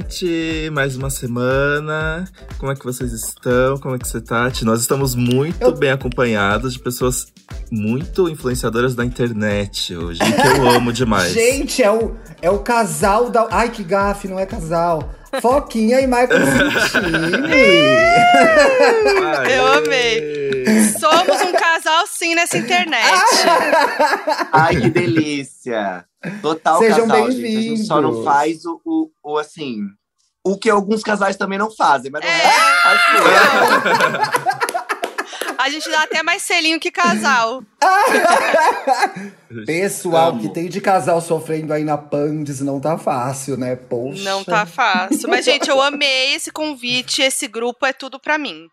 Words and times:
gente! 0.00 0.70
Mais 0.70 0.96
uma 0.96 1.10
semana. 1.10 2.24
Como 2.58 2.72
é 2.72 2.74
que 2.74 2.84
vocês 2.84 3.12
estão? 3.12 3.76
Como 3.78 3.94
é 3.94 3.98
que 3.98 4.08
você 4.08 4.20
tá? 4.20 4.50
Nós 4.62 4.80
estamos 4.80 5.14
muito 5.14 5.62
eu... 5.62 5.72
bem 5.72 5.90
acompanhados 5.90 6.72
de 6.72 6.78
pessoas 6.78 7.26
muito 7.70 8.28
influenciadoras 8.28 8.94
da 8.94 9.04
internet 9.04 9.94
hoje, 9.94 10.20
que 10.20 10.58
eu 10.58 10.68
amo 10.68 10.92
demais. 10.92 11.32
Gente, 11.34 11.82
é 11.82 11.90
o, 11.90 12.16
é 12.40 12.50
o 12.50 12.60
casal 12.60 13.30
da. 13.30 13.48
Ai, 13.50 13.70
que 13.70 13.82
gafe, 13.82 14.28
não 14.28 14.38
é 14.38 14.46
casal. 14.46 15.10
Foquinha 15.40 16.00
e 16.00 16.06
Michael 16.06 16.28
Eu 19.48 19.66
amei. 19.74 20.60
Somos 20.98 21.40
um 21.42 21.52
casal 21.52 22.04
sim 22.08 22.34
nessa 22.34 22.58
internet. 22.58 23.22
Ai, 24.52 24.74
que 24.76 24.90
delícia. 24.90 26.04
Total 26.42 26.78
Sejam 26.78 27.08
casal, 27.08 27.30
gente. 27.30 27.56
A 27.56 27.62
gente 27.62 27.84
só 27.84 28.00
não 28.00 28.22
faz 28.22 28.64
o, 28.64 28.80
o, 28.84 29.10
o, 29.24 29.38
assim. 29.38 29.86
O 30.44 30.58
que 30.58 30.68
alguns 30.68 31.02
casais 31.02 31.36
também 31.36 31.58
não 31.58 31.70
fazem, 31.70 32.10
mas 32.10 32.22
não 32.22 32.28
é. 32.28 32.44
é. 32.44 32.50
A 35.58 35.68
gente 35.68 35.90
dá 35.90 36.04
até 36.04 36.22
mais 36.22 36.40
selinho 36.42 36.80
que 36.80 36.90
casal. 36.90 37.62
Pessoal, 39.66 40.38
que 40.38 40.48
tem 40.48 40.70
de 40.70 40.80
casal 40.80 41.20
sofrendo 41.20 41.74
aí 41.74 41.84
na 41.84 41.98
Pandes 41.98 42.60
não 42.62 42.80
tá 42.80 42.96
fácil, 42.96 43.58
né? 43.58 43.76
Poxa. 43.76 44.22
Não 44.22 44.42
tá 44.42 44.64
fácil. 44.64 45.28
Mas, 45.28 45.44
gente, 45.44 45.68
eu 45.68 45.80
amei 45.82 46.34
esse 46.34 46.50
convite. 46.50 47.20
Esse 47.20 47.46
grupo 47.46 47.84
é 47.84 47.92
tudo 47.92 48.18
pra 48.18 48.38
mim. 48.38 48.68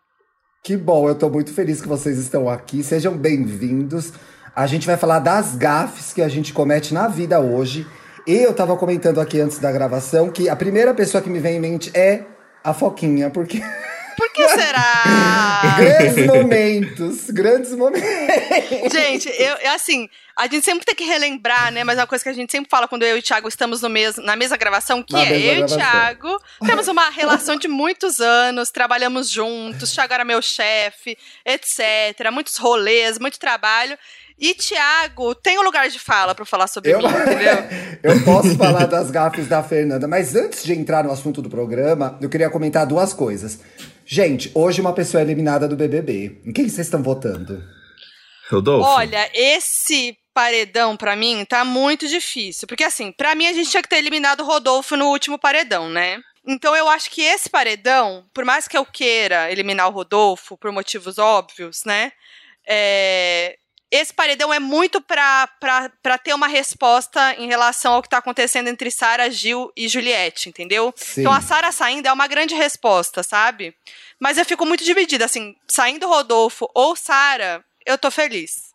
Que 0.64 0.78
bom, 0.78 1.08
eu 1.08 1.14
tô 1.14 1.28
muito 1.28 1.52
feliz 1.52 1.82
que 1.82 1.88
vocês 1.88 2.18
estão 2.18 2.48
aqui. 2.48 2.82
Sejam 2.82 3.16
bem-vindos. 3.16 4.12
A 4.58 4.66
gente 4.66 4.88
vai 4.88 4.96
falar 4.96 5.20
das 5.20 5.54
gafes 5.54 6.12
que 6.12 6.20
a 6.20 6.28
gente 6.28 6.52
comete 6.52 6.92
na 6.92 7.06
vida 7.06 7.38
hoje. 7.38 7.86
E 8.26 8.34
eu 8.34 8.52
tava 8.52 8.76
comentando 8.76 9.20
aqui 9.20 9.40
antes 9.40 9.60
da 9.60 9.70
gravação 9.70 10.32
que 10.32 10.48
a 10.48 10.56
primeira 10.56 10.92
pessoa 10.92 11.22
que 11.22 11.30
me 11.30 11.38
vem 11.38 11.58
em 11.58 11.60
mente 11.60 11.92
é 11.94 12.24
a 12.64 12.74
Foquinha, 12.74 13.30
porque. 13.30 13.62
Por 14.16 14.32
que 14.32 14.48
será? 14.48 15.04
grandes 15.78 16.26
momentos, 16.26 17.30
grandes 17.30 17.70
momentos. 17.70 18.92
Gente, 18.92 19.28
eu, 19.28 19.70
assim, 19.72 20.08
a 20.36 20.48
gente 20.48 20.64
sempre 20.64 20.84
tem 20.84 20.94
que 20.96 21.04
relembrar, 21.04 21.70
né? 21.70 21.84
Mas 21.84 21.96
é 21.96 22.00
uma 22.00 22.08
coisa 22.08 22.24
que 22.24 22.30
a 22.30 22.34
gente 22.34 22.50
sempre 22.50 22.68
fala 22.68 22.88
quando 22.88 23.04
eu 23.04 23.16
e 23.16 23.20
o 23.20 23.22
Thiago 23.22 23.46
estamos 23.46 23.80
no 23.80 23.88
mes 23.88 24.16
na 24.16 24.34
mesma 24.34 24.56
gravação, 24.56 25.04
que 25.04 25.12
na 25.12 25.24
é 25.24 25.36
eu 25.36 25.54
gravação. 25.54 25.60
e 25.60 25.62
o 25.62 25.76
Thiago 25.76 26.42
temos 26.66 26.88
uma 26.88 27.08
relação 27.10 27.54
de 27.54 27.68
muitos 27.68 28.20
anos, 28.20 28.72
trabalhamos 28.72 29.30
juntos, 29.30 29.92
Thiago 29.92 30.14
era 30.14 30.24
meu 30.24 30.42
chefe, 30.42 31.16
etc. 31.46 32.28
Muitos 32.32 32.56
rolês, 32.56 33.20
muito 33.20 33.38
trabalho. 33.38 33.96
E 34.38 34.54
Tiago 34.54 35.34
tem 35.34 35.58
um 35.58 35.62
lugar 35.62 35.88
de 35.88 35.98
fala 35.98 36.34
para 36.34 36.44
falar 36.44 36.68
sobre 36.68 36.92
eu, 36.92 36.98
mim, 36.98 37.06
entendeu? 37.06 37.56
eu 38.02 38.24
posso 38.24 38.56
falar 38.56 38.86
das 38.86 39.10
gafes 39.10 39.48
da 39.48 39.62
Fernanda, 39.62 40.06
mas 40.06 40.36
antes 40.36 40.62
de 40.62 40.72
entrar 40.72 41.02
no 41.02 41.10
assunto 41.10 41.42
do 41.42 41.50
programa, 41.50 42.16
eu 42.20 42.28
queria 42.28 42.48
comentar 42.48 42.86
duas 42.86 43.12
coisas. 43.12 43.58
Gente, 44.06 44.50
hoje 44.54 44.80
uma 44.80 44.92
pessoa 44.92 45.20
é 45.20 45.24
eliminada 45.24 45.66
do 45.66 45.76
BBB. 45.76 46.40
Em 46.46 46.52
quem 46.52 46.68
vocês 46.68 46.86
estão 46.86 47.02
votando? 47.02 47.62
Rodolfo. 48.48 48.88
Olha, 48.88 49.28
esse 49.34 50.16
paredão 50.32 50.96
para 50.96 51.16
mim 51.16 51.44
tá 51.44 51.64
muito 51.64 52.06
difícil, 52.06 52.68
porque 52.68 52.84
assim, 52.84 53.10
para 53.10 53.34
mim 53.34 53.46
a 53.46 53.52
gente 53.52 53.70
tinha 53.70 53.82
que 53.82 53.88
ter 53.88 53.96
eliminado 53.96 54.40
o 54.40 54.46
Rodolfo 54.46 54.96
no 54.96 55.06
último 55.06 55.36
paredão, 55.36 55.90
né? 55.90 56.20
Então 56.46 56.74
eu 56.76 56.88
acho 56.88 57.10
que 57.10 57.20
esse 57.20 57.50
paredão, 57.50 58.24
por 58.32 58.44
mais 58.44 58.68
que 58.68 58.78
eu 58.78 58.86
queira 58.86 59.50
eliminar 59.50 59.88
o 59.88 59.92
Rodolfo 59.92 60.56
por 60.56 60.70
motivos 60.70 61.18
óbvios, 61.18 61.82
né? 61.84 62.12
É, 62.66 63.58
esse 63.90 64.12
paredão 64.12 64.52
é 64.52 64.58
muito 64.58 65.00
para 65.00 65.48
ter 66.22 66.34
uma 66.34 66.46
resposta 66.46 67.34
em 67.34 67.46
relação 67.46 67.94
ao 67.94 68.02
que 68.02 68.06
está 68.08 68.18
acontecendo 68.18 68.68
entre 68.68 68.90
Sara, 68.90 69.30
Gil 69.30 69.70
e 69.76 69.88
Juliette, 69.88 70.48
entendeu? 70.48 70.92
Sim. 70.96 71.22
Então 71.22 71.32
a 71.32 71.40
Sara 71.40 71.72
saindo 71.72 72.06
é 72.06 72.12
uma 72.12 72.26
grande 72.26 72.54
resposta, 72.54 73.22
sabe? 73.22 73.74
Mas 74.20 74.36
eu 74.36 74.44
fico 74.44 74.66
muito 74.66 74.84
dividida, 74.84 75.24
assim, 75.24 75.54
saindo 75.66 76.08
Rodolfo 76.08 76.68
ou 76.74 76.94
Sara, 76.94 77.64
eu 77.86 77.96
tô 77.96 78.10
feliz. 78.10 78.68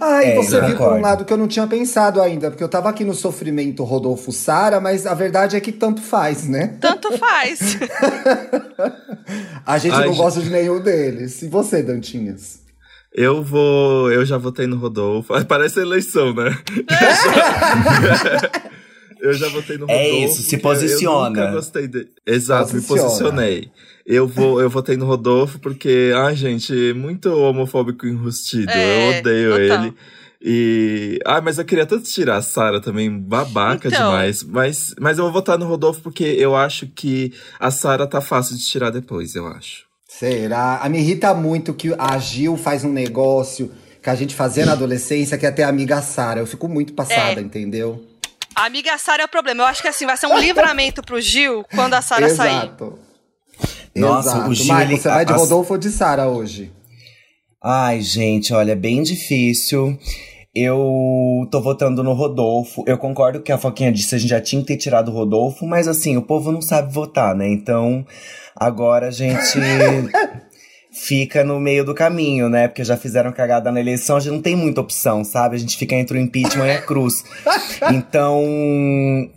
Ah, 0.00 0.22
e 0.22 0.30
é, 0.30 0.34
você 0.36 0.60
viu 0.60 0.76
por 0.76 0.92
um 0.92 1.00
lado 1.00 1.24
que 1.24 1.32
eu 1.32 1.36
não 1.36 1.48
tinha 1.48 1.66
pensado 1.66 2.20
ainda, 2.22 2.50
porque 2.50 2.62
eu 2.62 2.68
tava 2.68 2.88
aqui 2.88 3.04
no 3.04 3.14
sofrimento 3.14 3.84
Rodolfo 3.84 4.30
Sara, 4.30 4.80
mas 4.80 5.06
a 5.06 5.14
verdade 5.14 5.56
é 5.56 5.60
que 5.60 5.72
tanto 5.72 6.00
faz, 6.00 6.46
né? 6.46 6.76
Tanto 6.80 7.16
faz. 7.18 7.78
a 9.66 9.78
gente 9.78 9.94
Ai, 9.94 10.06
não 10.06 10.14
gosta 10.14 10.40
de 10.40 10.50
nenhum 10.50 10.80
deles. 10.80 11.42
E 11.42 11.48
você, 11.48 11.82
Dantinhas? 11.82 12.65
Eu 13.16 13.42
vou. 13.42 14.12
Eu 14.12 14.26
já 14.26 14.36
votei 14.36 14.66
no 14.66 14.76
Rodolfo. 14.76 15.32
Parece 15.48 15.80
eleição, 15.80 16.34
né? 16.34 16.54
eu 19.18 19.32
já 19.32 19.48
votei 19.48 19.78
no 19.78 19.90
é 19.90 19.96
Rodolfo. 19.96 20.22
É 20.22 20.26
isso, 20.26 20.42
se 20.42 20.58
posiciona. 20.58 21.40
Eu 21.40 21.46
nunca 21.46 21.52
gostei 21.52 21.88
de... 21.88 22.06
Exato, 22.26 22.72
Posiciona. 22.72 23.00
me 23.00 23.08
posicionei. 23.08 23.70
Eu, 24.04 24.28
vou, 24.28 24.60
eu 24.60 24.68
votei 24.68 24.98
no 24.98 25.06
Rodolfo 25.06 25.58
porque, 25.58 26.12
ai, 26.14 26.36
gente, 26.36 26.92
muito 26.92 27.30
homofóbico 27.30 28.06
enrustido. 28.06 28.70
É, 28.70 29.14
eu 29.14 29.18
odeio 29.18 29.50
total. 29.50 29.84
ele. 29.84 29.94
E. 30.42 31.18
Ah, 31.24 31.40
mas 31.40 31.58
eu 31.58 31.64
queria 31.64 31.86
tanto 31.86 32.04
tirar 32.04 32.36
a 32.36 32.42
Sara 32.42 32.82
também, 32.82 33.10
babaca 33.10 33.88
então. 33.88 34.10
demais. 34.10 34.44
Mas, 34.44 34.94
mas 35.00 35.16
eu 35.16 35.24
vou 35.24 35.32
votar 35.32 35.58
no 35.58 35.66
Rodolfo 35.66 36.02
porque 36.02 36.22
eu 36.22 36.54
acho 36.54 36.86
que 36.88 37.32
a 37.58 37.70
Sara 37.70 38.06
tá 38.06 38.20
fácil 38.20 38.54
de 38.56 38.66
tirar 38.66 38.90
depois, 38.90 39.34
eu 39.34 39.46
acho. 39.46 39.85
Será? 40.18 40.78
A 40.78 40.88
me 40.88 40.98
irrita 40.98 41.34
muito 41.34 41.74
que 41.74 41.94
a 41.98 42.16
Gil 42.18 42.56
faz 42.56 42.84
um 42.84 42.92
negócio 42.92 43.70
que 44.02 44.08
a 44.08 44.14
gente 44.14 44.34
fazia 44.34 44.64
na 44.64 44.72
adolescência, 44.72 45.36
que 45.36 45.44
é 45.44 45.50
ter 45.50 45.64
a 45.64 45.68
amiga 45.68 46.00
Sara. 46.00 46.40
Eu 46.40 46.46
fico 46.46 46.68
muito 46.68 46.94
passada, 46.94 47.40
é. 47.40 47.42
entendeu? 47.42 48.02
A 48.54 48.64
amiga 48.64 48.96
Sara 48.96 49.22
é 49.22 49.26
o 49.26 49.28
problema. 49.28 49.64
Eu 49.64 49.66
acho 49.66 49.82
que 49.82 49.88
assim, 49.88 50.06
vai 50.06 50.16
ser 50.16 50.26
um 50.28 50.38
livramento 50.38 51.02
pro 51.02 51.20
Gil 51.20 51.64
quando 51.74 51.94
a 51.94 52.00
Sara 52.00 52.34
sair. 52.34 52.56
Exato. 52.56 52.98
Nossa, 53.94 54.28
Exato. 54.30 54.50
o 54.50 54.54
Gil. 54.54 54.80
Ele... 54.80 54.96
você 54.96 55.08
vai 55.08 55.26
de 55.26 55.32
Rodolfo 55.32 55.74
ou 55.74 55.78
de 55.78 55.90
Sara 55.90 56.28
hoje? 56.28 56.72
Ai, 57.62 58.00
gente, 58.00 58.54
olha, 58.54 58.72
é 58.72 58.76
bem 58.76 59.02
difícil. 59.02 59.98
Eu 60.58 61.46
tô 61.50 61.60
votando 61.60 62.02
no 62.02 62.14
Rodolfo. 62.14 62.82
Eu 62.86 62.96
concordo 62.96 63.42
que 63.42 63.52
a 63.52 63.58
Foquinha 63.58 63.92
disse 63.92 64.14
a 64.14 64.18
gente 64.18 64.30
já 64.30 64.40
tinha 64.40 64.62
que 64.62 64.68
ter 64.68 64.78
tirado 64.78 65.10
o 65.10 65.14
Rodolfo, 65.14 65.66
mas 65.66 65.86
assim, 65.86 66.16
o 66.16 66.22
povo 66.22 66.50
não 66.50 66.62
sabe 66.62 66.90
votar, 66.90 67.34
né? 67.34 67.46
Então, 67.46 68.06
agora 68.56 69.08
a 69.08 69.10
gente 69.10 69.58
fica 70.96 71.44
no 71.44 71.60
meio 71.60 71.84
do 71.84 71.94
caminho, 71.94 72.48
né? 72.48 72.68
Porque 72.68 72.82
já 72.82 72.96
fizeram 72.96 73.30
cagada 73.30 73.70
na 73.70 73.78
eleição, 73.78 74.16
a 74.16 74.20
gente 74.20 74.32
não 74.32 74.40
tem 74.40 74.56
muita 74.56 74.80
opção, 74.80 75.22
sabe? 75.22 75.54
A 75.54 75.58
gente 75.58 75.76
fica 75.76 75.94
entre 75.94 76.16
o 76.16 76.20
impeachment 76.20 76.66
e 76.66 76.70
a 76.70 76.82
cruz. 76.82 77.24
Então, 77.92 78.42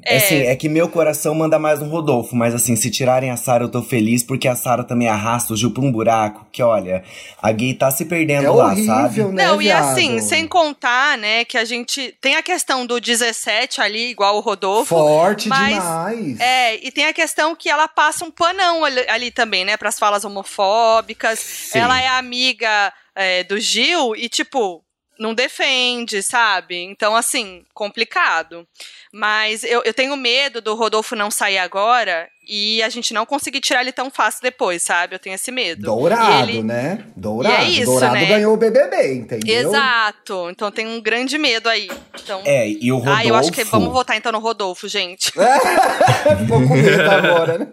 é. 0.05 0.17
assim, 0.17 0.35
é 0.43 0.55
que 0.55 0.69
meu 0.69 0.87
coração 0.87 1.35
manda 1.35 1.59
mais 1.59 1.79
no 1.79 1.87
Rodolfo, 1.87 2.35
mas 2.35 2.55
assim, 2.55 2.75
se 2.75 2.89
tirarem 2.89 3.29
a 3.29 3.37
Sara, 3.37 3.65
eu 3.65 3.69
tô 3.69 3.81
feliz, 3.81 4.23
porque 4.23 4.47
a 4.47 4.55
Sara 4.55 4.83
também 4.83 5.07
arrasta 5.07 5.53
o 5.53 5.57
Gil 5.57 5.71
pra 5.71 5.83
um 5.83 5.91
buraco, 5.91 6.47
que 6.51 6.63
olha, 6.63 7.03
a 7.41 7.51
gay 7.51 7.73
tá 7.73 7.91
se 7.91 8.05
perdendo 8.05 8.45
é 8.45 8.49
lá, 8.49 8.67
horrível, 8.67 8.85
sabe? 8.85 9.23
Né, 9.25 9.45
não, 9.45 9.61
e 9.61 9.71
assim, 9.71 10.19
sem 10.19 10.47
contar, 10.47 11.17
né, 11.17 11.43
que 11.43 11.57
a 11.57 11.65
gente 11.65 12.15
tem 12.21 12.35
a 12.35 12.41
questão 12.41 12.85
do 12.85 12.99
17 12.99 13.81
ali, 13.81 14.09
igual 14.09 14.37
o 14.37 14.39
Rodolfo. 14.39 14.95
Forte 14.95 15.49
mas, 15.49 15.75
demais. 15.75 16.39
É, 16.39 16.75
e 16.85 16.91
tem 16.91 17.05
a 17.05 17.13
questão 17.13 17.55
que 17.55 17.69
ela 17.69 17.87
passa 17.87 18.23
um 18.23 18.31
panão 18.31 18.85
ali, 18.85 19.01
ali 19.09 19.31
também, 19.31 19.65
né, 19.65 19.75
pras 19.75 19.99
falas 19.99 20.23
homofóbicas. 20.23 21.48
Sim. 21.49 21.79
Ela 21.79 22.01
é 22.01 22.07
amiga 22.07 22.93
é, 23.15 23.43
do 23.43 23.59
Gil 23.59 24.15
e, 24.15 24.29
tipo, 24.29 24.83
não 25.19 25.33
defende, 25.33 26.23
sabe? 26.23 26.81
Então, 26.81 27.15
assim, 27.15 27.63
complicado. 27.73 28.65
Mas 29.11 29.63
eu, 29.63 29.81
eu 29.83 29.93
tenho 29.93 30.15
medo 30.15 30.61
do 30.61 30.75
Rodolfo 30.75 31.15
não 31.15 31.29
sair 31.29 31.57
agora 31.57 32.29
e 32.47 32.81
a 32.81 32.89
gente 32.89 33.13
não 33.13 33.25
conseguir 33.25 33.59
tirar 33.59 33.81
ele 33.81 33.91
tão 33.91 34.09
fácil 34.09 34.41
depois, 34.41 34.81
sabe? 34.81 35.15
Eu 35.15 35.19
tenho 35.19 35.35
esse 35.35 35.51
medo. 35.51 35.81
Dourado, 35.81 36.49
ele... 36.49 36.63
né? 36.63 37.03
Dourado. 37.15 37.55
E 37.55 37.57
é 37.57 37.69
isso, 37.69 37.85
Dourado 37.85 38.13
né? 38.13 38.25
ganhou 38.25 38.53
o 38.53 38.57
BBB, 38.57 39.13
entendeu? 39.13 39.69
Exato. 39.69 40.49
Então 40.49 40.71
tem 40.71 40.87
um 40.87 41.01
grande 41.01 41.37
medo 41.37 41.67
aí. 41.67 41.89
Então... 42.23 42.41
É, 42.45 42.69
e 42.69 42.91
o 42.91 42.97
Rodolfo... 42.97 43.19
Ah, 43.19 43.25
eu 43.25 43.35
acho 43.35 43.51
que 43.51 43.63
vamos 43.65 43.91
votar 43.91 44.15
então 44.15 44.31
no 44.31 44.39
Rodolfo, 44.39 44.87
gente. 44.87 45.31
Ficou 46.39 46.67
com 46.67 46.75
medo 46.75 47.11
agora, 47.11 47.57
né? 47.57 47.67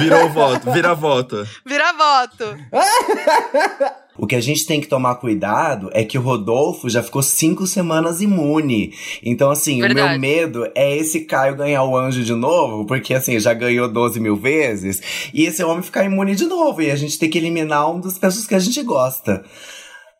Virou 0.00 0.30
voto, 0.30 0.72
vira 0.72 0.94
voto. 0.94 1.46
Vira 1.64 1.92
voto. 1.92 2.56
O 4.18 4.26
que 4.26 4.34
a 4.34 4.40
gente 4.40 4.66
tem 4.66 4.80
que 4.80 4.86
tomar 4.86 5.16
cuidado 5.16 5.90
é 5.92 6.04
que 6.04 6.18
o 6.18 6.20
Rodolfo 6.20 6.88
já 6.88 7.02
ficou 7.02 7.22
cinco 7.22 7.66
semanas 7.66 8.20
imune. 8.20 8.92
Então, 9.22 9.50
assim, 9.50 9.80
Verdade. 9.80 10.06
o 10.06 10.10
meu 10.10 10.20
medo 10.20 10.70
é 10.74 10.96
esse 10.96 11.20
Caio 11.20 11.56
ganhar 11.56 11.84
o 11.84 11.96
anjo 11.96 12.22
de 12.22 12.34
novo, 12.34 12.86
porque, 12.86 13.14
assim, 13.14 13.38
já 13.38 13.52
ganhou 13.52 13.88
12 13.88 14.18
mil 14.20 14.36
vezes, 14.36 15.30
e 15.32 15.44
esse 15.44 15.62
homem 15.62 15.82
ficar 15.82 16.04
imune 16.04 16.34
de 16.34 16.46
novo. 16.46 16.82
E 16.82 16.90
a 16.90 16.96
gente 16.96 17.18
tem 17.18 17.28
que 17.28 17.38
eliminar 17.38 17.90
um 17.90 18.00
das 18.00 18.18
pessoas 18.18 18.46
que 18.46 18.54
a 18.54 18.58
gente 18.58 18.82
gosta. 18.82 19.44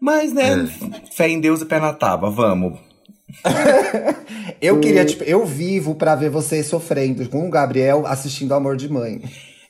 Mas, 0.00 0.32
né, 0.32 0.68
é. 0.68 1.10
fé 1.14 1.28
em 1.28 1.40
Deus 1.40 1.62
e 1.62 1.64
pé 1.64 1.80
na 1.80 1.92
tábua, 1.92 2.30
vamos. 2.30 2.78
eu 4.60 4.78
queria, 4.78 5.04
tipo, 5.04 5.24
eu 5.24 5.44
vivo 5.44 5.94
para 5.94 6.14
ver 6.14 6.30
você 6.30 6.62
sofrendo 6.62 7.28
com 7.28 7.46
o 7.46 7.50
Gabriel 7.50 8.06
assistindo 8.06 8.54
Amor 8.54 8.76
de 8.76 8.88
Mãe. 8.88 9.20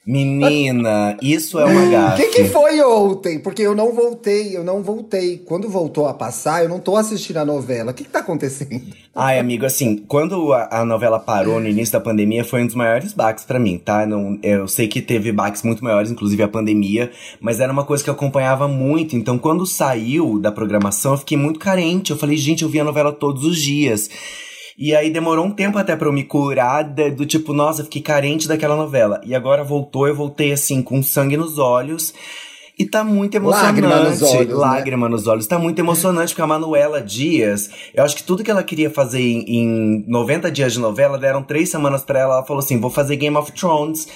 Menina, 0.06 1.16
isso 1.20 1.58
é 1.58 1.64
uma 1.64 1.82
O 1.86 1.90
gafe. 1.90 2.22
que, 2.22 2.28
que 2.28 2.44
foi 2.44 2.80
ontem? 2.80 3.40
Porque 3.40 3.62
eu 3.62 3.74
não 3.74 3.92
voltei, 3.92 4.56
eu 4.56 4.62
não 4.62 4.80
voltei. 4.82 5.38
Quando 5.38 5.68
voltou 5.68 6.06
a 6.06 6.14
passar, 6.14 6.62
eu 6.62 6.68
não 6.68 6.78
tô 6.78 6.96
assistindo 6.96 7.38
a 7.38 7.44
novela. 7.44 7.90
O 7.90 7.94
que, 7.94 8.04
que 8.04 8.10
tá 8.10 8.20
acontecendo? 8.20 8.80
Ai, 9.14 9.38
amigo, 9.38 9.66
assim, 9.66 9.96
quando 9.96 10.52
a, 10.52 10.80
a 10.80 10.84
novela 10.84 11.18
parou 11.18 11.58
no 11.58 11.68
início 11.68 11.92
da 11.92 12.00
pandemia, 12.00 12.44
foi 12.44 12.62
um 12.62 12.66
dos 12.66 12.76
maiores 12.76 13.12
baques 13.12 13.44
pra 13.44 13.58
mim, 13.58 13.78
tá? 13.78 14.06
Não, 14.06 14.38
eu 14.42 14.68
sei 14.68 14.86
que 14.86 15.02
teve 15.02 15.32
baques 15.32 15.62
muito 15.62 15.82
maiores, 15.82 16.10
inclusive 16.10 16.42
a 16.42 16.48
pandemia, 16.48 17.10
mas 17.40 17.58
era 17.58 17.72
uma 17.72 17.84
coisa 17.84 18.04
que 18.04 18.08
eu 18.10 18.14
acompanhava 18.14 18.68
muito. 18.68 19.16
Então, 19.16 19.36
quando 19.38 19.66
saiu 19.66 20.38
da 20.38 20.52
programação, 20.52 21.12
eu 21.12 21.18
fiquei 21.18 21.36
muito 21.36 21.58
carente. 21.58 22.12
Eu 22.12 22.16
falei, 22.16 22.36
gente, 22.36 22.62
eu 22.62 22.68
vi 22.68 22.78
a 22.78 22.84
novela 22.84 23.12
todos 23.12 23.42
os 23.44 23.60
dias. 23.60 24.08
E 24.78 24.94
aí 24.94 25.10
demorou 25.10 25.46
um 25.46 25.50
tempo 25.50 25.78
até 25.78 25.96
pra 25.96 26.08
eu 26.08 26.12
me 26.12 26.22
curar 26.24 26.84
do 26.84 27.24
tipo, 27.24 27.52
nossa, 27.54 27.80
eu 27.80 27.84
fiquei 27.84 28.02
carente 28.02 28.46
daquela 28.46 28.76
novela. 28.76 29.20
E 29.24 29.34
agora 29.34 29.64
voltou, 29.64 30.06
eu 30.06 30.14
voltei 30.14 30.52
assim, 30.52 30.82
com 30.82 31.02
sangue 31.02 31.36
nos 31.36 31.58
olhos. 31.58 32.12
E 32.78 32.84
tá 32.84 33.02
muito 33.02 33.34
emocionante. 33.34 33.80
Lágrima 33.80 34.10
nos 34.10 34.22
olhos, 34.22 34.48
né? 34.48 34.54
Lágrima 34.54 35.08
nos 35.08 35.26
olhos. 35.26 35.46
Tá 35.46 35.58
muito 35.58 35.78
emocionante, 35.78 36.34
porque 36.34 36.42
a 36.42 36.46
Manuela 36.46 37.00
Dias, 37.00 37.70
eu 37.94 38.04
acho 38.04 38.14
que 38.14 38.22
tudo 38.22 38.44
que 38.44 38.50
ela 38.50 38.62
queria 38.62 38.90
fazer 38.90 39.22
em, 39.22 39.44
em 39.48 40.04
90 40.06 40.50
dias 40.50 40.74
de 40.74 40.78
novela, 40.78 41.16
deram 41.16 41.42
três 41.42 41.70
semanas 41.70 42.04
pra 42.04 42.20
ela. 42.20 42.34
Ela 42.34 42.44
falou 42.44 42.62
assim: 42.62 42.78
vou 42.78 42.90
fazer 42.90 43.16
Game 43.16 43.34
of 43.34 43.50
Thrones. 43.52 44.06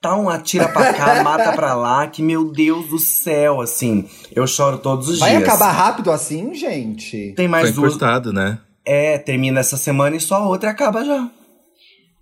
Tá 0.00 0.16
um 0.16 0.28
atira 0.28 0.66
pra 0.68 0.92
cá, 0.92 1.22
mata 1.24 1.52
pra 1.52 1.74
lá, 1.74 2.08
que 2.08 2.20
meu 2.20 2.50
Deus 2.50 2.88
do 2.88 2.98
céu, 2.98 3.60
assim. 3.60 4.04
Eu 4.34 4.48
choro 4.48 4.78
todos 4.78 5.08
os 5.08 5.20
Vai 5.20 5.36
dias. 5.36 5.42
acabar 5.44 5.70
rápido 5.70 6.10
assim, 6.10 6.52
gente? 6.54 7.32
Tem 7.36 7.46
mais 7.46 7.66
Foi 7.66 7.72
duas. 7.72 7.94
encurtado, 7.94 8.32
né? 8.32 8.58
É, 8.90 9.18
termina 9.18 9.60
essa 9.60 9.76
semana 9.76 10.16
e 10.16 10.20
só 10.20 10.36
a 10.36 10.48
outra 10.48 10.70
acaba 10.70 11.04
já. 11.04 11.28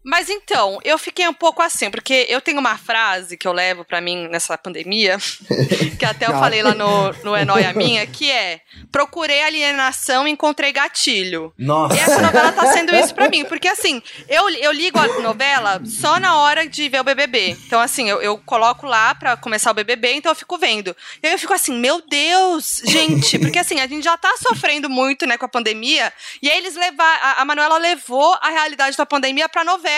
Mas 0.06 0.31
então, 0.31 0.79
eu 0.85 0.97
fiquei 0.99 1.26
um 1.26 1.35
pouco 1.35 1.61
assim, 1.61 1.91
porque 1.91 2.26
eu 2.29 2.41
tenho 2.41 2.61
uma 2.61 2.79
frase 2.79 3.37
que 3.37 3.49
eu 3.49 3.53
levo 3.53 3.85
pra 3.85 4.00
mim 4.00 4.29
nessa 4.29 4.56
pandemia, 4.56 5.19
que 5.99 6.05
até 6.05 6.26
eu 6.26 6.31
falei 6.31 6.62
lá 6.62 6.75
no, 6.75 7.12
no 7.25 7.35
É 7.35 7.44
Nóia 7.44 7.73
Minha, 7.73 8.06
que 8.06 8.31
é: 8.31 8.61
procurei 8.93 9.43
alienação 9.43 10.29
e 10.29 10.31
encontrei 10.31 10.70
gatilho. 10.70 11.53
Nossa. 11.58 11.97
E 11.97 11.99
essa 11.99 12.23
novela 12.23 12.53
tá 12.53 12.73
sendo 12.73 12.94
isso 12.94 13.12
pra 13.12 13.29
mim, 13.29 13.44
porque 13.47 13.67
assim, 13.67 14.00
eu, 14.29 14.49
eu 14.50 14.70
ligo 14.70 14.97
a 14.97 15.08
novela 15.23 15.82
só 15.85 16.20
na 16.20 16.37
hora 16.37 16.69
de 16.69 16.88
ver 16.88 17.00
o 17.00 17.05
BBB. 17.05 17.56
Então, 17.67 17.81
assim, 17.81 18.09
eu, 18.09 18.23
eu 18.23 18.38
coloco 18.38 18.87
lá 18.87 19.12
pra 19.12 19.37
começar 19.37 19.73
o 19.73 19.75
BBB, 19.75 20.12
então 20.12 20.31
eu 20.31 20.37
fico 20.37 20.56
vendo. 20.56 20.94
E 21.20 21.26
aí 21.26 21.32
eu 21.32 21.38
fico 21.38 21.52
assim, 21.52 21.76
meu 21.81 22.00
Deus, 22.09 22.81
gente, 22.85 23.41
porque 23.41 23.59
assim, 23.59 23.81
a 23.81 23.88
gente 23.88 24.05
já 24.05 24.17
tá 24.17 24.32
sofrendo 24.38 24.88
muito, 24.88 25.26
né, 25.26 25.37
com 25.37 25.47
a 25.47 25.49
pandemia, 25.49 26.12
e 26.41 26.49
aí 26.49 26.59
eles 26.59 26.76
levar 26.76 27.19
a, 27.20 27.43
a 27.43 27.44
Manuela 27.44 27.76
levou 27.76 28.38
a 28.41 28.50
realidade 28.50 28.97
da 28.97 29.05
pandemia 29.05 29.49
pra 29.49 29.64
novela. 29.64 29.96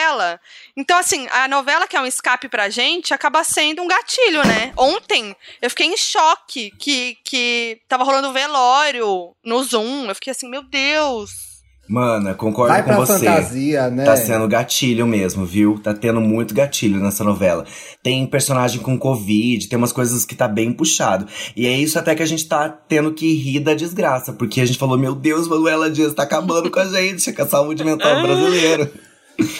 Então, 0.76 0.98
assim, 0.98 1.26
a 1.30 1.48
novela 1.48 1.86
que 1.86 1.96
é 1.96 2.00
um 2.00 2.06
escape 2.06 2.48
pra 2.48 2.68
gente 2.68 3.12
acaba 3.12 3.42
sendo 3.44 3.82
um 3.82 3.88
gatilho, 3.88 4.46
né? 4.46 4.72
Ontem 4.76 5.34
eu 5.60 5.70
fiquei 5.70 5.86
em 5.86 5.96
choque 5.96 6.70
que, 6.78 7.16
que 7.24 7.80
tava 7.88 8.04
rolando 8.04 8.32
velório 8.32 9.34
no 9.44 9.62
Zoom. 9.62 10.06
Eu 10.08 10.14
fiquei 10.14 10.30
assim, 10.30 10.48
meu 10.48 10.62
Deus. 10.62 11.48
Mana, 11.88 12.34
concordo 12.34 12.70
Vai 12.74 12.82
com 12.82 12.88
pra 12.90 12.98
você. 12.98 13.24
fantasia, 13.24 13.88
né? 13.88 14.04
Tá 14.04 14.14
sendo 14.14 14.46
gatilho 14.46 15.06
mesmo, 15.06 15.46
viu? 15.46 15.80
Tá 15.82 15.94
tendo 15.94 16.20
muito 16.20 16.52
gatilho 16.52 17.00
nessa 17.00 17.24
novela. 17.24 17.64
Tem 18.02 18.26
personagem 18.26 18.82
com 18.82 18.98
Covid, 18.98 19.66
tem 19.66 19.78
umas 19.78 19.92
coisas 19.92 20.26
que 20.26 20.34
tá 20.34 20.46
bem 20.46 20.70
puxado. 20.70 21.26
E 21.56 21.66
é 21.66 21.72
isso 21.72 21.98
até 21.98 22.14
que 22.14 22.22
a 22.22 22.26
gente 22.26 22.46
tá 22.46 22.68
tendo 22.68 23.14
que 23.14 23.32
rir 23.32 23.60
da 23.60 23.72
desgraça. 23.72 24.34
Porque 24.34 24.60
a 24.60 24.66
gente 24.66 24.78
falou, 24.78 24.98
meu 24.98 25.14
Deus, 25.14 25.48
Manuela 25.48 25.90
Dias 25.90 26.12
tá 26.12 26.24
acabando 26.24 26.70
com 26.70 26.78
a 26.78 26.84
gente, 26.84 27.32
com 27.32 27.42
a 27.42 27.46
saúde 27.46 27.82
mental 27.82 28.20
brasileira. 28.20 28.92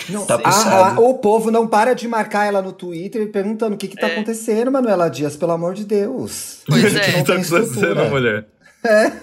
Não, 0.09 0.27
Tá 0.27 0.41
a- 0.45 0.89
a- 0.95 1.01
o 1.01 1.15
povo 1.15 1.51
não 1.51 1.67
para 1.67 1.95
de 1.95 2.09
marcar 2.09 2.47
ela 2.47 2.61
no 2.61 2.73
Twitter 2.73 3.31
perguntando 3.31 3.75
o 3.75 3.79
que 3.79 3.87
que 3.89 3.97
tá 3.97 4.09
acontecendo, 4.09 4.73
Manuela 4.73 5.09
Dias, 5.09 5.37
pelo 5.37 5.53
amor 5.53 5.75
de 5.75 5.85
Deus. 5.85 6.59
Pois 6.67 6.83
é. 6.85 6.89
O 6.89 6.93
não 6.93 7.03
que 7.03 7.23
tá 7.25 7.35
acontecendo, 7.35 8.05
mulher? 8.11 8.47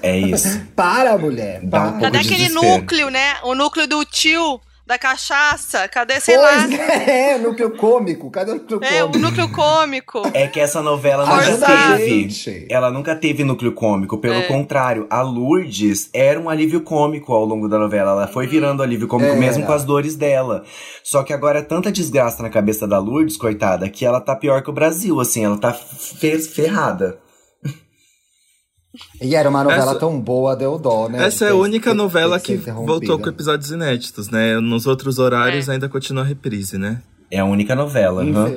É 0.02 0.18
isso. 0.18 0.62
Para, 0.75 1.18
mulher. 1.18 1.60
Dá 1.63 1.66
um 1.66 1.69
para. 1.69 1.81
pouco 1.92 2.02
Cadê 2.04 2.19
de 2.19 2.25
aquele 2.28 2.48
desespero. 2.48 2.78
núcleo, 2.81 3.10
né? 3.10 3.36
O 3.44 3.56
núcleo 3.56 3.88
do 3.88 4.04
tio, 4.06 4.60
da 4.86 4.98
cachaça. 5.00 5.88
Cadê, 5.88 6.20
sei 6.20 6.38
lá. 6.38 6.68
Pois 6.68 6.80
é, 7.08 7.38
núcleo 7.38 7.72
cômico. 7.76 8.30
Cadê 8.30 8.52
o 8.52 8.56
núcleo 8.56 8.80
É, 8.84 9.04
o 9.04 9.08
cômico? 9.08 9.20
núcleo 9.20 9.50
cômico. 9.52 10.22
É 10.34 10.48
que 10.48 10.60
essa 10.60 10.82
novela 10.82 11.26
nunca 11.26 11.96
teve. 11.98 12.30
gente. 12.30 12.68
Ela 12.70 12.92
nunca 12.92 13.16
teve 13.16 13.44
núcleo 13.44 13.72
cômico. 13.72 14.18
Pelo 14.18 14.36
É. 14.36 14.44
contrário, 14.44 15.08
a 15.10 15.22
Lourdes 15.22 16.10
era 16.14 16.40
um 16.40 16.50
alívio 16.50 16.82
cômico 16.82 17.34
ao 17.34 17.46
longo 17.46 17.68
da 17.68 17.80
novela. 17.80 18.12
Ela 18.12 18.28
foi 18.28 18.46
virando 18.48 18.84
alívio 18.84 19.08
cômico 19.08 19.32
Era. 19.32 19.40
mesmo 19.40 19.66
com 19.66 19.74
as 19.74 19.84
dores 19.84 20.16
dela. 20.16 20.64
Só 21.04 21.24
que 21.24 21.34
agora 21.34 21.60
é 21.60 21.64
tanta 21.64 21.92
desgraça 21.92 22.44
na 22.44 22.50
cabeça 22.50 22.88
da 22.88 23.00
Lourdes, 23.00 23.38
coitada, 23.38 23.90
que 23.90 24.06
ela 24.06 24.22
tá 24.22 24.36
pior 24.36 24.62
que 24.62 24.70
o 24.70 24.74
Brasil, 24.74 25.20
assim. 25.20 25.44
Ela 25.46 25.58
tá 25.58 25.74
fe- 25.74 26.40
ferrada. 26.40 27.20
E 29.21 29.36
era 29.36 29.50
uma 29.50 29.63
novela 29.63 29.92
Essa- 29.92 30.00
tão 30.00 30.19
boa, 30.19 30.56
deu 30.56 30.77
dó, 30.77 31.07
né? 31.09 31.25
Essa 31.25 31.45
é 31.45 31.50
a 31.50 31.56
única 31.56 31.92
ter- 31.92 31.95
novela 31.95 32.39
que 32.39 32.57
ser 32.57 32.71
voltou 32.74 33.18
com 33.19 33.30
episódios 33.30 33.71
inéditos, 33.71 34.30
né? 34.30 34.59
Nos 34.59 34.86
outros 34.88 35.19
horários 35.19 35.68
É. 35.69 35.74
ainda 35.74 35.88
continua 35.89 36.24
a 36.24 36.25
reprise, 36.25 36.77
né? 36.77 37.01
É 37.31 37.39
a 37.39 37.45
única 37.45 37.75
novela. 37.75 38.21
aham. 38.24 38.53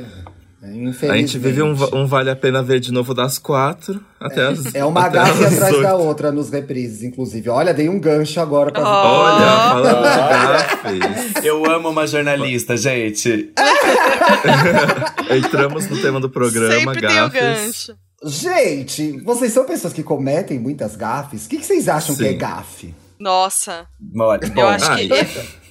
Infe- 0.61 1.06
é, 1.06 1.11
A 1.11 1.17
gente 1.17 1.38
vive 1.38 1.62
um, 1.62 1.73
um 1.94 2.05
Vale 2.05 2.31
a 2.31 2.37
Pena 2.37 2.61
Ver 2.62 2.81
de 2.81 2.93
novo 2.93 3.14
das 3.14 3.38
quatro 3.38 4.00
até 4.20 4.49
as 4.49 4.75
É 4.75 4.85
uma 4.85 5.08
gafe 5.08 5.44
atrás 5.44 5.81
da 5.81 5.94
outra 5.94 6.32
nos 6.32 6.50
reprises, 6.50 7.05
inclusive. 7.05 7.49
Olha, 7.49 7.73
dei 7.73 7.88
um 7.88 7.99
gancho 8.00 8.40
agora 8.40 8.73
pra 8.73 8.82
Oh. 8.82 8.85
Olha, 8.85 9.46
falando 9.70 10.02
de 10.02 10.99
gafes. 10.99 11.44
Eu 11.44 11.64
amo 11.64 11.90
uma 11.90 12.06
jornalista, 12.08 12.76
gente. 12.76 13.52
Entramos 15.31 15.88
no 15.88 15.96
tema 16.00 16.20
do 16.20 16.29
programa, 16.29 16.75
Sempre 16.75 17.00
tem 17.06 17.11
o 17.23 17.31
gafes. 17.31 17.40
gancho. 17.40 17.94
Gente, 18.25 19.12
vocês 19.20 19.53
são 19.53 19.65
pessoas 19.65 19.93
que 19.93 20.03
cometem 20.03 20.59
muitas 20.59 20.97
gafes? 20.97 21.47
O 21.47 21.49
que, 21.49 21.59
que 21.59 21.65
vocês 21.65 21.88
acham 21.88 22.17
que 22.17 22.26
é 22.26 22.31
Sim. 22.31 22.38
gafe? 22.38 22.94
Nossa, 23.19 23.88
Olha, 24.19 24.49
Bom, 24.49 24.61
eu 24.62 24.69
acho 24.69 24.97
que. 24.97 25.12
ai. 25.12 25.29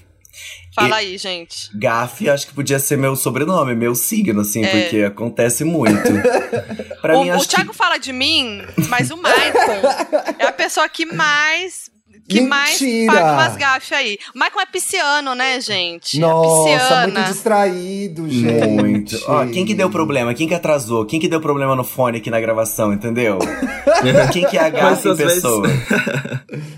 Fala 0.75 0.97
aí, 0.97 1.17
gente. 1.17 1.75
Gafe, 1.75 2.29
acho 2.29 2.45
que 2.45 2.53
podia 2.53 2.77
ser 2.77 2.97
meu 2.97 3.15
sobrenome, 3.15 3.73
meu 3.73 3.95
signo, 3.95 4.41
assim, 4.41 4.63
É. 4.63 4.67
porque 4.83 5.03
acontece 5.03 5.63
muito. 5.63 6.03
Pra 7.01 7.17
o 7.17 7.23
mim, 7.23 7.31
o 7.31 7.33
acho 7.33 7.47
que 7.49 7.55
Thiago 7.55 7.73
fala 7.73 7.97
de 7.97 8.13
mim, 8.13 8.61
mas 8.88 9.09
o 9.09 9.17
Maicon 9.17 9.81
é 10.38 10.45
a 10.45 10.51
pessoa 10.51 10.88
que 10.88 11.05
mais. 11.05 11.87
Que 12.27 12.41
mais 12.41 12.79
Mentira! 12.81 13.13
paga 13.13 13.33
umas 13.33 13.56
gafes 13.56 13.91
aí. 13.94 14.18
O 14.35 14.39
Maicon 14.39 14.59
é 14.59 14.65
pisciano, 14.65 15.33
né, 15.33 15.62
gente? 15.62 16.19
Nossa, 16.19 16.69
é 16.69 17.07
muito 17.07 17.24
distraído, 17.24 18.29
gente. 18.29 18.68
Muito. 18.68 19.18
Ó, 19.27 19.45
quem 19.45 19.65
que 19.65 19.74
deu 19.74 19.89
problema? 19.89 20.33
Quem 20.33 20.47
que 20.47 20.53
atrasou? 20.53 21.06
Quem 21.06 21.19
que 21.19 21.27
deu 21.29 21.39
problema 21.39 21.75
no 21.75 21.83
fone 21.85 22.18
aqui 22.18 22.29
na 22.29 22.39
gravação, 22.41 22.91
entendeu? 22.91 23.39
quem 24.33 24.45
que 24.45 24.57
é 24.57 24.65
a 24.65 24.69
gafe 24.69 24.83
em 24.83 24.91
Mas 24.91 25.06
às 25.06 25.18
vezes- 25.18 25.34
pessoa? 25.36 25.67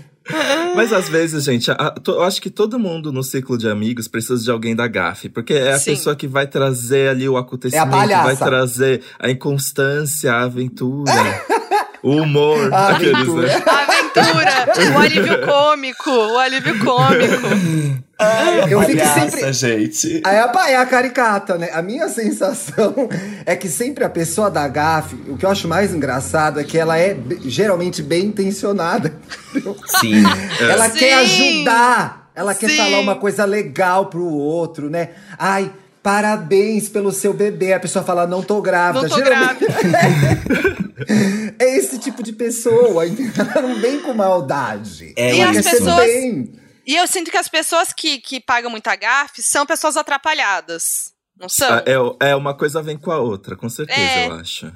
Mas 0.76 0.92
às 0.92 1.08
vezes, 1.08 1.42
gente, 1.44 1.70
a- 1.72 1.90
to- 1.90 2.12
eu 2.12 2.22
acho 2.22 2.40
que 2.40 2.50
todo 2.50 2.78
mundo 2.78 3.12
no 3.12 3.22
ciclo 3.22 3.58
de 3.58 3.68
amigos 3.68 4.06
precisa 4.06 4.40
de 4.42 4.50
alguém 4.50 4.76
da 4.76 4.86
gafe. 4.86 5.28
Porque 5.28 5.52
é 5.54 5.72
a 5.72 5.78
Sim. 5.78 5.90
pessoa 5.92 6.14
que 6.14 6.28
vai 6.28 6.46
trazer 6.46 7.08
ali 7.08 7.28
o 7.28 7.36
acontecimento, 7.36 7.90
palhaça. 7.90 8.22
vai 8.24 8.36
trazer 8.36 9.02
a 9.18 9.28
inconstância, 9.28 10.32
a 10.32 10.42
aventura, 10.42 11.10
o 12.02 12.16
humor. 12.16 12.72
A 12.72 12.88
aqueles, 12.90 13.14
aventura. 13.14 13.46
né? 13.46 13.62
A 13.66 13.82
aventura, 13.82 14.94
o 14.94 14.98
alívio 14.98 15.46
cômico, 15.46 16.10
o 16.10 16.38
alívio 16.38 16.78
cômico. 16.84 18.02
Ai, 18.18 18.72
Eu 18.72 18.82
fico 18.82 19.04
sempre- 19.06 19.52
gente. 19.52 20.20
Aí 20.24 20.36
a, 20.38 20.52
é 20.68 20.76
a 20.76 20.84
caricata, 20.86 21.56
né? 21.56 21.70
A 21.72 21.80
minha 21.80 22.06
sensação 22.10 22.94
é 23.46 23.56
que 23.56 23.68
sempre 23.68 24.04
a 24.04 24.10
pessoa 24.10 24.50
da 24.50 24.68
gafe, 24.68 25.16
o 25.28 25.36
que 25.38 25.44
eu 25.46 25.50
acho 25.50 25.66
mais 25.66 25.94
engraçado 25.94 26.60
é 26.60 26.64
que 26.64 26.76
ela 26.78 26.98
é 26.98 27.16
geralmente 27.46 28.02
bem 28.02 28.26
intencionada. 28.26 29.14
Sim. 30.00 30.22
Ela 30.60 30.90
Sim. 30.90 30.98
quer 30.98 31.14
ajudar. 31.20 32.30
Ela 32.34 32.54
quer 32.54 32.68
Sim. 32.70 32.76
falar 32.76 33.00
uma 33.00 33.16
coisa 33.16 33.44
legal 33.44 34.06
pro 34.06 34.24
outro, 34.24 34.88
né? 34.90 35.10
Ai, 35.38 35.70
parabéns 36.02 36.88
pelo 36.88 37.12
seu 37.12 37.32
bebê. 37.32 37.72
A 37.72 37.80
pessoa 37.80 38.04
fala, 38.04 38.26
não 38.26 38.42
tô 38.42 38.60
grávida. 38.62 39.02
Não 39.02 39.08
tô 39.08 39.16
Geralmente- 39.16 39.66
grávida. 39.66 40.89
É 41.58 41.76
esse 41.76 41.98
tipo 41.98 42.22
de 42.22 42.32
pessoa? 42.32 43.04
Ela 43.06 43.62
não 43.62 43.80
vem 43.80 44.00
com 44.00 44.12
maldade. 44.14 45.12
É 45.16 45.34
E 45.36 45.42
as 45.42 45.56
do 45.56 45.62
pessoas- 45.62 45.96
bem. 46.06 46.52
E 46.86 46.96
eu 46.96 47.06
sinto 47.06 47.30
que 47.30 47.36
as 47.36 47.48
pessoas 47.48 47.92
que, 47.92 48.18
que 48.18 48.40
pagam 48.40 48.70
muita 48.70 48.94
gafe 48.96 49.42
são 49.42 49.64
pessoas 49.66 49.96
atrapalhadas. 49.96 51.12
Não 51.38 51.48
são? 51.48 51.68
Ah, 51.72 51.82
É, 51.86 52.30
é 52.30 52.36
uma 52.36 52.54
coisa 52.56 52.82
vem 52.82 52.96
com 52.98 53.10
a 53.10 53.18
outra, 53.18 53.56
com 53.56 53.68
certeza, 53.68 53.98
É. 54.00 54.28
eu 54.28 54.34
acho. 54.34 54.72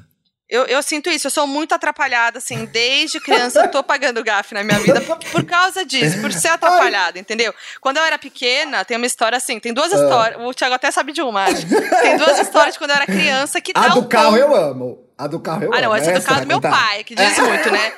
Eu, 0.49 0.67
eu 0.67 0.83
sinto 0.83 1.09
isso, 1.09 1.27
eu 1.27 1.31
sou 1.31 1.47
muito 1.47 1.75
atrapalhada, 1.75 2.37
assim, 2.39 2.67
desde 2.67 3.19
criança 3.19 3.61
eu 3.61 3.71
tô 3.71 3.83
pagando 3.83 4.23
gafe 4.23 4.53
na 4.55 4.63
minha 4.63 4.79
vida 4.79 5.01
por, 5.01 5.17
por 5.17 5.43
causa 5.45 5.87
disso, 5.87 6.21
por 6.21 6.31
ser 6.33 6.49
atrapalhada, 6.49 7.19
entendeu? 7.19 7.53
Quando 7.81 7.97
eu 7.97 8.03
era 8.05 8.19
pequena, 8.19 8.85
tem 8.85 8.99
uma 8.99 9.07
história 9.07 9.39
assim, 9.39 9.59
tem 9.59 9.73
duas 9.73 9.91
Ah. 9.93 9.97
histórias, 9.97 10.41
o 10.43 10.53
Thiago 10.53 10.75
até 10.75 10.91
sabe 10.91 11.13
de 11.13 11.23
uma, 11.23 11.45
acho. 11.45 11.67
Tem 12.03 12.19
duas 12.19 12.39
histórias 12.39 12.75
de 12.75 12.79
quando 12.79 12.91
eu 12.91 12.97
era 12.97 13.07
criança 13.07 13.59
que 13.61 13.73
A 13.75 13.89
do 13.89 14.01
um 14.01 14.05
carro 14.09 14.33
tom- 14.33 14.37
eu 14.37 14.55
amo. 14.55 14.99
A 15.17 15.27
do 15.27 15.41
carro 15.41 15.63
eu 15.63 15.69
amo. 15.69 15.77
Ah, 15.79 15.81
não, 15.81 15.95
essa 15.95 16.11
é 16.11 16.19
do 16.19 16.23
carro 16.23 16.41
do 16.43 16.47
meu 16.47 16.61
pai, 16.61 17.05
que 17.05 17.15
diz 17.15 17.39
muito, 17.39 17.71
né? 17.71 17.93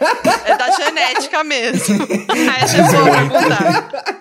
É 0.44 0.56
da 0.56 0.70
genética 0.70 1.42
mesmo. 1.42 2.06
Aí 2.30 2.62
essa 2.62 2.76
é 2.76 2.82
boa 2.82 3.10
pra 3.10 3.40
contar. 3.42 4.16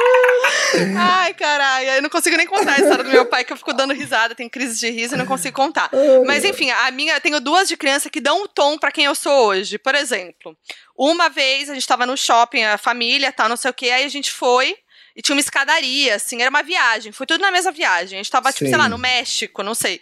Ai, 0.96 1.34
caralho, 1.34 1.88
eu 1.90 2.02
não 2.02 2.10
consigo 2.10 2.36
nem 2.36 2.46
contar 2.46 2.74
a 2.74 2.78
história 2.78 3.04
do 3.04 3.10
meu 3.10 3.26
pai, 3.26 3.44
que 3.44 3.52
eu 3.52 3.56
fico 3.56 3.72
dando 3.72 3.92
risada, 3.92 4.34
tem 4.34 4.48
crise 4.48 4.78
de 4.78 4.90
riso 4.90 5.14
e 5.14 5.18
não 5.18 5.26
consigo 5.26 5.56
contar. 5.56 5.90
Mas 6.26 6.44
enfim, 6.44 6.70
a 6.70 6.90
minha, 6.90 7.14
eu 7.14 7.20
tenho 7.20 7.40
duas 7.40 7.68
de 7.68 7.76
criança 7.76 8.08
que 8.08 8.20
dão 8.20 8.40
o 8.40 8.44
um 8.44 8.46
tom 8.46 8.78
para 8.78 8.92
quem 8.92 9.04
eu 9.04 9.14
sou 9.14 9.46
hoje. 9.46 9.78
Por 9.78 9.94
exemplo, 9.94 10.56
uma 10.96 11.28
vez 11.28 11.68
a 11.68 11.74
gente 11.74 11.86
tava 11.86 12.06
no 12.06 12.16
shopping, 12.16 12.62
a 12.64 12.78
família, 12.78 13.32
tal, 13.32 13.48
não 13.48 13.56
sei 13.56 13.70
o 13.70 13.74
que, 13.74 13.90
aí 13.90 14.04
a 14.04 14.08
gente 14.08 14.32
foi 14.32 14.76
e 15.14 15.22
tinha 15.22 15.34
uma 15.34 15.40
escadaria, 15.40 16.14
assim, 16.14 16.40
era 16.40 16.50
uma 16.50 16.62
viagem. 16.62 17.12
Foi 17.12 17.26
tudo 17.26 17.40
na 17.40 17.50
mesma 17.50 17.72
viagem. 17.72 18.18
A 18.18 18.22
gente 18.22 18.30
tava, 18.30 18.52
tipo, 18.52 18.68
sei 18.68 18.78
lá, 18.78 18.88
no 18.88 18.98
México, 18.98 19.62
não 19.62 19.74
sei. 19.74 20.00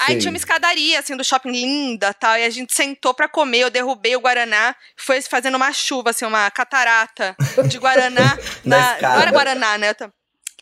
Aí 0.00 0.14
Sim. 0.14 0.18
tinha 0.20 0.30
uma 0.30 0.38
escadaria, 0.38 0.98
assim, 0.98 1.16
do 1.16 1.24
shopping 1.24 1.52
linda 1.52 2.14
tal. 2.14 2.36
E 2.38 2.44
a 2.44 2.50
gente 2.50 2.74
sentou 2.74 3.12
pra 3.12 3.28
comer. 3.28 3.60
Eu 3.60 3.70
derrubei 3.70 4.16
o 4.16 4.20
Guaraná. 4.20 4.74
Foi 4.96 5.20
fazendo 5.20 5.56
uma 5.56 5.72
chuva, 5.72 6.10
assim, 6.10 6.24
uma 6.24 6.50
catarata 6.50 7.36
de 7.68 7.78
Guaraná. 7.78 8.38
na, 8.64 9.00
na 9.00 9.14
não 9.14 9.20
era 9.20 9.30
Guaraná, 9.30 9.78
né? 9.78 9.94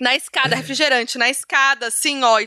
Na 0.00 0.16
escada, 0.16 0.56
refrigerante, 0.56 1.16
na 1.16 1.30
escada, 1.30 1.86
assim, 1.86 2.22
ó. 2.24 2.38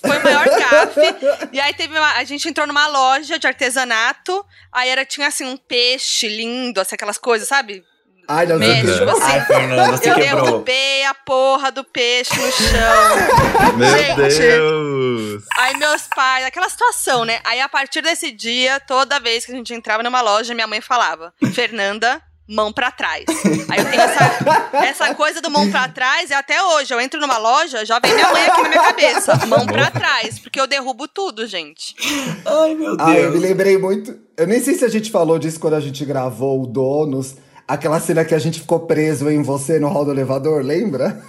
Foi 0.00 0.18
o 0.18 0.24
maior 0.24 0.46
café. 0.48 1.14
e 1.52 1.60
aí 1.60 1.74
teve 1.74 1.98
uma, 1.98 2.12
A 2.12 2.24
gente 2.24 2.48
entrou 2.48 2.66
numa 2.66 2.86
loja 2.86 3.38
de 3.38 3.46
artesanato. 3.46 4.44
Aí 4.72 4.88
era, 4.88 5.04
tinha 5.04 5.28
assim, 5.28 5.44
um 5.44 5.56
peixe 5.56 6.28
lindo, 6.28 6.80
assim, 6.80 6.94
aquelas 6.94 7.18
coisas, 7.18 7.46
sabe? 7.46 7.84
Ai, 8.28 8.44
não 8.46 8.58
México, 8.58 9.08
assim, 9.08 9.22
Ai, 9.22 9.44
Fernanda, 9.46 9.96
você 9.96 10.10
eu 10.10 10.14
quebrou. 10.14 10.44
derrubei 10.44 11.04
a 11.04 11.14
porra 11.14 11.72
do 11.72 11.82
peixe 11.82 12.34
no 12.38 12.52
chão. 12.52 13.72
Meu 13.74 13.90
Gente, 13.90 14.38
Deus! 14.38 15.44
Aí 15.56 15.76
meus 15.78 16.02
pais, 16.14 16.44
aquela 16.44 16.68
situação, 16.68 17.24
né? 17.24 17.40
Aí 17.42 17.58
a 17.60 17.68
partir 17.70 18.02
desse 18.02 18.30
dia, 18.30 18.78
toda 18.80 19.18
vez 19.18 19.46
que 19.46 19.52
a 19.52 19.54
gente 19.54 19.72
entrava 19.72 20.02
numa 20.02 20.20
loja, 20.20 20.54
minha 20.54 20.66
mãe 20.66 20.82
falava: 20.82 21.32
Fernanda, 21.54 22.20
mão 22.46 22.70
para 22.70 22.90
trás. 22.90 23.24
Aí 23.68 23.78
eu 23.78 23.90
tenho 23.90 24.02
essa, 24.02 24.70
essa 24.72 25.14
coisa 25.14 25.40
do 25.40 25.50
mão 25.50 25.70
para 25.70 25.88
trás 25.88 26.28
e 26.28 26.34
até 26.34 26.62
hoje 26.62 26.92
eu 26.92 27.00
entro 27.00 27.18
numa 27.20 27.38
loja, 27.38 27.84
já 27.86 27.98
vem 27.98 28.14
minha 28.14 28.30
mãe 28.30 28.44
aqui 28.44 28.62
na 28.62 28.68
minha 28.68 28.82
cabeça, 28.82 29.46
mão 29.46 29.64
para 29.64 29.90
trás, 29.90 30.38
porque 30.38 30.60
eu 30.60 30.66
derrubo 30.66 31.08
tudo, 31.08 31.46
gente. 31.46 31.94
Ai, 32.44 32.74
meu 32.74 32.94
Deus. 32.96 33.08
Ai, 33.08 33.24
eu 33.24 33.32
me 33.32 33.38
lembrei 33.38 33.78
muito. 33.78 34.14
Eu 34.36 34.46
nem 34.46 34.60
sei 34.60 34.74
se 34.74 34.84
a 34.84 34.88
gente 34.88 35.10
falou 35.10 35.38
disso 35.38 35.58
quando 35.58 35.74
a 35.74 35.80
gente 35.80 36.04
gravou 36.04 36.62
o 36.62 36.66
Donos. 36.66 37.34
Aquela 37.68 38.00
cena 38.00 38.24
que 38.24 38.34
a 38.34 38.38
gente 38.38 38.60
ficou 38.60 38.80
preso 38.80 39.30
em 39.30 39.42
você 39.42 39.78
no 39.78 39.88
hall 39.88 40.06
do 40.06 40.10
elevador, 40.10 40.62
lembra? 40.62 41.22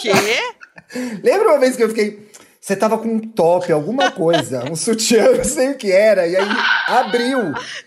Quê? 0.00 0.10
lembra 1.22 1.50
uma 1.50 1.58
vez 1.58 1.76
que 1.76 1.84
eu 1.84 1.88
fiquei. 1.90 2.26
Você 2.58 2.74
tava 2.74 2.98
com 2.98 3.06
um 3.06 3.20
top, 3.20 3.70
alguma 3.70 4.10
coisa, 4.10 4.64
um 4.68 4.74
sutiã, 4.74 5.36
não 5.36 5.44
sei 5.44 5.70
o 5.70 5.76
que 5.76 5.92
era, 5.92 6.26
e 6.26 6.34
aí 6.34 6.48
abriu. 6.88 7.38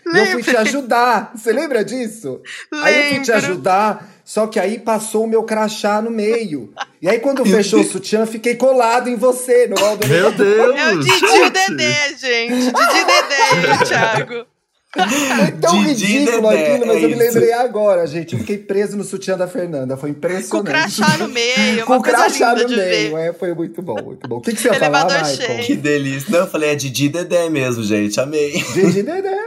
E 0.06 0.18
eu 0.18 0.26
fui 0.26 0.42
te 0.42 0.56
ajudar. 0.56 1.32
Você 1.34 1.52
lembra 1.52 1.84
disso? 1.84 2.40
Lembro. 2.72 2.86
Aí 2.86 3.08
eu 3.08 3.14
fui 3.16 3.20
te 3.24 3.32
ajudar, 3.32 4.08
só 4.24 4.46
que 4.46 4.58
aí 4.58 4.78
passou 4.78 5.24
o 5.24 5.28
meu 5.28 5.42
crachá 5.42 6.00
no 6.00 6.10
meio. 6.10 6.72
E 7.02 7.10
aí 7.10 7.18
quando 7.18 7.44
fechou 7.44 7.80
o 7.80 7.84
sutiã, 7.84 8.24
fiquei 8.24 8.54
colado 8.54 9.10
em 9.10 9.16
você 9.16 9.66
no 9.66 9.76
hall 9.76 9.98
do 9.98 10.06
Meu 10.06 10.16
elevador. 10.16 10.46
Deus! 10.46 10.78
É 10.78 10.92
o 10.94 11.00
Didi 11.00 11.26
e 11.26 11.42
o 11.42 11.50
Dedé, 11.50 12.08
gente. 12.16 12.54
Didi 12.54 12.98
e 12.98 13.04
Dedé, 13.04 13.84
Thiago. 13.84 14.46
Foi 14.92 15.52
tão 15.60 15.84
Didi 15.84 16.04
ridículo 16.06 16.48
Dedé, 16.48 16.72
aquilo, 16.72 16.86
mas 16.86 16.96
é 16.96 17.04
eu 17.04 17.08
me 17.10 17.14
isso. 17.14 17.18
lembrei 17.24 17.52
agora, 17.52 18.06
gente. 18.08 18.32
Eu 18.32 18.40
fiquei 18.40 18.58
preso 18.58 18.96
no 18.96 19.04
sutiã 19.04 19.38
da 19.38 19.46
Fernanda. 19.46 19.96
Foi 19.96 20.10
Com 20.10 20.14
o 20.14 20.18
impressionante. 20.18 20.66
crachá 20.68 21.16
no 21.18 21.28
meio, 21.28 21.84
Com 21.86 21.92
uma 21.92 21.98
o 22.00 22.02
coisa 22.02 22.16
crachá 22.18 22.50
linda 22.54 22.62
no 22.64 22.68
de 22.68 22.76
meio. 22.76 23.16
É, 23.16 23.32
foi 23.32 23.54
muito 23.54 23.80
bom, 23.82 24.02
muito 24.02 24.28
bom. 24.28 24.38
O 24.38 24.40
que, 24.40 24.52
que 24.52 24.60
você 24.60 24.68
ia 24.68 24.74
falar, 24.74 25.02
Elevador 25.02 25.28
Michael? 25.30 25.46
cheio. 25.56 25.66
Que 25.66 25.76
delícia. 25.76 26.30
Não, 26.32 26.38
eu 26.40 26.46
falei, 26.48 26.70
é 26.70 26.74
Didi 26.74 27.08
Dedé 27.08 27.48
mesmo, 27.48 27.84
gente. 27.84 28.18
Amei. 28.18 28.52
Didi 28.52 29.02
Dedé. 29.04 29.38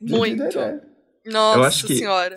Didi 0.00 0.12
Muito. 0.16 0.42
Dedé. 0.44 0.76
Nossa 1.26 1.58
Eu 1.58 1.64
acho 1.64 1.86
que- 1.86 1.96
senhora. 1.98 2.34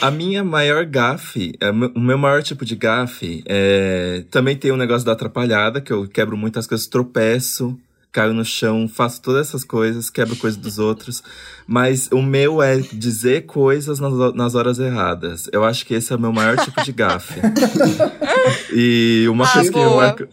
A 0.00 0.10
minha 0.10 0.42
maior 0.44 0.84
gafe, 0.86 1.52
é, 1.60 1.70
o 1.70 1.74
meu- 1.74 1.92
o 1.96 2.00
meu 2.00 2.16
maior 2.18 2.42
tipo 2.44 2.64
de 2.64 2.74
gafe, 2.76 3.42
é, 3.46 4.22
também 4.30 4.56
tem 4.56 4.70
um 4.72 4.76
negócio 4.76 5.04
da 5.04 5.12
atrapalhada, 5.12 5.80
que 5.80 5.92
eu 5.92 6.08
quebro 6.08 6.36
muitas 6.36 6.64
coisas, 6.66 6.86
tropeço, 6.86 7.76
caio 8.14 8.32
no 8.32 8.44
chão, 8.44 8.88
faço 8.88 9.20
todas 9.20 9.48
essas 9.48 9.64
coisas, 9.64 10.08
quebro 10.08 10.36
coisas 10.36 10.56
dos 10.56 10.78
outros. 10.78 11.20
Mas 11.66 12.08
o 12.12 12.22
meu 12.22 12.62
é 12.62 12.76
dizer 12.78 13.42
coisas 13.46 13.98
nas, 13.98 14.12
nas 14.34 14.54
horas 14.54 14.78
erradas. 14.78 15.48
Eu 15.52 15.64
acho 15.64 15.84
que 15.84 15.94
esse 15.94 16.12
é 16.12 16.16
o 16.16 16.20
meu 16.20 16.32
maior 16.32 16.56
tipo 16.56 16.80
de 16.82 16.92
gafe. 16.92 17.40
e 18.72 19.26
uma 19.28 19.44
Ah, 19.44 19.52
coisa 19.52 19.72
que 19.72 19.78
me 19.78 19.96
marcou, 19.96 20.28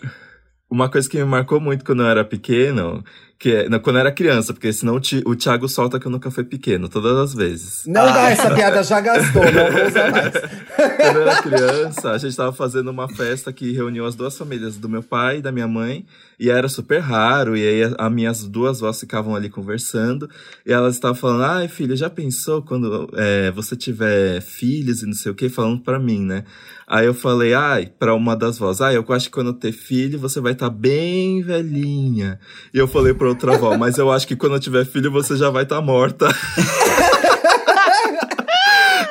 uma 0.70 0.90
coisa 0.90 1.10
que 1.10 1.18
me 1.18 1.26
marcou 1.26 1.60
muito 1.60 1.84
quando 1.84 2.04
eu 2.04 2.08
era 2.08 2.24
pequeno, 2.24 3.04
que 3.40 3.50
é, 3.52 3.70
não, 3.70 3.80
quando 3.80 3.96
eu 3.98 4.02
era 4.02 4.12
criança, 4.12 4.54
porque 4.54 4.72
senão 4.72 4.96
o, 4.96 5.00
Ti- 5.00 5.24
o 5.26 5.36
Thiago 5.36 5.68
solta 5.68 6.00
que 6.00 6.06
eu 6.06 6.12
nunca 6.12 6.30
fui 6.30 6.44
pequeno, 6.44 6.88
todas 6.88 7.18
as 7.18 7.34
vezes. 7.34 7.84
Não 7.88 8.06
dá, 8.06 8.30
essa 8.30 8.54
piada 8.54 8.84
já 8.84 9.02
gastou, 9.02 9.44
não 9.52 9.72
vou 9.72 9.88
usar 9.88 10.12
mais. 10.12 10.32
Quando 10.98 11.16
eu 11.18 11.22
era 11.28 11.42
criança, 11.42 12.12
a 12.12 12.18
gente 12.18 12.36
tava 12.38 12.54
fazendo 12.54 12.90
uma 12.92 13.10
festa 13.10 13.52
que 13.52 13.72
reuniu 13.74 14.06
as 14.06 14.16
duas 14.16 14.38
famílias, 14.38 14.78
do 14.78 14.88
meu 14.88 15.02
pai 15.04 15.38
e 15.38 15.42
da 15.42 15.52
minha 15.52 15.68
mãe, 15.68 16.06
e 16.42 16.50
era 16.50 16.68
super 16.68 16.98
raro, 16.98 17.56
e 17.56 17.62
aí 17.62 17.96
as 17.96 18.12
minhas 18.12 18.44
duas 18.44 18.80
vós 18.80 19.00
ficavam 19.00 19.36
ali 19.36 19.48
conversando, 19.48 20.28
e 20.66 20.74
elas 20.74 20.96
estavam 20.96 21.14
falando, 21.14 21.44
ai 21.44 21.68
filha, 21.68 21.96
já 21.96 22.10
pensou 22.10 22.64
quando 22.64 23.08
é, 23.14 23.52
você 23.52 23.76
tiver 23.76 24.42
filhos 24.42 25.04
e 25.04 25.06
não 25.06 25.14
sei 25.14 25.32
o 25.32 25.36
que, 25.36 25.50
falando 25.50 25.80
pra 25.82 26.00
mim, 26.00 26.26
né? 26.26 26.44
Aí 26.88 27.06
eu 27.06 27.14
falei, 27.14 27.54
ai, 27.54 27.92
pra 28.00 28.16
uma 28.16 28.36
das 28.36 28.58
vós, 28.58 28.82
ai, 28.82 28.98
eu 28.98 29.06
acho 29.10 29.28
que 29.28 29.32
quando 29.32 29.52
eu 29.52 29.54
ter 29.54 29.72
filho, 29.72 30.18
você 30.18 30.42
vai 30.42 30.54
estar 30.54 30.72
bem 30.72 31.44
velhinha. 31.44 32.40
E 32.74 32.78
eu 32.80 32.88
falei 32.88 33.14
pra 33.14 33.30
outra 33.30 33.54
avó, 33.54 33.78
mas 33.78 34.00
eu 34.00 34.12
acho 34.12 34.28
que 34.28 34.36
quando 34.36 34.56
eu 34.56 34.60
tiver 34.60 34.84
filho, 34.84 35.12
você 35.12 35.38
já 35.38 35.52
vai 35.52 35.62
estar 35.62 35.80
morta. 35.80 36.28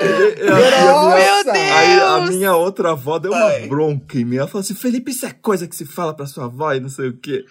A- 0.01 0.05
a 0.05 1.15
minha- 1.15 1.33
Nossa! 1.41 1.53
Aí 1.53 2.01
a 2.01 2.19
Deus! 2.19 2.31
minha 2.31 2.55
outra 2.57 2.93
avó 2.93 3.19
deu 3.19 3.33
uma 3.33 3.45
Ai. 3.47 3.67
bronca 3.67 4.19
em 4.19 4.25
mim. 4.25 4.37
Ela 4.37 4.47
falou 4.47 4.61
assim: 4.61 4.75
Felipe, 4.75 5.11
isso 5.11 5.27
é 5.27 5.31
coisa 5.33 5.67
que 5.69 5.77
se 5.77 5.85
fala 5.85 6.15
pra 6.15 6.27
sua 6.27 6.45
avó 6.47 6.73
e 6.73 6.81
não 6.81 6.89
sei 6.89 7.09
o 7.09 7.17
quê. 7.17 7.45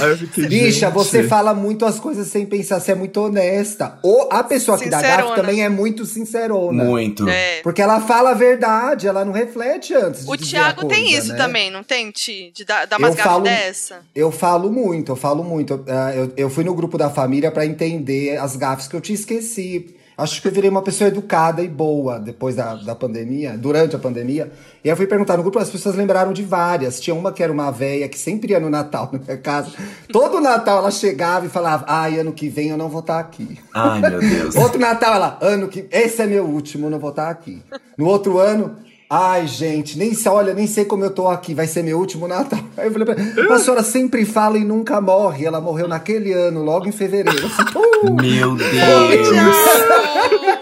Aí 0.00 0.10
eu 0.10 0.18
fiquei. 0.18 0.46
Bicha, 0.48 0.86
gente, 0.86 0.92
você 0.92 1.22
fala 1.24 1.54
muito 1.54 1.84
as 1.84 1.98
coisas 2.00 2.26
sem 2.28 2.44
pensar, 2.46 2.80
você 2.80 2.92
é 2.92 2.94
muito 2.94 3.18
honesta. 3.20 3.98
Ou 4.02 4.28
a 4.32 4.42
pessoa 4.42 4.78
que 4.78 4.88
dá 4.88 5.00
gafe 5.00 5.34
também 5.36 5.62
é 5.62 5.68
muito 5.68 6.04
sincerona. 6.04 6.84
Muito. 6.84 7.28
É. 7.28 7.60
Porque 7.62 7.80
ela 7.82 8.00
fala 8.00 8.30
a 8.30 8.34
verdade, 8.34 9.06
ela 9.06 9.24
não 9.24 9.32
reflete 9.32 9.94
antes 9.94 10.24
de 10.24 10.30
O 10.30 10.36
dizer 10.36 10.56
a 10.58 10.60
Thiago 10.74 10.88
tem 10.88 11.04
coisa, 11.04 11.18
isso 11.18 11.32
né? 11.32 11.36
também, 11.38 11.70
não 11.70 11.82
tem, 11.82 12.10
Ti? 12.10 12.52
De 12.54 12.64
dar, 12.64 12.86
dar 12.86 12.98
umas 12.98 13.10
Eu 13.10 13.16
gafas 13.16 13.32
falo- 13.32 13.44
dessa? 13.44 13.98
Eu 14.14 14.30
falo 14.32 14.70
muito, 14.72 15.12
eu 15.12 15.16
falo 15.16 15.44
muito. 15.44 15.84
Eu, 16.16 16.32
eu 16.36 16.50
fui 16.50 16.64
no 16.64 16.74
grupo 16.74 16.98
da 16.98 17.10
família 17.10 17.50
pra 17.50 17.64
entender 17.66 18.36
as 18.38 18.56
gafes 18.56 18.88
que 18.88 18.96
eu 18.96 19.00
tinha 19.00 19.14
esqueci. 19.14 19.94
Acho 20.16 20.40
que 20.40 20.46
eu 20.46 20.52
virei 20.52 20.70
uma 20.70 20.82
pessoa 20.82 21.08
educada 21.08 21.60
e 21.60 21.68
boa 21.68 22.20
depois 22.20 22.54
da, 22.54 22.76
da 22.76 22.94
pandemia, 22.94 23.58
durante 23.58 23.96
a 23.96 23.98
pandemia. 23.98 24.52
E 24.84 24.88
aí 24.88 24.92
eu 24.92 24.96
fui 24.96 25.06
perguntar 25.06 25.36
no 25.36 25.42
grupo, 25.42 25.58
as 25.58 25.70
pessoas 25.70 25.96
lembraram 25.96 26.32
de 26.32 26.42
várias. 26.42 27.00
Tinha 27.00 27.14
uma 27.14 27.32
que 27.32 27.42
era 27.42 27.52
uma 27.52 27.70
véia 27.70 28.08
que 28.08 28.18
sempre 28.18 28.52
ia 28.52 28.60
no 28.60 28.70
Natal 28.70 29.10
na 29.12 29.18
minha 29.18 29.36
casa. 29.36 29.72
Todo 30.12 30.40
Natal 30.40 30.78
ela 30.78 30.90
chegava 30.90 31.46
e 31.46 31.48
falava: 31.48 31.84
Ai, 31.88 32.18
ano 32.20 32.32
que 32.32 32.48
vem 32.48 32.68
eu 32.68 32.76
não 32.76 32.88
vou 32.88 33.00
estar 33.00 33.18
aqui. 33.18 33.58
Ai, 33.74 34.00
meu 34.00 34.20
Deus. 34.20 34.54
Outro 34.54 34.78
Natal, 34.78 35.14
ela, 35.14 35.38
ano 35.40 35.66
que. 35.66 35.86
Esse 35.90 36.22
é 36.22 36.26
meu 36.26 36.44
último, 36.44 36.88
não 36.88 37.00
vou 37.00 37.10
estar 37.10 37.28
aqui. 37.28 37.60
No 37.98 38.06
outro 38.06 38.38
ano, 38.38 38.76
ai, 39.16 39.46
gente, 39.46 39.96
nem 39.98 40.12
se 40.14 40.28
olha, 40.28 40.52
nem 40.54 40.66
sei 40.66 40.84
como 40.84 41.04
eu 41.04 41.10
tô 41.10 41.28
aqui, 41.28 41.54
vai 41.54 41.66
ser 41.66 41.82
meu 41.82 41.98
último 41.98 42.26
Natal. 42.26 42.58
Aí 42.76 42.86
eu 42.86 42.92
falei 42.92 43.06
pra 43.06 43.16
ela, 43.44 43.54
a 43.54 43.58
senhora 43.58 43.82
sempre 43.82 44.24
fala 44.24 44.58
e 44.58 44.64
nunca 44.64 45.00
morre. 45.00 45.44
Ela 45.46 45.60
morreu 45.60 45.86
naquele 45.86 46.32
ano, 46.32 46.62
logo 46.64 46.88
em 46.88 46.92
fevereiro. 46.92 47.46
Assim, 47.46 47.62
"Uh, 47.78 48.14
Meu 48.20 48.56
Deus. 48.58 48.68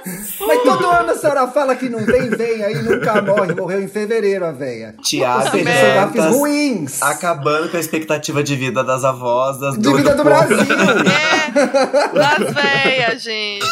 todo 0.63 0.87
ano 0.87 1.11
a 1.11 1.15
senhora 1.17 1.47
fala 1.49 1.75
que 1.77 1.89
não 1.89 2.01
vem, 2.05 2.31
vem, 2.31 2.63
aí 2.63 2.83
nunca 2.83 3.21
morre. 3.23 3.55
Morreu 3.55 3.83
em 3.83 3.89
fevereiro 3.89 4.45
a 4.47 4.53
véia. 4.53 4.95
Ou 4.97 5.03
Tiago 5.03 5.45
gafes 5.45 5.65
Dantas 5.95 6.35
ruins. 6.37 7.03
acabando 7.03 7.69
com 7.71 7.77
a 7.77 7.81
expectativa 7.81 8.43
de 8.43 8.57
vida 8.57 8.83
das 8.85 9.05
avós, 9.05 9.59
das 9.59 9.77
De 9.79 9.93
vida 9.95 10.15
do 10.15 10.23
povo. 10.23 10.25
Brasil. 10.25 10.57
É, 10.59 12.11
Las 12.19 12.55
Vegas, 12.55 13.23
gente. 13.23 13.67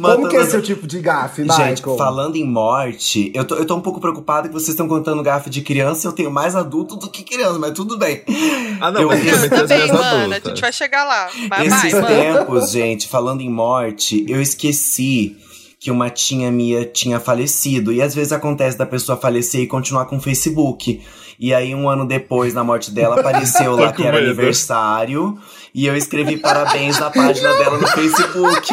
Como 0.00 0.28
que 0.28 0.36
é 0.36 0.44
seu 0.46 0.62
tipo 0.62 0.86
de 0.86 1.00
gafe, 1.00 1.42
Michael? 1.42 1.68
Gente, 1.76 1.82
falando 1.82 2.36
em 2.36 2.44
morte, 2.46 3.30
eu 3.34 3.44
tô, 3.44 3.56
eu 3.56 3.64
tô 3.64 3.76
um 3.76 3.80
pouco 3.80 4.00
preocupado 4.00 4.48
que 4.48 4.54
vocês 4.54 4.70
estão 4.70 4.88
contando 4.88 5.22
gafe 5.22 5.50
de 5.50 5.60
criança. 5.62 6.06
Eu 6.08 6.12
tenho 6.12 6.30
mais 6.30 6.54
adulto 6.56 6.96
do 6.96 7.10
que 7.10 7.22
criança, 7.22 7.58
mas 7.58 7.72
tudo 7.72 7.98
bem. 7.98 8.22
Ah, 8.80 8.90
não, 8.90 9.02
Eu- 9.02 9.08
mas 9.08 9.26
Eu 9.26 9.34
as 9.34 9.48
também, 9.48 9.88
mano. 9.92 10.34
A 10.34 10.38
gente 10.48 10.60
vai 10.60 10.72
chegar 10.72 11.04
lá. 11.04 11.28
Vai, 11.48 11.66
Esses 11.66 11.92
vai, 11.92 12.00
mano. 12.02 12.06
tempos, 12.38 12.70
gente, 12.70 13.08
falando 13.08 13.40
em 13.42 13.50
morte, 13.50 14.24
eu 14.28 14.40
esqueci 14.40 15.36
que 15.82 15.90
uma 15.90 16.08
tia 16.08 16.48
minha 16.48 16.84
tinha 16.84 17.18
falecido. 17.18 17.92
E 17.92 18.00
às 18.00 18.14
vezes 18.14 18.32
acontece 18.32 18.78
da 18.78 18.86
pessoa 18.86 19.18
falecer 19.18 19.62
e 19.62 19.66
continuar 19.66 20.04
com 20.04 20.16
o 20.16 20.20
Facebook. 20.20 21.02
E 21.40 21.52
aí, 21.52 21.74
um 21.74 21.88
ano 21.88 22.06
depois, 22.06 22.54
na 22.54 22.62
morte 22.62 22.92
dela, 22.92 23.18
apareceu 23.18 23.74
lá 23.76 23.92
que 23.92 24.00
era 24.06 24.12
medo. 24.18 24.26
aniversário. 24.28 25.36
E 25.74 25.84
eu 25.84 25.96
escrevi 25.96 26.36
parabéns 26.36 27.00
na 27.00 27.10
página 27.10 27.52
dela 27.54 27.78
no 27.78 27.88
Facebook. 27.88 28.68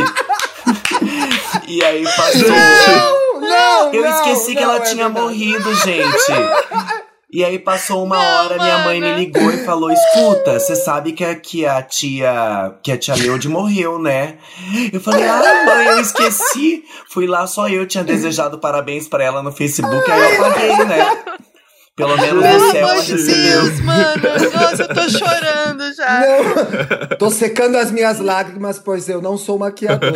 e 1.68 1.84
aí 1.84 2.04
passou. 2.04 2.48
Não, 2.48 3.42
não, 3.42 3.94
Eu 3.94 4.04
não, 4.04 4.10
esqueci 4.12 4.54
que 4.54 4.62
não, 4.62 4.76
ela 4.76 4.76
é 4.76 4.82
tinha 4.82 5.06
verdade. 5.06 5.20
morrido, 5.26 5.76
gente. 5.78 6.32
E 7.32 7.46
aí 7.46 7.60
passou 7.60 8.04
uma 8.04 8.16
Não, 8.18 8.46
hora, 8.46 8.56
minha 8.58 8.80
mãe 8.80 9.00
me 9.00 9.16
ligou 9.16 9.52
e 9.52 9.64
falou: 9.64 9.92
escuta, 9.92 10.60
você 10.60 10.76
sabe 10.76 11.12
que 11.12 11.24
a, 11.24 11.36
que 11.36 11.64
a 11.64 11.82
tia. 11.84 12.74
que 12.82 12.92
a 12.92 12.98
tia 12.98 13.16
Leude 13.16 13.48
morreu, 13.48 14.00
né? 14.00 14.38
Eu 14.92 15.00
falei, 15.00 15.28
ah, 15.28 15.64
mãe, 15.66 15.88
eu 15.90 16.00
esqueci. 16.02 16.84
Fui 17.08 17.28
lá, 17.28 17.46
só 17.46 17.70
eu 17.70 17.86
tinha 17.86 18.04
desejado 18.04 18.58
parabéns 18.58 19.08
pra 19.08 19.24
ela 19.24 19.44
no 19.44 19.52
Facebook, 19.52 20.10
aí 20.10 20.36
eu 20.36 20.46
apaguei, 20.46 20.86
né? 20.86 21.24
Pelo 21.96 22.16
menos 22.18 22.42
Pelo 22.42 22.60
no 22.66 22.72
céu 22.72 22.88
amor 22.88 23.04
de. 23.04 23.14
Deus, 23.26 23.80
mano. 23.82 24.22
Nossa, 24.56 24.84
eu 24.84 24.88
tô 24.88 25.10
chorando 25.10 25.94
já. 25.94 26.22
Não, 26.22 27.18
tô 27.18 27.30
secando 27.30 27.76
as 27.76 27.92
minhas 27.92 28.20
lágrimas, 28.20 28.80
pois 28.80 29.08
eu 29.10 29.22
não 29.22 29.38
sou 29.38 29.60
maquiadora. 29.60 30.16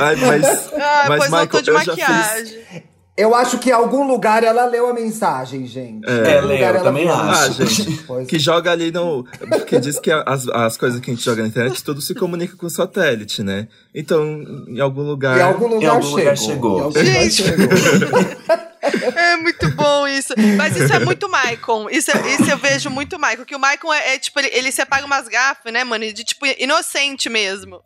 Ai, 0.00 0.16
mas, 0.16 0.72
Ah, 0.74 1.04
mas 1.08 1.18
pois 1.20 1.30
Michael, 1.30 1.40
não 1.40 1.46
tô 1.46 1.60
de 1.62 1.70
eu 1.70 1.84
já 1.84 1.94
fiz. 1.94 2.56
Eu 3.18 3.34
acho 3.34 3.58
que 3.58 3.70
em 3.70 3.72
algum 3.72 4.06
lugar 4.06 4.44
ela 4.44 4.64
leu 4.64 4.88
a 4.88 4.94
mensagem, 4.94 5.66
gente. 5.66 6.08
É. 6.08 6.12
Em 6.12 6.30
É, 6.36 6.40
lugar 6.40 6.46
leu, 6.46 6.56
eu 6.58 6.64
ela 6.66 6.80
também 6.84 7.04
viu. 7.04 7.12
Ah, 7.12 7.30
acho. 7.32 7.66
gente, 7.66 8.02
Pois 8.06 8.28
que 8.28 8.38
joga 8.38 8.70
ali 8.70 8.92
no. 8.92 9.24
Porque 9.48 9.80
diz 9.80 9.98
que 9.98 10.10
as, 10.10 10.46
as 10.48 10.76
coisas 10.76 11.00
que 11.00 11.10
a 11.10 11.14
gente 11.14 11.24
joga 11.24 11.42
na 11.42 11.48
internet, 11.48 11.82
tudo 11.82 12.00
se 12.00 12.14
comunica 12.14 12.56
com 12.56 12.68
satélite, 12.70 13.42
né? 13.42 13.66
Então, 13.94 14.24
em 14.68 14.78
algum 14.80 15.02
lugar. 15.02 15.36
Em 15.36 15.42
algum 15.42 15.66
lugar, 15.66 15.90
algum 15.96 16.08
lugar 16.10 16.36
chegou. 16.36 16.48
chegou. 16.48 16.78
Em 16.78 16.82
algum 16.84 16.98
lugar 16.98 17.04
Gente. 17.04 17.34
chegou. 17.42 18.58
É 18.80 19.36
muito 19.36 19.68
bom 19.72 20.06
isso. 20.06 20.32
Mas 20.56 20.76
isso 20.76 20.92
é 20.92 20.98
muito 21.00 21.28
Michael. 21.28 21.88
Isso, 21.90 22.10
é- 22.10 22.34
isso 22.34 22.48
eu 22.50 22.56
vejo 22.56 22.88
muito 22.88 23.18
Michael. 23.18 23.44
Que 23.44 23.54
o 23.56 23.58
Michael 23.58 23.92
é, 23.92 24.14
é, 24.14 24.18
tipo, 24.18 24.38
ele, 24.38 24.48
ele 24.52 24.72
se 24.72 24.80
apaga 24.80 25.04
umas 25.04 25.26
gafas, 25.28 25.72
né, 25.72 25.82
mano? 25.84 26.10
De 26.12 26.24
tipo, 26.24 26.46
inocente 26.58 27.28
mesmo. 27.28 27.80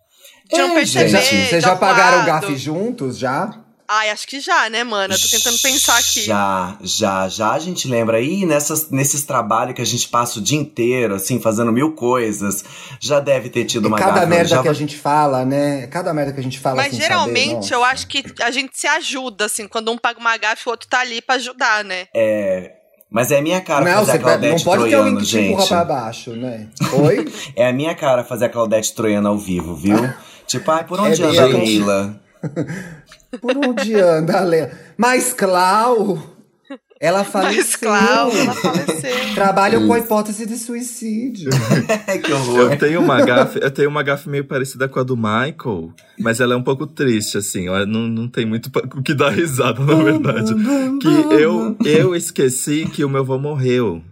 De 0.50 0.58
não 0.58 0.72
É, 0.72 0.74
perceber. 0.74 1.08
gente, 1.08 1.48
Vocês 1.48 1.64
já 1.64 1.74
pagaram 1.74 2.24
gafe 2.26 2.56
juntos, 2.56 3.18
já? 3.18 3.50
Ai, 3.94 4.08
acho 4.08 4.26
que 4.26 4.40
já, 4.40 4.70
né, 4.70 4.82
mano? 4.82 5.12
Eu 5.12 5.20
tô 5.20 5.28
tentando 5.28 5.58
pensar 5.60 5.98
aqui. 5.98 6.22
Já, 6.22 6.78
já, 6.80 7.28
já 7.28 7.52
a 7.52 7.58
gente 7.58 7.86
lembra 7.86 8.16
aí 8.16 8.46
nessas, 8.46 8.88
nesses 8.88 9.22
trabalhos 9.24 9.74
que 9.74 9.82
a 9.82 9.84
gente 9.84 10.08
passa 10.08 10.38
o 10.38 10.42
dia 10.42 10.58
inteiro, 10.58 11.14
assim, 11.14 11.38
fazendo 11.38 11.70
mil 11.70 11.92
coisas, 11.92 12.64
já 12.98 13.20
deve 13.20 13.50
ter 13.50 13.66
tido 13.66 13.84
E 13.84 13.88
uma 13.88 13.98
cada 13.98 14.24
merda 14.24 14.48
já 14.48 14.62
que 14.62 14.68
a 14.68 14.72
gente 14.72 14.96
fala, 14.96 15.44
né? 15.44 15.86
Cada 15.88 16.14
merda 16.14 16.32
que 16.32 16.40
a 16.40 16.42
gente 16.42 16.58
fala 16.58 16.76
Mas 16.76 16.96
geralmente 16.96 17.66
saber, 17.66 17.74
eu 17.74 17.84
acho 17.84 18.06
que 18.06 18.24
a 18.40 18.50
gente 18.50 18.78
se 18.78 18.86
ajuda, 18.86 19.44
assim. 19.44 19.68
Quando 19.68 19.92
um 19.92 19.98
paga 19.98 20.18
uma 20.18 20.38
gafe, 20.38 20.66
o 20.66 20.70
outro 20.70 20.88
tá 20.88 21.00
ali 21.00 21.20
pra 21.20 21.34
ajudar, 21.34 21.84
né? 21.84 22.06
É. 22.16 22.72
Mas 23.10 23.30
é 23.30 23.40
a 23.40 23.42
minha 23.42 23.60
cara 23.60 23.84
Não, 23.84 24.06
fazer 24.06 24.12
a 24.12 24.18
Claudete 24.20 24.54
não 24.54 24.64
pode 24.64 24.88
ter 24.88 24.94
alguém 24.94 25.12
Troiano, 25.12 25.18
que 25.20 25.26
te 25.26 25.38
empurra 25.38 25.60
gente. 25.60 25.68
pra 25.68 25.84
baixo, 25.84 26.30
né? 26.30 26.66
Oi? 26.94 27.30
É 27.54 27.68
a 27.68 27.72
minha 27.74 27.94
cara 27.94 28.24
fazer 28.24 28.46
a 28.46 28.48
Claudete 28.48 28.94
Troiano 28.94 29.28
ao 29.28 29.36
vivo, 29.36 29.74
viu? 29.74 29.98
tipo, 30.48 30.70
ai, 30.70 30.82
por 30.84 30.98
onde 30.98 31.22
É 31.22 31.26
anda 31.26 31.42
a. 31.42 31.46
Leila? 31.46 32.20
Por 33.40 33.56
onde 33.56 33.94
anda, 33.94 34.40
Léa? 34.40 34.70
Mas 34.96 35.32
Clau, 35.32 36.22
ela 37.00 37.24
faleceu. 37.24 37.62
Mas, 37.62 37.76
Clau, 37.76 38.30
ela 38.30 38.54
faleceu. 38.54 39.34
Trabalham 39.34 39.86
com 39.86 39.94
a 39.94 39.98
hipótese 39.98 40.46
de 40.46 40.56
suicídio. 40.56 41.50
que 42.22 42.32
horror. 42.32 42.72
Eu 42.72 42.78
tenho 42.78 43.00
uma 43.00 43.24
gafe, 43.24 43.58
eu 43.62 43.70
tenho 43.70 43.88
uma 43.88 44.02
gafe 44.02 44.28
meio 44.28 44.44
parecida 44.44 44.88
com 44.88 45.00
a 45.00 45.02
do 45.02 45.16
Michael, 45.16 45.92
mas 46.18 46.40
ela 46.40 46.54
é 46.54 46.56
um 46.56 46.62
pouco 46.62 46.86
triste, 46.86 47.38
assim. 47.38 47.66
Não, 47.86 48.06
não 48.06 48.28
tem 48.28 48.46
muito 48.46 48.70
o 48.94 49.02
que 49.02 49.14
dar 49.14 49.30
risada, 49.30 49.80
na 49.84 49.94
verdade. 49.94 50.54
Que 51.00 51.34
eu, 51.34 51.76
eu 51.84 52.14
esqueci 52.14 52.86
que 52.86 53.04
o 53.04 53.08
meu 53.08 53.22
avô 53.22 53.38
morreu. 53.38 54.02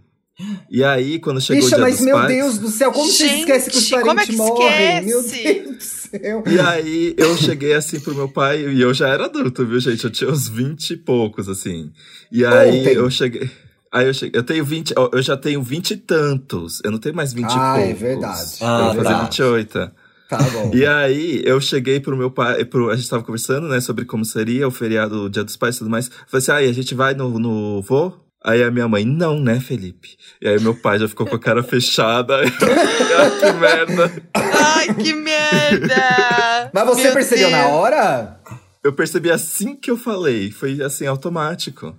E 0.71 0.83
aí, 0.83 1.19
quando 1.19 1.41
chegou 1.41 1.63
Bicha, 1.63 1.77
o 1.77 1.79
dia 1.79 1.87
mas 1.87 1.97
dos 1.97 2.07
meu 2.07 2.17
pais, 2.17 2.29
Deus 2.29 2.59
do 2.59 2.69
céu, 2.69 2.93
como 2.93 3.07
você 3.07 3.29
Gente, 3.29 3.41
esquece 3.41 3.71
que 3.71 3.77
os 3.77 3.91
como 3.91 4.01
é 4.01 4.15
parentes 4.15 4.27
que 4.27 4.37
morrem? 4.37 5.05
Meu 5.05 5.21
esquece? 5.21 5.61
Deus 5.61 5.75
do 5.75 6.00
céu. 6.11 6.43
E 6.47 6.59
aí 6.59 7.15
eu 7.17 7.37
cheguei 7.37 7.75
assim 7.75 8.01
pro 8.01 8.15
meu 8.15 8.29
pai, 8.29 8.63
e 8.67 8.81
eu 8.81 8.93
já 8.95 9.09
era 9.09 9.25
adulto, 9.27 9.65
viu, 9.67 9.79
gente? 9.81 10.05
Eu 10.05 10.11
tinha 10.11 10.31
uns 10.31 10.49
20 10.49 10.91
e 10.91 10.97
poucos, 10.97 11.49
assim. 11.49 11.91
E 12.31 12.45
aí 12.45 12.81
Ontem. 12.81 12.93
eu 12.95 13.11
cheguei. 13.11 13.51
Aí 13.93 14.07
eu 14.07 14.15
cheguei. 14.15 14.39
Eu 14.39 14.45
tenho 14.45 14.65
20. 14.65 14.95
ó, 14.97 15.11
Eu 15.13 15.21
já 15.23 15.37
tenho 15.37 15.63
20 15.63 15.91
e 15.93 15.97
tantos. 15.97 16.81
Eu 16.85 16.91
não 16.93 16.99
tenho 16.99 17.15
mais 17.15 17.33
20 17.33 17.47
Ah, 17.51 17.75
e 17.79 17.81
é 17.81 17.85
poucos. 17.87 18.01
verdade. 18.01 18.51
Eu 18.61 18.67
Ah, 18.67 18.85
vou 18.93 18.95
fazer 19.03 19.09
tá. 19.09 19.23
28. 19.23 19.91
Tá 20.29 20.39
bom. 20.39 20.71
E 20.73 20.87
aí, 20.87 21.43
eu 21.45 21.61
cheguei 21.61 21.99
pro 21.99 22.17
meu 22.17 22.31
pai, 22.31 22.65
pro, 22.65 22.89
a 22.89 22.95
gente 22.95 23.11
tava 23.11 23.25
conversando, 23.25 23.67
né, 23.67 23.81
sobre 23.81 24.05
como 24.05 24.25
seria 24.25 24.69
o 24.69 24.71
feriado, 24.71 25.25
o 25.25 25.29
dia 25.29 25.43
dos 25.43 25.57
pais 25.57 25.75
e 25.75 25.79
tudo 25.81 25.91
mais. 25.91 26.09
Falei 26.29 26.39
assim, 26.41 26.53
ah, 26.53 26.71
a 26.71 26.73
gente 26.73 26.95
vai 26.95 27.15
no, 27.15 27.37
no 27.41 27.83
vô? 27.83 28.13
Aí 28.45 28.63
a 28.63 28.71
minha 28.71 28.87
mãe, 28.87 29.05
não, 29.05 29.41
né, 29.41 29.59
Felipe? 29.61 30.11
E 30.41 30.47
aí 30.49 30.61
meu 30.61 30.75
pai 30.75 31.01
já 31.01 31.09
ficou 31.09 31.27
com 31.27 31.35
a 31.35 31.39
cara 31.39 31.65
fechada. 31.65 32.37
ah, 32.47 33.31
que 33.41 33.53
merda. 33.59 34.23
Ai, 34.35 34.95
que 34.95 35.13
merda! 35.15 35.30
Mas 36.73 36.85
você 36.87 37.03
Meu 37.05 37.13
percebeu 37.13 37.51
na 37.51 37.63
Deus. 37.63 37.73
hora? 37.73 38.41
Eu 38.83 38.93
percebi 38.93 39.31
assim 39.31 39.77
que 39.77 39.91
eu 39.91 39.97
falei, 39.97 40.51
foi 40.51 40.81
assim, 40.83 41.07
automático. 41.07 41.95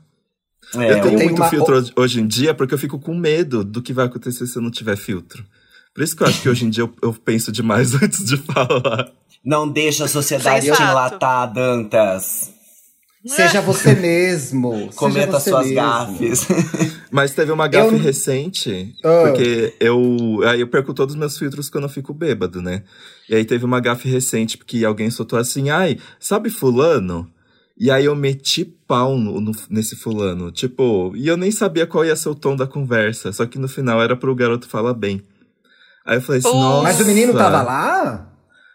É, 0.75 0.91
eu 0.93 1.01
tenho 1.01 1.17
tenho 1.17 1.19
muito 1.29 1.41
uma- 1.41 1.49
filtro 1.49 1.83
hoje- 1.95 2.19
em 2.21 2.27
dia 2.27 2.53
porque 2.53 2.73
eu 2.73 2.77
fico 2.77 2.99
com 2.99 3.13
medo 3.15 3.63
do 3.63 3.81
que 3.81 3.93
vai 3.93 4.05
acontecer 4.05 4.45
se 4.47 4.57
eu 4.57 4.61
não 4.61 4.71
tiver 4.71 4.95
filtro. 4.95 5.43
Por 5.93 6.03
isso 6.03 6.15
que 6.15 6.23
eu 6.23 6.27
acho 6.27 6.41
que 6.41 6.47
hoje 6.49 6.65
em 6.65 6.69
dia 6.69 6.83
eu, 6.83 6.93
eu 7.03 7.13
penso 7.13 7.51
demais 7.51 7.93
antes 8.01 8.23
de 8.25 8.37
falar. 8.37 9.11
Não 9.43 9.67
deixa 9.67 10.05
a 10.05 10.07
sociedade 10.07 10.61
te 10.67 10.69
Sensato. 10.69 10.91
enlatar, 10.91 11.51
Dantas. 11.51 12.51
Seja 13.25 13.61
você 13.61 13.93
mesmo. 13.93 14.89
Cometa 14.95 15.39
você 15.39 15.49
suas 15.51 15.67
mesmo. 15.67 15.75
gafes. 15.81 16.47
Mas 17.11 17.33
teve 17.33 17.51
uma 17.51 17.67
gafe 17.67 17.93
Eu- 17.95 17.99
recente, 17.99 18.95
Ah. 19.03 19.23
porque 19.27 19.73
eu. 19.79 20.39
Aí 20.47 20.61
eu 20.61 20.67
perco 20.67 20.93
todos 20.93 21.13
os 21.13 21.19
meus 21.19 21.37
filtros 21.37 21.69
quando 21.69 21.83
eu 21.83 21.89
fico 21.89 22.13
bêbado, 22.13 22.61
né? 22.61 22.83
E 23.29 23.35
aí 23.35 23.45
teve 23.45 23.65
uma 23.65 23.79
gafe 23.79 24.07
recente, 24.09 24.57
porque 24.57 24.83
alguém 24.85 25.09
soltou 25.09 25.37
assim, 25.37 25.69
ai, 25.69 25.97
sabe 26.19 26.49
fulano? 26.49 27.29
E 27.77 27.89
aí 27.91 28.05
eu 28.05 28.15
meti 28.15 28.63
pau 28.63 29.17
no- 29.17 29.41
no- 29.41 29.51
nesse 29.69 29.95
fulano. 29.95 30.51
Tipo, 30.51 31.11
e 31.15 31.27
eu 31.27 31.35
nem 31.37 31.51
sabia 31.51 31.85
qual 31.87 32.05
ia 32.05 32.15
ser 32.15 32.29
o 32.29 32.35
tom 32.35 32.55
da 32.55 32.65
conversa. 32.67 33.31
Só 33.33 33.45
que 33.45 33.57
no 33.59 33.67
final 33.67 34.01
era 34.01 34.15
pro 34.15 34.33
garoto 34.35 34.67
falar 34.69 34.93
bem. 34.93 35.21
Aí 36.05 36.17
eu 36.17 36.21
falei 36.21 36.39
assim, 36.39 36.49
nossa. 36.53 36.83
Mas 36.83 36.99
o 37.01 37.05
menino 37.05 37.33
tava 37.33 37.61
lá? 37.61 38.27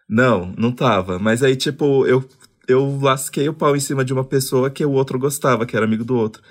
Não, 0.09 0.53
não 0.59 0.71
tava. 0.73 1.19
Mas 1.19 1.43
aí, 1.43 1.57
tipo, 1.57 2.07
eu, 2.07 2.25
eu 2.69 2.99
lasquei 3.01 3.49
o 3.49 3.55
pau 3.55 3.77
em 3.77 3.81
cima 3.81 4.05
de 4.05 4.13
uma 4.13 4.25
pessoa 4.25 4.71
que 4.71 4.85
o 4.85 4.93
outro 4.93 5.19
gostava, 5.19 5.65
que 5.67 5.77
era 5.77 5.85
amigo 5.87 6.05
do 6.05 6.17
outro. 6.17 6.43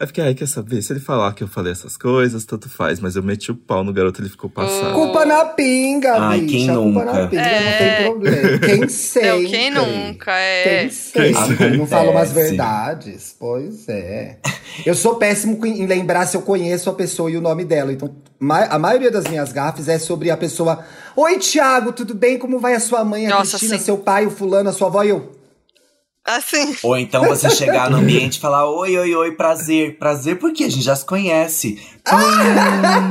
Aí 0.00 0.06
fiquei, 0.08 0.24
ai, 0.24 0.34
quer 0.34 0.48
saber? 0.48 0.82
Se 0.82 0.92
ele 0.92 0.98
falar 0.98 1.32
que 1.32 1.44
eu 1.44 1.46
falei 1.48 1.70
essas 1.70 1.96
coisas, 1.96 2.44
tanto 2.44 2.68
faz. 2.68 2.98
Mas 2.98 3.14
eu 3.14 3.22
meti 3.22 3.52
o 3.52 3.54
pau 3.54 3.84
no 3.84 3.92
garoto, 3.92 4.20
ele 4.20 4.28
ficou 4.28 4.50
passado. 4.50 4.94
Culpa 4.94 5.24
na 5.24 5.44
pinga, 5.44 6.14
Ai, 6.18 6.40
bicha. 6.40 6.52
quem 6.56 6.66
Culpa 6.66 6.82
nunca? 6.82 7.04
na 7.04 7.26
pinga, 7.28 7.42
É. 7.42 7.60
não 7.70 7.78
tem 7.78 8.10
problema. 8.10 8.58
Quem 8.58 8.88
sempre. 8.88 9.30
Não, 9.30 9.50
quem 9.50 9.70
nunca? 9.70 10.32
É. 10.32 10.62
Quem 10.80 10.90
sempre. 10.90 11.30
Acontece. 11.36 11.76
Não 11.76 11.86
fala 11.86 12.10
umas 12.10 12.32
verdades. 12.32 13.36
Pois 13.38 13.88
é. 13.88 14.38
Eu 14.84 14.94
sou 14.96 15.16
péssimo 15.16 15.64
em 15.64 15.86
lembrar 15.86 16.26
se 16.26 16.36
eu 16.36 16.42
conheço 16.42 16.90
a 16.90 16.94
pessoa 16.94 17.30
e 17.30 17.36
o 17.36 17.40
nome 17.40 17.64
dela. 17.64 17.92
Então, 17.92 18.12
a 18.70 18.78
maioria 18.80 19.10
das 19.10 19.24
minhas 19.28 19.52
gafes 19.52 19.86
é 19.88 20.00
sobre 20.00 20.32
a 20.32 20.36
pessoa. 20.36 20.84
Oi, 21.14 21.38
Thiago, 21.38 21.92
tudo 21.92 22.12
bem? 22.12 22.38
Como 22.38 22.58
vai 22.58 22.74
a 22.74 22.80
sua 22.80 23.04
mãe, 23.04 23.26
a 23.28 23.30
Nossa, 23.30 23.50
Cristina, 23.56 23.78
sim. 23.78 23.84
seu 23.84 23.98
pai, 23.98 24.26
o 24.26 24.30
fulano, 24.32 24.68
a 24.68 24.72
sua 24.72 24.88
avó 24.88 25.04
e 25.04 25.10
eu? 25.10 25.30
Assim. 26.24 26.76
Ou 26.84 26.96
então 26.96 27.24
você 27.24 27.50
chegar 27.50 27.90
no 27.90 27.96
ambiente 28.02 28.36
e 28.36 28.40
falar: 28.40 28.70
Oi, 28.70 28.96
oi, 28.96 29.14
oi, 29.14 29.32
prazer. 29.32 29.98
Prazer 29.98 30.38
porque 30.38 30.64
a 30.64 30.70
gente 30.70 30.84
já 30.84 30.94
se 30.94 31.04
conhece. 31.04 31.82
Hum. 32.12 33.10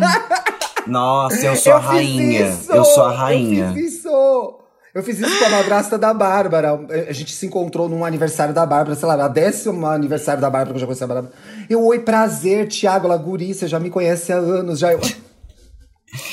Nossa, 0.88 1.46
eu 1.46 1.56
sou 1.56 1.74
a 1.74 1.82
fiz 1.82 1.90
rainha. 1.90 2.48
isso! 2.48 2.72
Eu 2.72 2.86
sou 2.86 3.04
a 3.04 3.12
rainha. 3.12 3.66
Eu 3.66 3.74
fiz 3.74 3.94
isso! 3.94 4.58
Eu 4.94 5.04
fiz 5.04 5.20
isso 5.20 5.40
com 5.40 5.46
a 5.46 5.50
madrasta 5.50 5.98
da 5.98 6.14
Bárbara. 6.14 6.78
A 7.08 7.14
gente 7.14 7.34
se 7.34 7.46
encontrou 7.46 7.88
num 7.88 8.04
aniversário 8.04 8.54
da 8.54 8.66
Bárbara, 8.66 8.94
sei 8.96 9.08
lá, 9.08 9.16
na 9.16 9.30
décima 9.30 9.94
aniversário 9.94 10.42
da 10.42 10.50
Bárbara, 10.50 10.72
que 10.72 10.76
eu 10.76 10.82
já 10.82 10.86
conheci 10.86 11.04
a 11.04 11.08
Bárbara. 11.08 11.34
Eu, 11.70 11.86
oi, 11.86 12.00
prazer, 12.00 12.68
Thiago 12.68 13.08
Laguri, 13.08 13.54
você 13.54 13.68
já 13.70 13.80
me 13.80 13.90
conhece 13.90 14.34
há 14.34 14.38
anos. 14.38 14.80
Já 14.80 14.92
eu... 14.92 15.00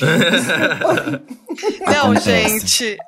Não, 1.87 2.17
gente. 2.17 2.99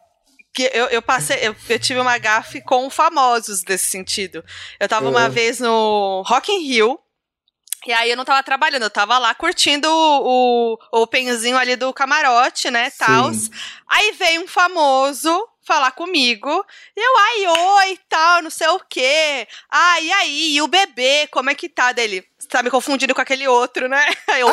Que 0.53 0.71
eu, 0.75 0.87
eu 0.87 1.01
passei, 1.01 1.39
eu, 1.43 1.55
eu 1.69 1.79
tive 1.79 2.01
uma 2.01 2.19
gafe 2.19 2.61
com 2.61 2.91
famosos 2.91 3.63
nesse 3.65 3.85
sentido. 3.89 4.45
Eu 4.79 4.89
tava 4.89 5.09
uma 5.09 5.27
Ah. 5.27 5.29
vez 5.29 5.61
no 5.61 6.23
Rock 6.27 6.51
in 6.53 6.59
Rio. 6.67 6.99
E 7.87 7.93
aí 7.95 8.11
eu 8.11 8.17
não 8.17 8.27
tava 8.27 8.43
trabalhando, 8.43 8.83
eu 8.83 8.91
tava 8.91 9.17
lá 9.17 9.35
curtindo 9.35 9.89
o, 9.91 10.75
o 10.93 11.01
openzinho 11.01 11.57
ali 11.57 11.77
do 11.77 11.95
camarote, 11.95 12.71
né, 12.71 12.91
tals. 12.91 13.49
Aí 13.89 14.13
veio 14.13 14.43
um 14.43 14.47
famoso 14.47 15.49
falar 15.63 15.93
comigo. 15.93 16.51
E 16.95 17.01
eu, 17.01 17.19
ai, 17.19 17.89
oi, 17.89 17.99
tal, 18.07 18.43
não 18.43 18.51
sei 18.51 18.69
o 18.69 18.81
quê. 18.81 19.49
Ah, 19.71 19.99
e 20.01 20.13
aí, 20.13 20.57
e 20.57 20.61
o 20.63 20.69
bebê, 20.69 21.27
como 21.29 21.49
é 21.49 21.55
que 21.55 21.71
tá 21.71 21.93
dele? 21.93 22.23
Você 22.41 22.49
tá 22.49 22.63
me 22.63 22.71
confundindo 22.71 23.15
com 23.15 23.21
aquele 23.21 23.47
outro, 23.47 23.87
né? 23.87 24.03
Eu, 24.41 24.49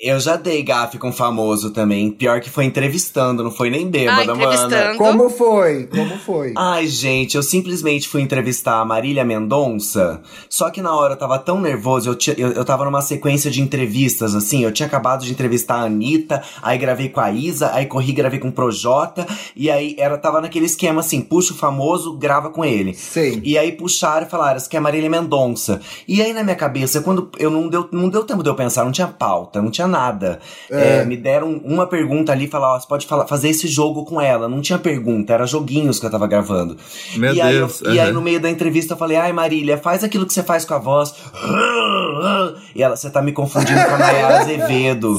Eu 0.00 0.20
já 0.20 0.36
dei 0.36 0.62
gafe 0.62 0.96
com 0.96 1.12
famoso 1.12 1.70
também. 1.70 2.10
Pior 2.10 2.40
que 2.40 2.48
foi 2.48 2.64
entrevistando, 2.64 3.42
não 3.42 3.50
foi 3.50 3.68
nem 3.68 3.86
ah, 3.86 3.90
bêbada, 3.90 4.34
mana. 4.34 4.54
entrevistando. 4.54 4.96
Como 4.96 5.28
foi? 5.28 5.86
Como 5.88 6.16
foi? 6.18 6.54
Ai, 6.56 6.86
gente, 6.86 7.36
eu 7.36 7.42
simplesmente 7.42 8.08
fui 8.08 8.22
entrevistar 8.22 8.80
a 8.80 8.84
Marília 8.84 9.24
Mendonça. 9.24 10.22
Só 10.48 10.70
que 10.70 10.80
na 10.80 10.94
hora 10.94 11.14
eu 11.14 11.18
tava 11.18 11.36
tão 11.38 11.60
nervoso, 11.60 12.08
eu, 12.08 12.14
tinha, 12.14 12.36
eu, 12.38 12.52
eu 12.52 12.64
tava 12.64 12.84
numa 12.84 13.02
sequência 13.02 13.50
de 13.50 13.60
entrevistas, 13.60 14.36
assim. 14.36 14.62
Eu 14.62 14.72
tinha 14.72 14.86
acabado 14.86 15.24
de 15.24 15.32
entrevistar 15.32 15.74
a 15.74 15.82
Anitta, 15.82 16.42
aí 16.62 16.78
gravei 16.78 17.08
com 17.08 17.20
a 17.20 17.30
Isa, 17.30 17.74
aí 17.74 17.84
corri, 17.84 18.12
gravei 18.12 18.38
com 18.38 18.48
o 18.48 18.52
Projota. 18.52 19.26
E 19.54 19.68
aí 19.68 19.96
era, 19.98 20.16
tava 20.16 20.40
naquele 20.40 20.66
esquema 20.66 21.00
assim: 21.00 21.20
puxa 21.20 21.52
o 21.52 21.56
famoso, 21.56 22.16
grava 22.16 22.50
com 22.50 22.64
ele. 22.64 22.94
Sei. 22.94 23.42
E 23.44 23.58
aí 23.58 23.72
puxaram 23.72 24.26
e 24.26 24.30
falaram, 24.30 24.56
essa 24.56 24.70
que 24.70 24.76
é 24.76 24.78
a 24.78 24.82
Marília 24.82 25.10
Mendonça. 25.10 25.80
E 26.06 26.22
aí 26.22 26.32
na 26.32 26.42
minha 26.42 26.56
cabeça, 26.56 27.00
quando 27.00 27.30
eu 27.38 27.50
não 27.50 27.68
deu, 27.68 27.88
não 27.92 28.08
deu 28.08 28.24
tempo 28.24 28.42
de 28.42 28.48
eu 28.48 28.54
pensar, 28.54 28.84
não 28.84 28.92
tinha 28.92 29.06
pauta, 29.08 29.60
não 29.62 29.70
tinha 29.70 29.86
nada. 29.86 30.38
É. 30.70 30.98
É, 30.98 31.04
me 31.04 31.16
deram 31.16 31.60
uma 31.64 31.86
pergunta 31.86 32.32
ali, 32.32 32.46
falaram, 32.48 32.74
ó, 32.76 32.80
você 32.80 32.86
pode 32.86 33.06
falar, 33.06 33.26
fazer 33.26 33.48
esse 33.48 33.66
jogo 33.68 34.04
com 34.04 34.20
ela. 34.20 34.48
Não 34.48 34.60
tinha 34.60 34.78
pergunta, 34.78 35.32
era 35.32 35.46
joguinhos 35.46 35.98
que 35.98 36.06
eu 36.06 36.10
tava 36.10 36.26
gravando. 36.26 36.76
Meu 37.16 37.34
e 37.34 37.40
aí, 37.40 37.52
Deus. 37.54 37.80
eu- 37.82 37.92
e 37.94 38.00
aí 38.00 38.12
no 38.12 38.20
meio 38.20 38.40
da 38.40 38.50
entrevista 38.50 38.94
eu 38.94 38.98
falei, 38.98 39.16
ai 39.16 39.32
Marília, 39.32 39.78
faz 39.78 40.02
aquilo 40.04 40.26
que 40.26 40.32
você 40.32 40.42
faz 40.42 40.64
com 40.64 40.74
a 40.74 40.78
voz. 40.78 41.14
E 42.74 42.82
ela, 42.82 42.96
você 42.96 43.10
tá 43.10 43.22
me 43.22 43.32
confundindo 43.32 43.80
com 43.84 43.94
a 43.94 43.98
Nayara 43.98 44.38
Azevedo. 44.42 45.18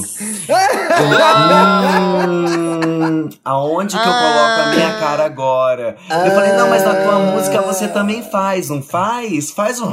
hum, 2.28 3.28
aonde 3.44 3.96
que 3.96 4.02
eu 4.02 4.12
coloco 4.12 4.60
a 4.60 4.72
minha 4.74 4.92
cara 4.98 5.24
agora? 5.24 5.96
Eu 6.08 6.30
falei, 6.32 6.52
não, 6.52 6.68
mas 6.68 6.84
na 6.84 6.94
tua 6.94 7.18
música 7.18 7.60
você 7.62 7.88
também 7.88 8.22
faz, 8.22 8.68
não 8.70 8.82
faz? 8.82 9.50
Faz 9.50 9.80
um. 9.80 9.90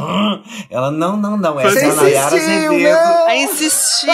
Ela, 0.77 0.91
não, 0.91 1.17
não, 1.17 1.35
não, 1.35 1.59
essa 1.59 1.79
é 1.79 1.85
a 1.89 1.93
Nayara 1.95 2.27
Azevedo. 2.27 2.73
Não. 2.83 3.29
Insistiu, 3.31 4.11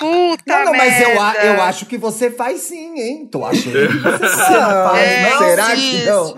puta 0.00 0.42
não, 0.46 0.64
não, 0.64 0.72
merda. 0.72 0.86
mas 0.86 1.00
eu, 1.44 1.50
eu 1.52 1.62
acho 1.62 1.86
que 1.86 1.98
você 1.98 2.30
faz 2.30 2.62
sim, 2.62 2.98
hein? 2.98 3.28
Tô 3.30 3.44
achando 3.44 3.72
que 3.88 3.98
você 3.98 4.28
faz. 4.30 4.98
É, 4.98 5.30
não, 5.30 5.38
será 5.38 5.72
existe. 5.74 5.96
que 6.00 6.06
não? 6.06 6.34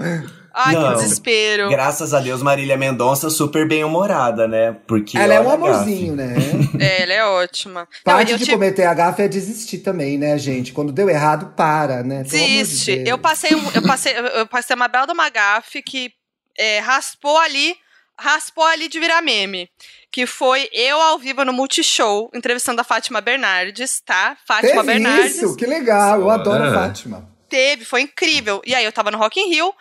Ai, 0.58 0.74
Não. 0.74 0.88
que 0.88 1.02
desespero. 1.02 1.68
Graças 1.68 2.14
a 2.14 2.18
Deus, 2.20 2.42
Marília 2.42 2.78
Mendonça 2.78 3.28
super 3.28 3.68
bem 3.68 3.84
humorada, 3.84 4.48
né? 4.48 4.74
Porque 4.88 5.18
Ela 5.18 5.34
é 5.34 5.40
um 5.40 5.44
olha 5.46 5.52
a 5.52 5.56
gafe. 5.58 5.68
amorzinho, 5.74 6.16
né? 6.16 6.34
É, 6.80 7.02
ela 7.02 7.12
é 7.12 7.24
ótima. 7.26 7.80
Não, 7.80 7.86
Parte 8.14 8.32
eu 8.32 8.38
de 8.38 8.44
tive- 8.46 8.56
cometer 8.56 8.84
a 8.84 8.94
gafe 8.94 9.20
é 9.22 9.28
desistir 9.28 9.78
também, 9.78 10.16
né, 10.16 10.38
gente? 10.38 10.72
Quando 10.72 10.92
deu 10.94 11.10
errado, 11.10 11.52
para, 11.54 12.02
né? 12.02 12.20
Amor 12.20 12.26
de 12.26 13.04
eu 13.06 13.18
passei, 13.18 13.54
um- 13.54 13.70
eu 13.74 13.82
passei, 13.82 14.14
eu 14.16 14.46
passei 14.46 14.74
uma 14.74 14.88
bela 14.88 15.04
de 15.06 15.12
uma 15.12 15.28
gafe 15.28 15.82
que 15.82 16.10
é, 16.58 16.78
raspou 16.78 17.36
ali, 17.38 17.76
raspou 18.18 18.64
ali 18.64 18.88
de 18.88 18.98
virar 18.98 19.22
meme. 19.22 19.68
Que 20.10 20.26
foi 20.26 20.68
eu 20.72 21.00
ao 21.00 21.18
vivo 21.18 21.44
no 21.44 21.52
Multishow, 21.52 22.30
entrevistando 22.34 22.80
a 22.80 22.84
Fátima 22.84 23.20
Bernardes, 23.20 24.00
tá? 24.00 24.36
Fátima 24.46 24.82
Teve 24.82 24.86
Bernardes. 24.86 25.36
isso, 25.36 25.56
que 25.56 25.66
legal. 25.66 26.20
Eu 26.20 26.30
adoro 26.30 26.64
a. 26.64 26.72
Fátima. 26.72 27.28
Teve, 27.48 27.84
foi 27.84 28.00
incrível. 28.00 28.60
E 28.64 28.74
aí 28.74 28.84
eu 28.84 28.92
tava 28.92 29.10
no 29.10 29.18
Rock 29.18 29.38
in 29.38 29.50
Rio, 29.50 29.72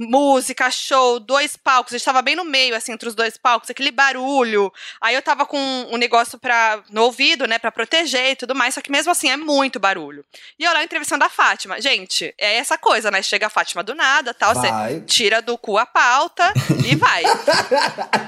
música, 0.00 0.70
show, 0.70 1.20
dois 1.20 1.56
palcos. 1.56 1.92
A 1.92 1.98
gente 1.98 2.04
tava 2.04 2.22
bem 2.22 2.34
no 2.34 2.44
meio, 2.44 2.74
assim, 2.74 2.92
entre 2.92 3.08
os 3.08 3.14
dois 3.14 3.36
palcos, 3.36 3.70
aquele 3.70 3.90
barulho. 3.90 4.72
Aí 5.00 5.14
eu 5.14 5.22
tava 5.22 5.44
com 5.44 5.58
um 5.90 5.96
negócio 5.96 6.38
pra, 6.38 6.82
no 6.90 7.02
ouvido, 7.02 7.46
né, 7.46 7.58
pra 7.58 7.70
proteger 7.70 8.30
e 8.30 8.36
tudo 8.36 8.54
mais. 8.54 8.74
Só 8.74 8.80
que 8.80 8.90
mesmo 8.90 9.12
assim 9.12 9.30
é 9.30 9.36
muito 9.36 9.78
barulho. 9.78 10.24
E 10.58 10.64
eu 10.64 10.72
lá 10.72 10.82
entrevistando 10.82 11.24
a 11.24 11.28
Fátima. 11.28 11.80
Gente, 11.80 12.34
é 12.38 12.56
essa 12.56 12.78
coisa, 12.78 13.10
né? 13.10 13.22
Chega 13.22 13.46
a 13.46 13.50
Fátima 13.50 13.82
do 13.82 13.94
nada, 13.94 14.32
tal. 14.32 14.54
Você 14.54 14.68
tira 15.06 15.42
do 15.42 15.58
cu 15.58 15.76
a 15.78 15.86
pauta 15.86 16.52
e 16.84 16.96
vai. 16.96 17.22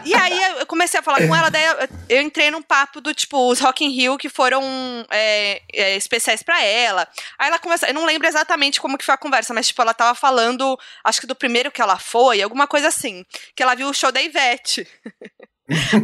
e 0.05 0.15
aí 0.15 0.61
eu 0.61 0.67
comecei 0.67 1.01
a 1.01 1.03
falar 1.03 1.27
com 1.27 1.35
ela, 1.35 1.51
daí 1.51 1.65
eu, 1.65 1.89
eu 2.09 2.23
entrei 2.23 2.51
num 2.51 2.63
papo 2.63 3.01
do 3.01 3.15
tipo, 3.15 3.51
os 3.51 3.61
Rock 3.61 3.85
in 3.85 3.91
Rio 3.91 4.19
que 4.19 4.29
foram 4.29 4.63
é, 5.11 5.63
é, 5.73 5.97
especiais 5.97 6.43
pra 6.43 6.63
ela. 6.63 7.09
Aí 7.39 7.49
ela 7.49 7.59
começou, 7.59 7.89
eu 7.89 7.95
não 7.95 8.05
lembro 8.05 8.27
exatamente 8.27 8.81
como 8.81 8.99
que 8.99 9.05
foi 9.05 9.15
a 9.15 9.19
conversa, 9.19 9.55
mas 9.55 9.67
tipo, 9.67 9.81
ela 9.81 9.95
tava 9.95 10.15
falando, 10.15 10.79
acho 11.05 11.21
que 11.21 11.27
do 11.27 11.35
primeiro 11.35 11.62
que 11.71 11.83
ela 11.83 11.99
foi, 11.99 12.43
alguma 12.43 12.67
coisa 12.67 12.89
assim, 12.89 13.25
que 13.55 13.63
ela 13.63 13.75
viu 13.75 13.89
o 13.89 13.95
show 13.95 14.11
da 14.11 14.21
Ivete. 14.21 14.87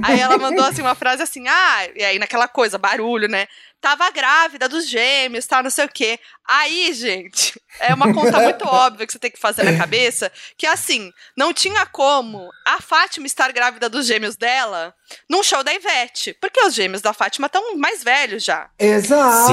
aí 0.03 0.21
ela 0.21 0.39
mandou 0.39 0.65
assim 0.65 0.83
uma 0.83 0.95
frase 0.95 1.23
assim: 1.23 1.47
"Ah, 1.49 1.89
e 1.95 2.05
aí 2.05 2.19
naquela 2.19 2.49
coisa, 2.49 2.79
barulho, 2.79 3.29
né? 3.29 3.47
Tava 3.81 4.11
grávida 4.11 4.69
dos 4.69 4.89
gêmeos, 4.89 5.47
tal, 5.47 5.63
não 5.63 5.71
sei 5.71 5.85
o 5.85 5.89
quê. 5.89 6.19
Aí, 6.49 6.93
gente, 6.93 7.61
é 7.79 7.95
uma 7.95 8.13
conta 8.13 8.41
muito 8.41 8.67
óbvia 8.67 9.07
que 9.07 9.13
você 9.13 9.21
tem 9.21 9.31
que 9.31 9.39
fazer 9.39 9.63
na 9.63 9.79
cabeça, 9.79 10.33
que 10.57 10.67
assim, 10.67 11.13
não 11.37 11.55
tinha 11.55 11.87
como 11.87 12.51
a 12.67 12.81
Fátima 12.81 13.27
estar 13.27 13.53
grávida 13.53 13.89
dos 13.89 14.05
gêmeos 14.05 14.35
dela 14.37 14.93
num 15.31 15.45
show 15.45 15.63
da 15.63 15.73
Ivete, 15.73 16.37
porque 16.41 16.61
os 16.65 16.75
gêmeos 16.75 17.01
da 17.01 17.13
Fátima 17.13 17.47
estão 17.47 17.77
mais 17.77 18.03
velhos 18.03 18.43
já. 18.43 18.69
Exato. 18.77 19.53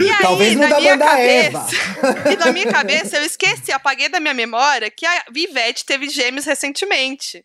E 0.00 0.10
aí, 0.10 0.22
Talvez 0.22 0.54
não 0.54 0.62
na 0.62 0.68
da 0.68 0.80
minha 0.80 0.96
banda 0.96 1.18
Eva. 1.18 1.58
cabeça, 1.60 1.76
e 2.32 2.36
na 2.36 2.52
minha 2.52 2.70
cabeça 2.70 3.16
eu 3.16 3.24
esqueci, 3.24 3.72
apaguei 3.72 4.08
da 4.08 4.20
minha 4.20 4.34
memória 4.34 4.88
que 4.92 5.04
a 5.04 5.24
Ivete 5.34 5.84
teve 5.84 6.08
gêmeos 6.08 6.44
recentemente. 6.46 7.44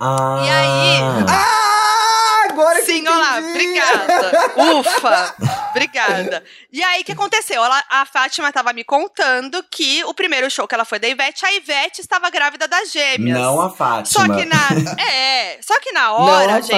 Ah, 0.00 0.42
E 0.44 0.50
aí? 0.50 1.00
Ah, 1.28 2.46
agora 2.50 2.78
que 2.80 2.86
Sim, 2.86 3.06
olha 3.08 3.16
lá, 3.18 3.40
entendi. 3.40 3.50
obrigada. 3.80 4.52
Ufa, 4.78 5.34
obrigada. 5.70 6.44
E 6.72 6.82
aí, 6.82 7.02
o 7.02 7.04
que 7.04 7.12
aconteceu? 7.12 7.64
Ela, 7.64 7.82
a 7.90 8.06
Fátima 8.06 8.52
tava 8.52 8.72
me 8.72 8.84
contando 8.84 9.62
que 9.70 10.04
o 10.04 10.14
primeiro 10.14 10.50
show 10.50 10.66
que 10.68 10.74
ela 10.74 10.84
foi 10.84 10.98
da 10.98 11.08
Ivete, 11.08 11.44
a 11.44 11.52
Ivete 11.52 12.00
estava 12.00 12.30
grávida 12.30 12.68
das 12.68 12.90
gêmeas. 12.92 13.38
Não 13.38 13.60
a 13.60 13.70
Fátima. 13.70 14.06
Só 14.26 14.34
que 14.34 14.44
na. 14.44 14.58
É, 15.02 15.58
só 15.62 15.78
que 15.80 15.92
na 15.92 16.02
Não, 16.08 16.20
hora, 16.20 16.54
a 16.56 16.60
gente. 16.60 16.70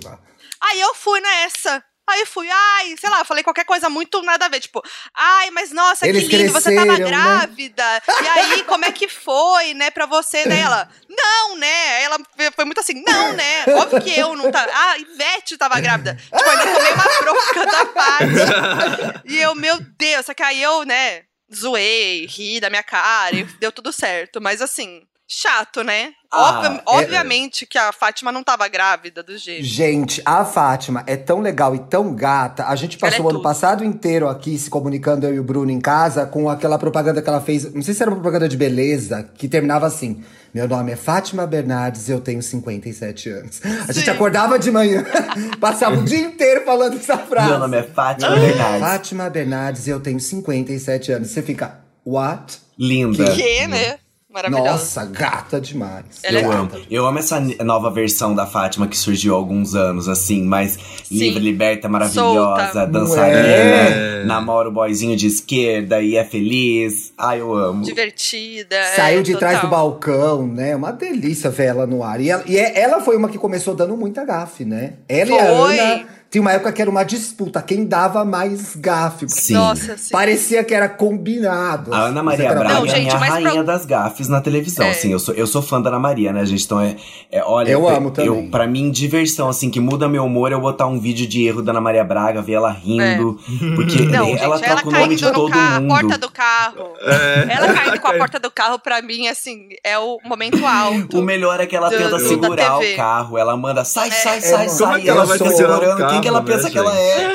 Fátima. 0.00 0.20
Aí 0.62 0.80
eu 0.80 0.94
fui 0.94 1.20
nessa. 1.20 1.82
Aí 2.10 2.26
fui, 2.26 2.48
ai, 2.50 2.96
sei 2.98 3.08
lá, 3.08 3.24
falei 3.24 3.42
qualquer 3.44 3.64
coisa 3.64 3.88
muito 3.88 4.22
nada 4.22 4.46
a 4.46 4.48
ver. 4.48 4.60
Tipo, 4.60 4.82
ai, 5.14 5.50
mas 5.50 5.70
nossa, 5.72 6.06
Eles 6.06 6.28
que 6.28 6.36
lindo, 6.36 6.52
você 6.52 6.74
tava 6.74 6.86
cresceram, 6.94 7.10
né? 7.10 7.16
grávida. 7.16 8.02
E 8.22 8.28
aí, 8.28 8.64
como 8.64 8.84
é 8.84 8.92
que 8.92 9.08
foi, 9.08 9.74
né, 9.74 9.90
pra 9.90 10.06
você? 10.06 10.46
Daí 10.46 10.60
ela, 10.60 10.88
não, 11.08 11.56
né? 11.56 12.02
Ela 12.02 12.18
foi 12.54 12.64
muito 12.64 12.80
assim, 12.80 13.02
não, 13.06 13.32
né? 13.32 13.64
Óbvio 13.68 14.00
que 14.02 14.18
eu 14.18 14.34
não 14.36 14.50
tava. 14.50 14.70
Ah, 14.72 14.98
Ivete 14.98 15.56
tava 15.56 15.80
grávida. 15.80 16.14
Tipo, 16.14 16.36
ainda 16.50 16.72
tomei 16.72 16.92
uma 16.92 17.04
bronca 17.20 17.66
da 17.66 17.86
Paty. 17.86 19.22
E 19.26 19.38
eu, 19.38 19.54
meu 19.54 19.78
Deus, 19.98 20.26
só 20.26 20.34
que 20.34 20.42
aí 20.42 20.62
eu, 20.62 20.84
né, 20.84 21.22
zoei, 21.54 22.26
ri 22.26 22.60
da 22.60 22.70
minha 22.70 22.82
cara 22.82 23.34
e 23.34 23.44
deu 23.44 23.72
tudo 23.72 23.92
certo. 23.92 24.40
Mas 24.40 24.60
assim, 24.62 25.02
chato, 25.32 25.84
né? 25.84 26.10
Ah, 26.32 26.58
Obvi- 26.58 26.76
é- 26.76 26.82
obviamente 26.86 27.64
que 27.66 27.78
a 27.78 27.92
Fátima 27.92 28.32
não 28.32 28.42
tava 28.42 28.66
grávida 28.66 29.22
do 29.22 29.36
jeito. 29.38 29.64
Gente, 29.64 30.20
a 30.24 30.44
Fátima 30.44 31.04
é 31.06 31.16
tão 31.16 31.40
legal 31.40 31.74
e 31.74 31.78
tão 31.78 32.12
gata. 32.14 32.66
A 32.66 32.74
gente 32.74 32.98
Ela 33.00 33.10
passou 33.10 33.24
é 33.24 33.26
o 33.26 33.30
ano 33.30 33.38
tudo. 33.38 33.42
passado 33.44 33.84
inteiro 33.84 34.28
aqui 34.28 34.58
se 34.58 34.68
comunicando, 34.68 35.24
eu 35.26 35.34
e 35.34 35.38
o 35.40 35.44
Bruno 35.44 35.70
em 35.70 35.80
casa, 35.80 36.26
com 36.26 36.48
aquela 36.50 36.78
propaganda 36.78 37.22
que 37.22 37.28
ela 37.28 37.40
fez. 37.40 37.72
Não 37.72 37.82
sei 37.82 37.94
se 37.94 38.02
era 38.02 38.10
uma 38.10 38.16
propaganda 38.20 38.48
de 38.48 38.56
beleza, 38.56 39.28
que 39.36 39.48
terminava 39.48 39.86
assim: 39.86 40.22
Meu 40.52 40.66
nome 40.66 40.90
é 40.92 40.96
Fátima 40.96 41.46
Bernardes 41.46 42.08
e 42.08 42.12
eu 42.12 42.20
tenho 42.20 42.42
57 42.42 43.28
anos. 43.30 43.60
A 43.88 43.92
gente 43.92 44.04
Sim. 44.06 44.10
acordava 44.10 44.58
de 44.58 44.70
manhã, 44.70 45.04
passava 45.60 45.96
o 45.98 46.04
dia 46.04 46.18
inteiro 46.20 46.64
falando 46.64 46.96
essa 46.96 47.16
frase. 47.18 47.48
Meu 47.50 47.58
nome 47.60 47.76
é 47.76 47.82
Fátima 47.84 48.32
Ah. 48.32 48.36
Bernardes. 48.36 48.80
Fátima 48.80 49.30
Bernardes 49.30 49.86
e 49.86 49.90
eu 49.90 50.00
tenho 50.00 50.18
57 50.18 51.12
anos. 51.12 51.28
Você 51.30 51.40
fica, 51.42 51.78
what? 52.04 52.58
Linda. 52.78 53.32
Que, 53.32 53.66
né? 53.68 53.98
Maravilhosa. 54.32 54.70
Nossa, 54.70 55.04
gata 55.06 55.60
demais. 55.60 56.04
Ela 56.22 56.38
é 56.38 56.44
Eu 56.44 56.48
gata. 56.50 56.76
amo. 56.76 56.84
Eu 56.90 57.06
amo 57.06 57.18
essa 57.18 57.40
nova 57.64 57.90
versão 57.90 58.32
da 58.34 58.46
Fátima 58.46 58.86
que 58.86 58.96
surgiu 58.96 59.34
há 59.34 59.36
alguns 59.36 59.74
anos, 59.74 60.08
assim, 60.08 60.42
mais 60.44 60.78
livre, 61.10 61.40
liberta, 61.42 61.88
maravilhosa, 61.88 62.62
Solta. 62.72 62.86
dançarina, 62.86 63.40
É. 63.40 64.24
namora 64.24 64.68
o 64.68 64.72
boyzinho 64.72 65.16
de 65.16 65.26
esquerda 65.26 66.00
e 66.00 66.16
é 66.16 66.24
feliz. 66.24 67.12
Ai, 67.18 67.40
eu 67.40 67.52
amo. 67.54 67.82
Divertida. 67.84 68.76
Saiu 68.94 69.18
é, 69.20 69.22
de 69.22 69.36
trás 69.36 69.56
do 69.58 69.62
total. 69.62 69.90
balcão, 69.90 70.46
né? 70.46 70.76
Uma 70.76 70.92
delícia 70.92 71.50
ver 71.50 71.66
ela 71.66 71.86
no 71.86 72.02
ar. 72.04 72.20
E 72.20 72.30
ela, 72.30 72.44
e 72.46 72.56
é- 72.56 72.80
ela 72.80 73.00
foi 73.00 73.16
uma 73.16 73.28
que 73.28 73.38
começou 73.38 73.74
dando 73.74 73.96
muita 73.96 74.24
gafe, 74.24 74.64
né? 74.64 74.94
Ela 75.08 75.30
e 75.30 75.38
a 75.38 75.56
Foi. 75.56 75.78
Ana. 75.80 76.19
Tinha 76.30 76.40
uma 76.42 76.52
época 76.52 76.72
que 76.72 76.80
era 76.80 76.90
uma 76.90 77.02
disputa, 77.02 77.60
quem 77.60 77.84
dava 77.84 78.24
mais 78.24 78.76
gafe. 78.76 79.26
porque 79.26 79.40
Sim. 79.40 79.54
Nossa, 79.54 79.96
sim. 79.98 80.10
Parecia 80.12 80.62
que 80.62 80.72
era 80.72 80.88
combinado. 80.88 81.92
A 81.92 82.02
Ana 82.06 82.22
Maria 82.22 82.46
era 82.50 82.58
Braga 82.60 82.74
Não, 82.74 82.86
é 82.86 82.88
gente, 82.88 83.14
a 83.14 83.18
mas 83.18 83.30
rainha 83.30 83.50
pro- 83.52 83.64
das 83.64 83.84
gafes 83.84 84.28
na 84.28 84.40
televisão, 84.40 84.86
É. 84.86 84.90
assim. 84.90 85.10
Eu 85.12 85.18
sou, 85.18 85.34
eu 85.34 85.46
sou 85.46 85.60
fã 85.60 85.80
da 85.80 85.90
Ana 85.90 85.98
Maria, 85.98 86.32
né, 86.32 86.44
gente? 86.46 86.64
Então 86.64 86.80
é, 86.80 86.96
é 87.32 87.42
olha, 87.42 87.70
Eu 87.72 87.88
amo 87.88 88.10
também. 88.10 88.28
Eu, 88.44 88.48
pra 88.50 88.66
mim, 88.66 88.90
diversão, 88.90 89.48
assim, 89.48 89.70
que 89.70 89.80
muda 89.80 90.08
meu 90.08 90.24
humor, 90.24 90.52
eu 90.52 90.60
botar 90.60 90.86
um 90.86 91.00
vídeo 91.00 91.26
de 91.26 91.46
erro 91.46 91.62
da 91.62 91.72
Ana 91.72 91.80
Maria 91.80 92.04
Braga, 92.04 92.40
ver 92.40 92.52
ela 92.54 92.70
rindo. 92.70 93.38
Porque 93.74 94.02
É. 94.02 94.06
Não, 94.06 94.26
ela 94.26 94.26
gente, 94.28 94.42
ela 94.44 94.58
troca 94.60 94.88
o 94.88 94.92
nome 94.92 95.16
de 95.16 95.32
todo 95.32 95.50
carro, 95.50 95.76
a 95.76 95.80
mundo. 95.80 95.88
porta 95.88 96.18
do 96.18 96.30
carro. 96.30 96.92
É. 97.02 97.46
Ela 97.56 97.72
caindo 97.74 98.00
com 98.00 98.08
a 98.08 98.14
porta 98.18 98.38
do 98.38 98.50
carro, 98.50 98.78
pra 98.78 99.02
mim, 99.02 99.26
assim, 99.28 99.68
é 99.84 99.98
o 99.98 100.18
momento 100.24 100.64
alto. 100.64 101.18
O 101.18 101.22
melhor 101.22 101.58
é 101.60 101.66
que 101.66 101.74
ela 101.76 101.88
do- 101.90 101.96
tenta 101.96 102.10
do- 102.10 102.28
segurar 102.28 102.78
o 102.78 102.96
carro. 102.96 103.36
Ela 103.36 103.56
manda, 103.56 103.84
sai, 103.84 104.08
É. 104.08 104.12
sai, 104.12 104.38
É, 104.38 104.40
sai, 104.40 104.68
sai. 104.68 104.78
Como 104.78 104.96
é 104.96 105.00
que 105.00 105.10
ela 105.10 105.24
vai 105.26 105.38
tá 105.38 105.44
segurar 105.48 105.74
o 105.76 105.80
segurando. 105.80 106.19
Que 106.20 106.28
ela 106.28 106.42
pensa 106.42 106.64
né, 106.64 106.70
que 106.70 106.78
ela 106.78 106.96
é? 106.96 107.32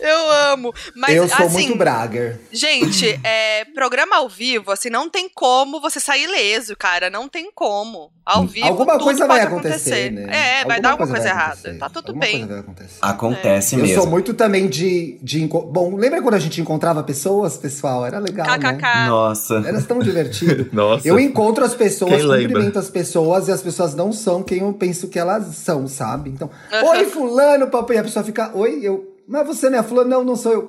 Eu 0.00 0.30
amo. 0.52 0.72
Mas, 0.96 1.14
eu 1.14 1.28
sou 1.28 1.46
assim, 1.46 1.66
muito 1.66 1.78
Bragger. 1.78 2.40
Gente, 2.50 3.20
é, 3.22 3.64
programa 3.66 4.16
ao 4.16 4.28
vivo, 4.28 4.70
assim, 4.72 4.90
não 4.90 5.08
tem 5.08 5.28
como 5.28 5.80
você 5.80 6.00
sair 6.00 6.24
ileso, 6.24 6.76
cara. 6.76 7.08
Não 7.10 7.28
tem 7.28 7.50
como. 7.54 8.10
Ao 8.24 8.46
vivo, 8.46 8.66
Alguma 8.68 8.92
tudo 8.92 9.04
coisa 9.04 9.26
pode 9.26 9.38
vai 9.38 9.46
acontecer, 9.46 10.10
né? 10.12 10.60
É, 10.60 10.64
vai 10.64 10.80
dar 10.80 10.90
alguma 10.92 11.08
coisa, 11.08 11.24
vai 11.24 11.32
errada. 11.32 11.52
acontecer. 11.54 11.78
Tá 11.78 11.88
tudo 11.88 12.08
Alguma 12.08 12.20
bem. 12.24 12.38
coisa 12.38 12.46
vai 12.52 12.60
acontecer. 12.60 12.98
Acontece 13.02 13.74
Eu 13.74 13.80
mesmo. 13.82 14.02
sou 14.02 14.10
muito 14.10 14.34
também 14.34 14.68
de, 14.68 15.18
de. 15.20 15.44
Bom, 15.46 15.96
lembra 15.96 16.22
quando 16.22 16.34
a 16.34 16.38
gente 16.38 16.60
encontrava 16.60 17.02
pessoas, 17.02 17.56
pessoal? 17.56 18.06
Era 18.06 18.18
legal, 18.20 18.46
né? 18.46 18.58
KKK. 18.58 19.06
Nossa. 19.08 19.62
Era 19.66 19.82
tão 19.82 19.98
divertido. 19.98 20.68
Nossa. 20.72 21.06
Eu 21.06 21.18
encontro 21.18 21.64
as 21.64 21.74
pessoas, 21.74 22.12
Quem 22.12 22.22
lembra? 22.22 22.48
cumprimento 22.48 22.78
as 22.78 22.90
pessoas 22.90 23.48
e 23.48 23.52
as 23.52 23.60
pessoas 23.60 23.94
não 23.94 24.12
são 24.12 24.42
quem 24.42 24.58
eu 24.60 24.72
penso 24.72 25.08
que 25.08 25.18
elas 25.18 25.56
são, 25.56 25.88
sabe? 25.88 26.30
Então, 26.30 26.48
oi, 26.90 27.04
fulano, 27.06 27.66
papai. 27.68 27.96
E 27.96 27.98
a 28.00 28.04
pessoa 28.04 28.24
fica, 28.24 28.50
oi, 28.54 28.80
eu. 28.82 29.11
Mas 29.32 29.46
você 29.46 29.70
não 29.70 29.78
é 29.78 29.82
fulano? 29.82 30.10
Não, 30.10 30.22
não 30.24 30.36
sou 30.36 30.52
eu. 30.52 30.62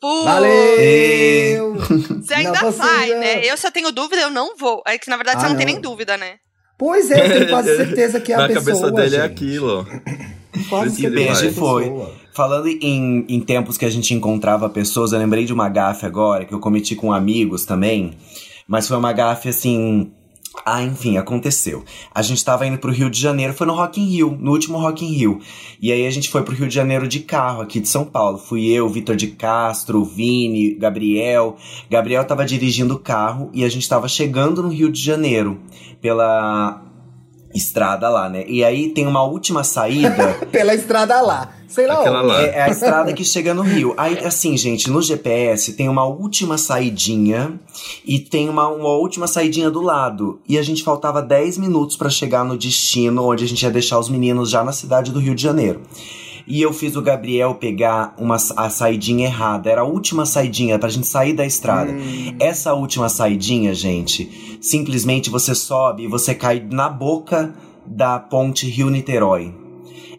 Putz, 0.00 0.24
Valeu! 0.24 1.74
Você 2.22 2.34
ainda 2.34 2.52
Não, 2.52 2.70
você 2.70 2.78
vai, 2.78 3.08
não. 3.10 3.18
né? 3.18 3.44
Eu, 3.44 3.56
se 3.56 3.66
eu 3.66 3.72
tenho 3.72 3.90
dúvida, 3.90 4.22
eu 4.22 4.30
não 4.30 4.56
vou. 4.56 4.80
É 4.86 4.96
que, 4.96 5.10
na 5.10 5.16
verdade, 5.16 5.38
Ah, 5.38 5.40
você 5.40 5.48
não, 5.48 5.56
tem 5.56 5.66
não. 5.66 5.72
nem 5.72 5.82
dúvida, 5.82 6.16
né? 6.16 6.34
Pois 6.78 7.10
é, 7.10 7.24
eu 7.26 7.32
tenho 7.32 7.48
quase 7.48 7.74
certeza 7.76 8.20
que 8.20 8.32
é 8.32 8.36
a 8.36 8.46
pessoa. 8.46 8.64
cabeça 8.64 8.90
dele 8.92 9.16
é 9.16 9.22
gente. 9.22 9.32
aquilo. 9.32 9.86
Quase 10.68 10.96
Que 10.96 11.02
certeza 11.02 11.24
beijo 11.24 11.40
que 11.40 11.46
é 11.46 11.50
a 11.50 11.52
foi. 11.52 12.08
Falando 12.32 12.68
em, 12.68 13.24
em 13.28 13.40
tempos 13.40 13.76
que 13.76 13.84
a 13.84 13.90
gente 13.90 14.14
encontrava 14.14 14.68
pessoas, 14.68 15.12
eu 15.12 15.18
lembrei 15.18 15.44
de 15.44 15.52
uma 15.52 15.68
gafe 15.68 16.06
agora 16.06 16.44
que 16.44 16.54
eu 16.54 16.58
cometi 16.60 16.94
com 16.96 17.12
amigos 17.12 17.64
também. 17.64 18.16
Mas 18.66 18.86
foi 18.88 18.96
uma 18.96 19.12
gafe 19.12 19.48
assim. 19.48 20.12
Ah, 20.64 20.82
enfim, 20.82 21.16
aconteceu. 21.16 21.84
A 22.14 22.22
gente 22.22 22.44
tava 22.44 22.66
indo 22.66 22.78
pro 22.78 22.92
Rio 22.92 23.10
de 23.10 23.20
Janeiro, 23.20 23.54
foi 23.54 23.66
no 23.66 23.74
Rock 23.74 24.00
in 24.00 24.04
Rio, 24.04 24.36
no 24.38 24.50
último 24.50 24.78
Rock 24.78 25.04
in 25.04 25.12
Rio. 25.12 25.40
E 25.80 25.92
aí 25.92 26.06
a 26.06 26.10
gente 26.10 26.28
foi 26.28 26.42
pro 26.42 26.54
Rio 26.54 26.68
de 26.68 26.74
Janeiro 26.74 27.08
de 27.08 27.20
carro, 27.20 27.62
aqui 27.62 27.80
de 27.80 27.88
São 27.88 28.04
Paulo. 28.04 28.38
Fui 28.38 28.66
eu, 28.66 28.88
Vitor 28.88 29.16
de 29.16 29.28
Castro, 29.28 30.04
Vini, 30.04 30.74
Gabriel. 30.74 31.56
Gabriel 31.90 32.24
tava 32.24 32.44
dirigindo 32.44 32.94
o 32.94 32.98
carro 32.98 33.50
e 33.52 33.64
a 33.64 33.68
gente 33.68 33.88
tava 33.88 34.08
chegando 34.08 34.62
no 34.62 34.68
Rio 34.68 34.90
de 34.90 35.00
Janeiro 35.00 35.60
pela 36.00 36.82
estrada 37.54 38.08
lá, 38.08 38.28
né? 38.28 38.44
E 38.46 38.64
aí 38.64 38.90
tem 38.90 39.06
uma 39.06 39.22
última 39.22 39.64
saída. 39.64 40.34
Pela 40.52 40.74
estrada 40.74 41.20
lá. 41.20 41.57
Sei 41.68 41.86
lá, 41.86 42.00
Aquela 42.00 42.22
lá. 42.22 42.42
É, 42.42 42.56
é 42.56 42.62
a 42.62 42.68
estrada 42.68 43.12
que 43.12 43.22
chega 43.22 43.52
no 43.52 43.62
Rio. 43.62 43.92
Aí, 43.96 44.18
assim, 44.24 44.56
gente, 44.56 44.90
no 44.90 45.02
GPS 45.02 45.74
tem 45.74 45.88
uma 45.88 46.04
última 46.04 46.56
saidinha 46.56 47.60
e 48.04 48.18
tem 48.18 48.48
uma, 48.48 48.68
uma 48.68 48.88
última 48.88 49.26
saidinha 49.26 49.70
do 49.70 49.82
lado. 49.82 50.40
E 50.48 50.58
a 50.58 50.62
gente 50.62 50.82
faltava 50.82 51.20
10 51.20 51.58
minutos 51.58 51.96
pra 51.96 52.08
chegar 52.08 52.44
no 52.44 52.56
destino, 52.56 53.22
onde 53.24 53.44
a 53.44 53.46
gente 53.46 53.62
ia 53.62 53.70
deixar 53.70 53.98
os 53.98 54.08
meninos 54.08 54.50
já 54.50 54.64
na 54.64 54.72
cidade 54.72 55.12
do 55.12 55.20
Rio 55.20 55.34
de 55.34 55.42
Janeiro. 55.42 55.82
E 56.46 56.62
eu 56.62 56.72
fiz 56.72 56.96
o 56.96 57.02
Gabriel 57.02 57.56
pegar 57.56 58.14
uma, 58.16 58.36
a 58.56 58.70
saidinha 58.70 59.26
errada. 59.26 59.70
Era 59.70 59.82
a 59.82 59.84
última 59.84 60.24
saidinha 60.24 60.78
pra 60.78 60.88
gente 60.88 61.06
sair 61.06 61.34
da 61.34 61.44
estrada. 61.44 61.92
Essa 62.40 62.72
última 62.72 63.10
saidinha, 63.10 63.74
gente, 63.74 64.58
simplesmente 64.62 65.28
você 65.28 65.54
sobe 65.54 66.04
e 66.04 66.08
você 66.08 66.34
cai 66.34 66.66
na 66.70 66.88
boca 66.88 67.54
da 67.84 68.18
ponte 68.18 68.66
Rio-Niterói. 68.66 69.67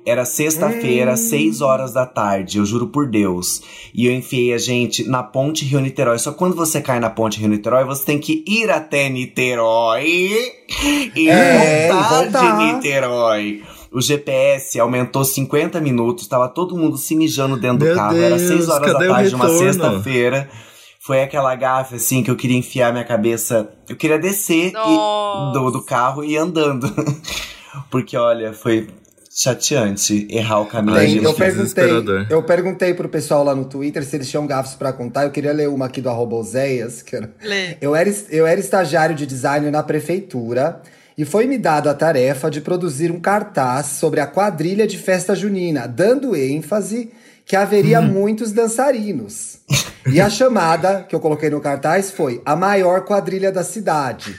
Era 0.06 0.26
sexta-feira, 0.26 1.16
seis 1.18 1.62
horas 1.62 1.92
da 1.94 2.06
tarde, 2.06 2.58
eu 2.58 2.66
juro 2.66 2.88
por 2.88 3.08
Deus. 3.08 3.62
E 3.94 4.06
eu 4.08 4.14
enfiei 4.14 4.54
a 4.54 4.58
gente 4.58 5.08
na 5.08 5.22
ponte 5.22 5.66
Rio-Niterói. 5.66 6.18
Só 6.18 6.32
quando 6.32 6.56
você 6.56 6.82
cai 6.82 7.00
na 7.00 7.10
ponte 7.10 7.40
Rio-Niterói, 7.40 7.84
você 7.84 8.06
tem 8.06 8.18
que 8.20 8.44
ir 8.48 8.70
até 8.72 9.10
Niterói 9.10 10.52
e 11.16 11.30
É, 11.30 11.88
voltar, 11.90 12.10
voltar. 12.24 12.58
de 12.58 12.74
Niterói. 12.74 13.64
O 13.92 14.02
GPS 14.02 14.80
aumentou 14.80 15.26
50 15.26 15.82
minutos, 15.82 16.28
tava 16.28 16.48
todo 16.48 16.78
mundo 16.78 16.96
se 16.98 17.16
mijando 17.16 17.58
dentro 17.58 17.84
Meu 17.86 17.94
do 17.94 17.98
carro. 17.98 18.18
Era 18.18 18.38
Deus, 18.38 18.48
6 18.48 18.70
horas 18.70 18.94
da 18.94 19.00
tarde 19.00 19.30
de 19.30 19.36
uma 19.36 19.50
sexta-feira. 19.50 20.50
Foi 21.02 21.24
aquela 21.24 21.56
gafe, 21.56 21.96
assim, 21.96 22.22
que 22.22 22.30
eu 22.30 22.36
queria 22.36 22.58
enfiar 22.58 22.92
minha 22.92 23.04
cabeça. 23.06 23.68
Eu 23.88 23.96
queria 23.96 24.20
descer 24.20 24.68
e- 24.70 25.54
do, 25.54 25.72
do 25.72 25.82
carro 25.84 26.24
e 26.24 26.34
ir 26.34 26.38
andando. 26.38 26.88
Porque, 27.90 28.16
olha, 28.16 28.54
foi 28.54 28.88
chateante 29.30 30.28
errar 30.30 30.62
o 30.62 30.66
caminho. 30.66 30.98
Ai, 30.98 31.20
eu, 31.24 31.34
perguntei, 31.34 32.26
eu 32.30 32.44
perguntei 32.44 32.94
pro 32.94 33.08
pessoal 33.08 33.44
lá 33.44 33.54
no 33.54 33.66
Twitter 33.66 34.04
se 34.04 34.16
eles 34.16 34.30
tinham 34.30 34.48
gafos 34.48 34.74
pra 34.74 34.92
contar. 34.92 35.24
Eu 35.24 35.32
queria 35.32 35.54
ler 35.54 35.70
uma 35.70 35.86
aqui 35.86 36.02
do 36.02 36.10
arroba 36.10 36.36
Oséias, 36.36 37.02
que 37.02 37.16
era... 37.16 37.32
Lê. 37.42 37.78
Eu 37.80 37.96
era, 37.96 38.12
eu 38.30 38.48
era 38.48 38.60
estagiário 38.60 39.16
de 39.16 39.26
design 39.26 39.70
na 39.70 39.84
prefeitura 39.84 40.82
e 41.18 41.26
foi 41.26 41.46
me 41.46 41.58
dado 41.58 41.90
a 41.90 41.94
tarefa 41.94 42.50
de 42.50 42.62
produzir 42.62 43.12
um 43.12 43.20
cartaz 43.20 43.88
sobre 43.88 44.20
a 44.20 44.26
quadrilha 44.26 44.88
de 44.88 44.98
festa 44.98 45.36
junina, 45.36 45.88
dando 45.88 46.36
ênfase 46.36 47.12
que 47.46 47.56
haveria 47.56 48.02
muitos 48.02 48.52
dançarinos. 48.52 49.60
E 50.12 50.22
a 50.22 50.30
chamada 50.30 51.04
que 51.08 51.16
eu 51.16 51.20
coloquei 51.20 51.50
no 51.50 51.60
cartaz 51.60 52.10
foi 52.10 52.42
a 52.46 52.56
maior 52.56 53.02
quadrilha 53.02 53.52
da 53.52 53.64
cidade. 53.64 54.36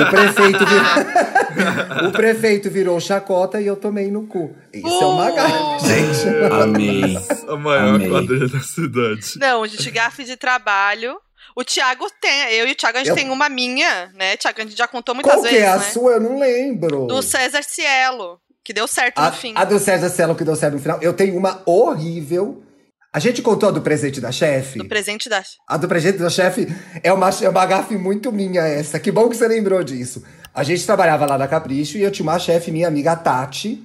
O 0.00 0.10
prefeito, 0.10 0.66
virou... 0.66 2.08
o 2.08 2.12
prefeito 2.12 2.70
virou 2.70 3.00
chacota 3.00 3.60
e 3.60 3.66
eu 3.66 3.76
tomei 3.76 4.10
no 4.10 4.26
cu. 4.26 4.54
Isso 4.72 4.86
é 5.02 5.06
uma 5.06 5.30
gafe, 5.30 5.86
gente. 5.86 6.52
Amei. 6.52 7.18
A 7.48 7.56
maior 7.56 7.94
Amei. 7.96 8.08
quadrilha 8.08 8.48
da 8.48 8.60
cidade. 8.60 9.38
Não, 9.38 9.66
gente, 9.66 9.90
gafe 9.90 10.24
de 10.24 10.36
trabalho. 10.36 11.16
O 11.54 11.62
Thiago 11.62 12.06
tem, 12.20 12.54
eu 12.54 12.66
e 12.66 12.72
o 12.72 12.74
Thiago, 12.74 12.96
a 12.96 13.00
gente 13.00 13.10
Eu- 13.10 13.14
tem 13.16 13.28
uma 13.30 13.48
minha, 13.48 14.10
né? 14.14 14.36
Thiago, 14.38 14.60
a 14.60 14.64
gente 14.64 14.76
já 14.76 14.88
contou 14.88 15.14
muitas 15.14 15.32
Qual 15.34 15.42
que 15.44 15.50
vezes, 15.50 15.64
é 15.64 15.68
a 15.70 15.76
né? 15.76 15.84
sua? 15.84 16.12
Eu 16.12 16.20
não 16.20 16.38
lembro. 16.38 17.06
Do 17.06 17.20
César 17.20 17.62
Cielo, 17.62 18.40
que 18.64 18.72
deu 18.72 18.86
certo 18.88 19.18
A, 19.18 19.26
no 19.26 19.32
fim. 19.36 19.52
a 19.54 19.64
do 19.64 19.78
César 19.78 20.08
Cielo 20.08 20.34
que 20.34 20.44
deu 20.44 20.56
certo 20.56 20.74
no 20.74 20.80
final. 20.80 20.98
Eu 21.02 21.12
tenho 21.12 21.36
uma 21.36 21.60
horrível. 21.66 22.62
A 23.12 23.18
gente 23.18 23.42
contou 23.42 23.68
a 23.68 23.72
do 23.72 23.82
presente 23.82 24.20
da 24.20 24.32
chefe? 24.32 24.78
Do 24.78 24.86
presente 24.88 25.28
da. 25.28 25.42
A 25.68 25.76
do 25.76 25.86
presente 25.86 26.18
da 26.18 26.30
chefe 26.30 26.66
é 27.02 27.12
uma, 27.12 27.28
é 27.42 27.48
uma 27.48 27.66
gafe 27.66 27.96
muito 27.96 28.32
minha 28.32 28.62
essa. 28.62 28.98
Que 28.98 29.12
bom 29.12 29.28
que 29.28 29.36
você 29.36 29.46
lembrou 29.46 29.84
disso. 29.84 30.22
A 30.54 30.62
gente 30.64 30.84
trabalhava 30.86 31.26
lá 31.26 31.36
na 31.36 31.46
Capricho 31.46 31.98
e 31.98 32.02
eu 32.02 32.10
tinha 32.10 32.24
uma 32.26 32.38
chefe, 32.38 32.70
minha 32.70 32.88
amiga 32.88 33.14
Tati. 33.14 33.82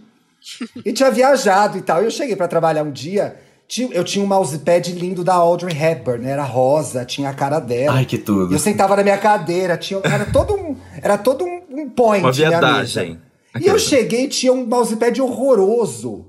e 0.85 0.93
tinha 0.93 1.11
viajado 1.11 1.77
e 1.77 1.81
tal. 1.81 2.01
E 2.01 2.05
eu 2.05 2.11
cheguei 2.11 2.35
pra 2.37 2.47
trabalhar 2.47 2.83
um 2.83 2.91
dia. 2.91 3.35
tinha- 3.67 3.89
Eu 3.91 4.05
tinha 4.05 4.23
um 4.23 4.27
mousepad 4.27 4.93
lindo 4.93 5.25
da 5.25 5.33
Audrey 5.33 5.75
Hepburn, 5.77 6.23
né? 6.23 6.31
era 6.31 6.43
rosa, 6.43 7.03
tinha 7.03 7.29
a 7.29 7.33
cara 7.33 7.59
dela. 7.59 7.97
Ai, 7.97 8.05
que 8.05 8.17
tudo. 8.17 8.53
E 8.53 8.55
eu 8.55 8.59
sentava 8.59 8.95
na 8.95 9.03
minha 9.03 9.17
cadeira, 9.17 9.75
tinha, 9.75 9.99
era 10.05 10.25
todo 10.25 10.53
um, 10.53 10.77
era 11.01 11.17
todo 11.17 11.43
um, 11.43 11.61
um 11.69 11.89
point 11.89 12.23
Uma 12.23 12.31
minha 12.31 12.47
viadagem. 12.49 13.19
E 13.59 13.67
eu 13.67 13.77
cheguei 13.77 14.23
e 14.23 14.27
tinha 14.29 14.53
um 14.53 14.65
mousepad 14.65 15.21
horroroso. 15.21 16.25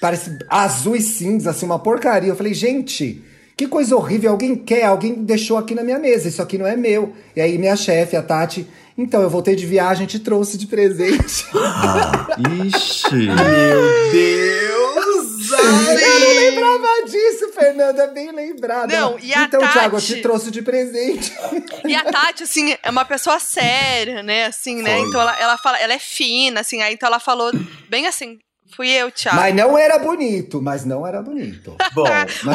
Parece 0.00 0.38
azul 0.48 0.96
e 0.96 1.00
cinza, 1.00 1.50
assim, 1.50 1.66
uma 1.66 1.78
porcaria. 1.78 2.30
Eu 2.30 2.36
falei, 2.36 2.54
gente, 2.54 3.22
que 3.56 3.66
coisa 3.66 3.96
horrível. 3.96 4.30
Alguém 4.30 4.54
quer, 4.54 4.84
alguém 4.84 5.14
deixou 5.14 5.56
aqui 5.56 5.74
na 5.74 5.82
minha 5.82 5.98
mesa. 5.98 6.28
Isso 6.28 6.42
aqui 6.42 6.58
não 6.58 6.66
é 6.66 6.76
meu. 6.76 7.14
E 7.34 7.40
aí 7.40 7.56
minha 7.58 7.76
chefe, 7.76 8.16
a 8.16 8.22
Tati, 8.22 8.66
então, 9.00 9.22
eu 9.22 9.30
voltei 9.30 9.54
de 9.54 9.64
viagem 9.64 10.04
e 10.04 10.06
te 10.08 10.18
trouxe 10.18 10.58
de 10.58 10.66
presente. 10.66 11.46
Ixi. 12.66 13.14
Meu 13.30 14.10
Deus! 14.10 15.50
eu 15.50 16.20
não 16.20 16.34
lembrava 16.34 17.04
disso, 17.06 17.52
Fernanda, 17.52 18.08
bem 18.08 18.32
lembrada. 18.32 18.88
Não, 18.88 19.16
e 19.20 19.32
a 19.32 19.44
então, 19.44 19.60
Thiago, 19.60 19.96
eu 19.96 20.00
Tati- 20.00 20.14
te 20.16 20.20
trouxe 20.20 20.50
de 20.50 20.62
presente. 20.62 21.32
E 21.86 21.94
a 21.94 22.04
Tati, 22.04 22.42
assim, 22.42 22.76
é 22.82 22.90
uma 22.90 23.04
pessoa 23.04 23.38
séria, 23.38 24.20
né? 24.22 24.46
Assim, 24.46 24.82
né? 24.82 24.98
Foi. 24.98 25.08
Então 25.08 25.20
ela, 25.20 25.38
ela 25.38 25.56
fala, 25.58 25.78
ela 25.78 25.92
é 25.94 25.98
fina, 25.98 26.60
assim, 26.60 26.82
aí 26.82 26.92
então 26.94 27.06
ela 27.06 27.20
falou 27.20 27.52
bem 27.88 28.08
assim. 28.08 28.38
Fui 28.78 28.88
eu, 28.90 29.10
Thiago. 29.10 29.36
Mas 29.38 29.52
não 29.56 29.76
era 29.76 29.98
bonito, 29.98 30.62
mas 30.62 30.84
não 30.84 31.04
era 31.04 31.20
bonito. 31.20 31.76
Bom, 31.92 32.04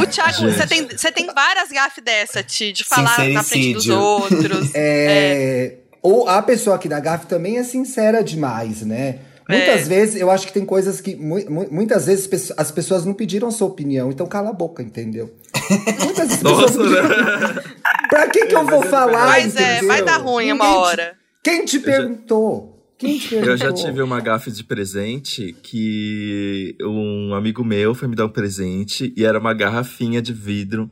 o 0.01 0.07
Thiago, 0.07 0.49
você 0.49 0.65
tem, 0.65 0.87
você 0.87 1.11
tem 1.11 1.27
várias 1.27 1.67
gafes 1.69 2.01
dessa, 2.01 2.41
Ti, 2.41 2.71
de 2.71 2.85
falar 2.85 3.27
na 3.27 3.43
frente 3.43 3.73
dos 3.73 3.89
outros. 3.89 4.71
É, 4.73 5.79
Ou 6.01 6.29
a 6.29 6.41
pessoa 6.41 6.77
aqui 6.77 6.87
da 6.87 6.99
GAF 7.01 7.25
também 7.27 7.57
é 7.57 7.63
sincera 7.63 8.23
demais, 8.23 8.83
né? 8.83 9.19
Muitas 9.49 9.81
É. 9.81 9.83
vezes, 9.83 10.15
eu 10.21 10.31
acho 10.31 10.47
que 10.47 10.53
tem 10.53 10.65
coisas 10.65 11.01
que. 11.01 11.13
mu- 11.17 11.43
mu- 11.49 11.67
muitas 11.69 12.05
vezes 12.05 12.53
as 12.55 12.71
pessoas 12.71 13.03
não 13.03 13.13
pediram 13.13 13.51
sua 13.51 13.67
opinião, 13.67 14.09
então 14.09 14.25
cala 14.25 14.51
a 14.51 14.53
boca, 14.53 14.81
entendeu? 14.81 15.33
Muitas 15.69 16.29
vezes 16.29 16.31
as 16.31 16.37
pessoas 16.37 16.75
Nossa, 16.77 16.77
não 16.77 16.89
né? 16.89 17.01
pediram. 17.01 17.63
Pra 18.09 18.27
que, 18.29 18.45
que 18.45 18.55
eu 18.55 18.65
vou 18.65 18.81
falar? 18.83 19.27
Mas 19.27 19.55
é, 19.57 19.71
entendeu? 19.73 19.87
vai 19.89 20.01
dar 20.01 20.17
ruim 20.21 20.53
uma 20.53 20.63
Ninguém 20.65 20.81
te- 20.81 20.85
hora. 20.87 21.13
Quem 21.43 21.65
te 21.65 21.79
perguntou? 21.79 22.72
Quem 23.03 23.19
te 23.19 23.27
perguntou? 23.27 23.53
Eu 23.53 23.57
já 23.57 23.73
tive 23.73 24.01
uma 24.01 24.21
gafe 24.21 24.49
de 24.49 24.63
presente 24.63 25.53
que 25.61 26.73
um 26.81 27.33
amigo 27.33 27.63
meu 27.63 27.93
foi 27.93 28.07
me 28.07 28.15
dar 28.15 28.25
um 28.25 28.29
presente 28.29 29.13
e 29.17 29.25
era 29.25 29.37
uma 29.37 29.53
garrafinha 29.53 30.21
de 30.21 30.31
vidro 30.31 30.89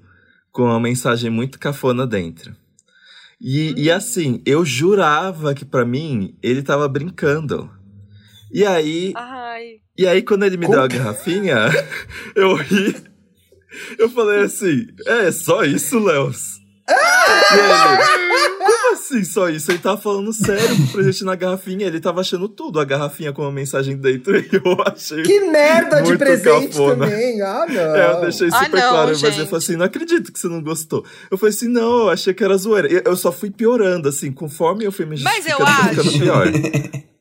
com 0.51 0.63
uma 0.63 0.79
mensagem 0.79 1.29
muito 1.29 1.57
cafona 1.57 2.05
dentro. 2.05 2.53
E, 3.39 3.73
e 3.81 3.89
assim, 3.89 4.41
eu 4.45 4.65
jurava 4.65 5.55
que 5.55 5.63
pra 5.63 5.85
mim 5.85 6.35
ele 6.43 6.61
tava 6.61 6.87
brincando. 6.89 7.71
E 8.51 8.65
aí, 8.65 9.13
Ai. 9.15 9.79
e 9.97 10.05
aí 10.05 10.21
quando 10.21 10.43
ele 10.43 10.57
me 10.57 10.65
Como 10.65 10.75
deu 10.75 10.83
a 10.83 10.87
garrafinha, 10.87 11.55
eu 12.35 12.55
ri. 12.55 12.93
Eu 13.97 14.09
falei 14.09 14.41
assim: 14.41 14.85
"É 15.07 15.31
só 15.31 15.63
isso, 15.63 15.97
Léos?" 15.97 16.60
Ele, 16.91 18.57
como 18.65 18.93
assim 18.93 19.23
só 19.23 19.49
isso? 19.49 19.71
Ele 19.71 19.79
tava 19.79 19.99
falando 20.01 20.31
sério 20.33 20.75
com 20.77 20.83
o 20.83 20.87
presente 20.93 21.23
na 21.23 21.35
garrafinha. 21.35 21.85
Ele 21.87 21.99
tava 21.99 22.21
achando 22.21 22.47
tudo, 22.47 22.79
a 22.79 22.85
garrafinha 22.85 23.31
com 23.33 23.41
uma 23.43 23.51
mensagem 23.51 23.97
dentro. 23.97 24.37
E 24.37 24.49
eu 24.53 24.77
achei. 24.85 25.23
Que 25.23 25.39
merda 25.41 26.01
de 26.01 26.17
presente 26.17 26.67
cafona. 26.69 27.05
também. 27.05 27.41
Ah, 27.41 27.65
não. 27.67 27.95
É, 27.95 28.11
eu 28.13 28.21
deixei 28.21 28.47
Ah, 28.51 28.63
super 28.65 28.79
não, 28.81 28.89
claro, 28.91 29.07
mas 29.09 29.19
gente. 29.19 29.39
eu 29.39 29.45
falei 29.45 29.57
assim, 29.63 29.75
não 29.75 29.85
acredito 29.85 30.31
que 30.31 30.39
você 30.39 30.47
não 30.47 30.61
gostou. 30.61 31.05
Eu 31.29 31.37
falei 31.37 31.53
assim, 31.53 31.67
não, 31.67 31.99
eu 32.03 32.09
achei 32.09 32.33
que 32.33 32.43
era 32.43 32.57
zoeira. 32.57 32.87
Eu- 32.87 33.01
Eu 33.05 33.15
só 33.17 33.31
fui 33.31 33.49
piorando, 33.51 34.07
assim, 34.07 34.31
conforme 34.31 34.85
eu 34.85 34.91
fui 34.91 35.05
me 35.05 35.19
Mas 35.21 35.45
eu 35.45 35.57
acho- 35.61 36.19
pior. 36.19 36.47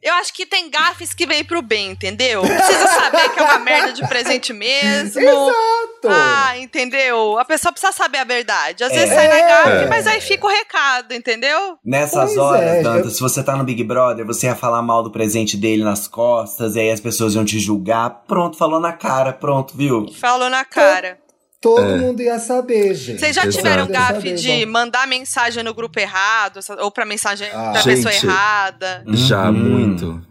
Eu 0.03 0.15
acho 0.15 0.33
que 0.33 0.47
tem 0.47 0.71
gafes 0.71 1.13
que 1.13 1.27
vem 1.27 1.45
pro 1.45 1.61
bem, 1.61 1.91
entendeu? 1.91 2.41
Precisa 2.43 2.87
saber 2.87 3.29
que 3.35 3.39
é 3.39 3.43
uma 3.43 3.59
merda 3.59 3.93
de 3.93 4.07
presente 4.09 4.53
mesmo. 4.53 5.21
Exato. 5.21 6.09
Ah, 6.09 6.57
entendeu? 6.57 7.39
A 7.39 7.45
pessoa 7.45 7.71
precisa 7.71 7.93
saber 7.93 8.19
a 8.19 8.25
verdade. 8.25 8.83
Às 8.83 8.93
vezes 8.93 9.11
É. 9.11 9.15
sai 9.15 9.29
na 9.29 9.47
gafe, 9.49 9.85
É. 9.85 9.89
mas 9.89 10.07
aí 10.07 10.21
fica 10.23 10.47
o 10.47 10.49
recado, 10.49 11.13
entendeu? 11.13 11.79
Nessas 11.85 12.25
Pois 12.31 12.39
horas, 12.39 12.63
é, 12.63 12.83
Danta, 12.83 13.07
eu- 13.09 13.11
se 13.11 13.21
você 13.21 13.43
tá 13.43 13.55
no 13.57 13.65
Big 13.65 13.85
Brother, 13.85 14.25
você 14.25 14.47
ia 14.47 14.57
falar 14.57 14.81
mal 14.81 15.03
do 15.03 15.11
presente 15.11 15.57
dele 15.59 15.85
nas 15.85 16.09
costas, 16.09 16.77
e 16.77 16.81
aí 16.81 16.91
as 16.91 17.01
pessoas 17.01 17.35
iam 17.35 17.45
te 17.45 17.59
julgar. 17.61 18.23
Pronto, 18.27 18.57
falou 18.57 18.81
na 18.81 18.95
cara, 18.95 19.33
pronto, 19.35 19.77
viu? 19.77 20.07
Falou 20.19 20.49
na 20.49 20.65
cara. 20.65 21.19
Todo 21.61 21.83
É. 21.93 21.97
mundo 21.99 22.23
ia 22.23 22.39
saber, 22.39 22.95
gente. 22.95 23.21
Vocês 23.21 23.37
já 23.37 23.43
Exato. 23.43 23.57
tiveram 23.59 23.87
gafe 23.87 24.33
de 24.33 24.65
mandar 24.65 25.07
mensagem 25.07 25.63
no 25.63 25.75
grupo 25.75 25.99
errado, 26.01 26.59
ou 26.79 26.91
pra 26.91 27.05
mensagem 27.05 27.49
Ah. 27.53 27.73
pessoa 27.85 28.13
Gente. 28.13 28.25
errada? 28.27 29.05
Já, 29.09 29.51
Uhum. 29.51 29.53
muito. 29.53 30.27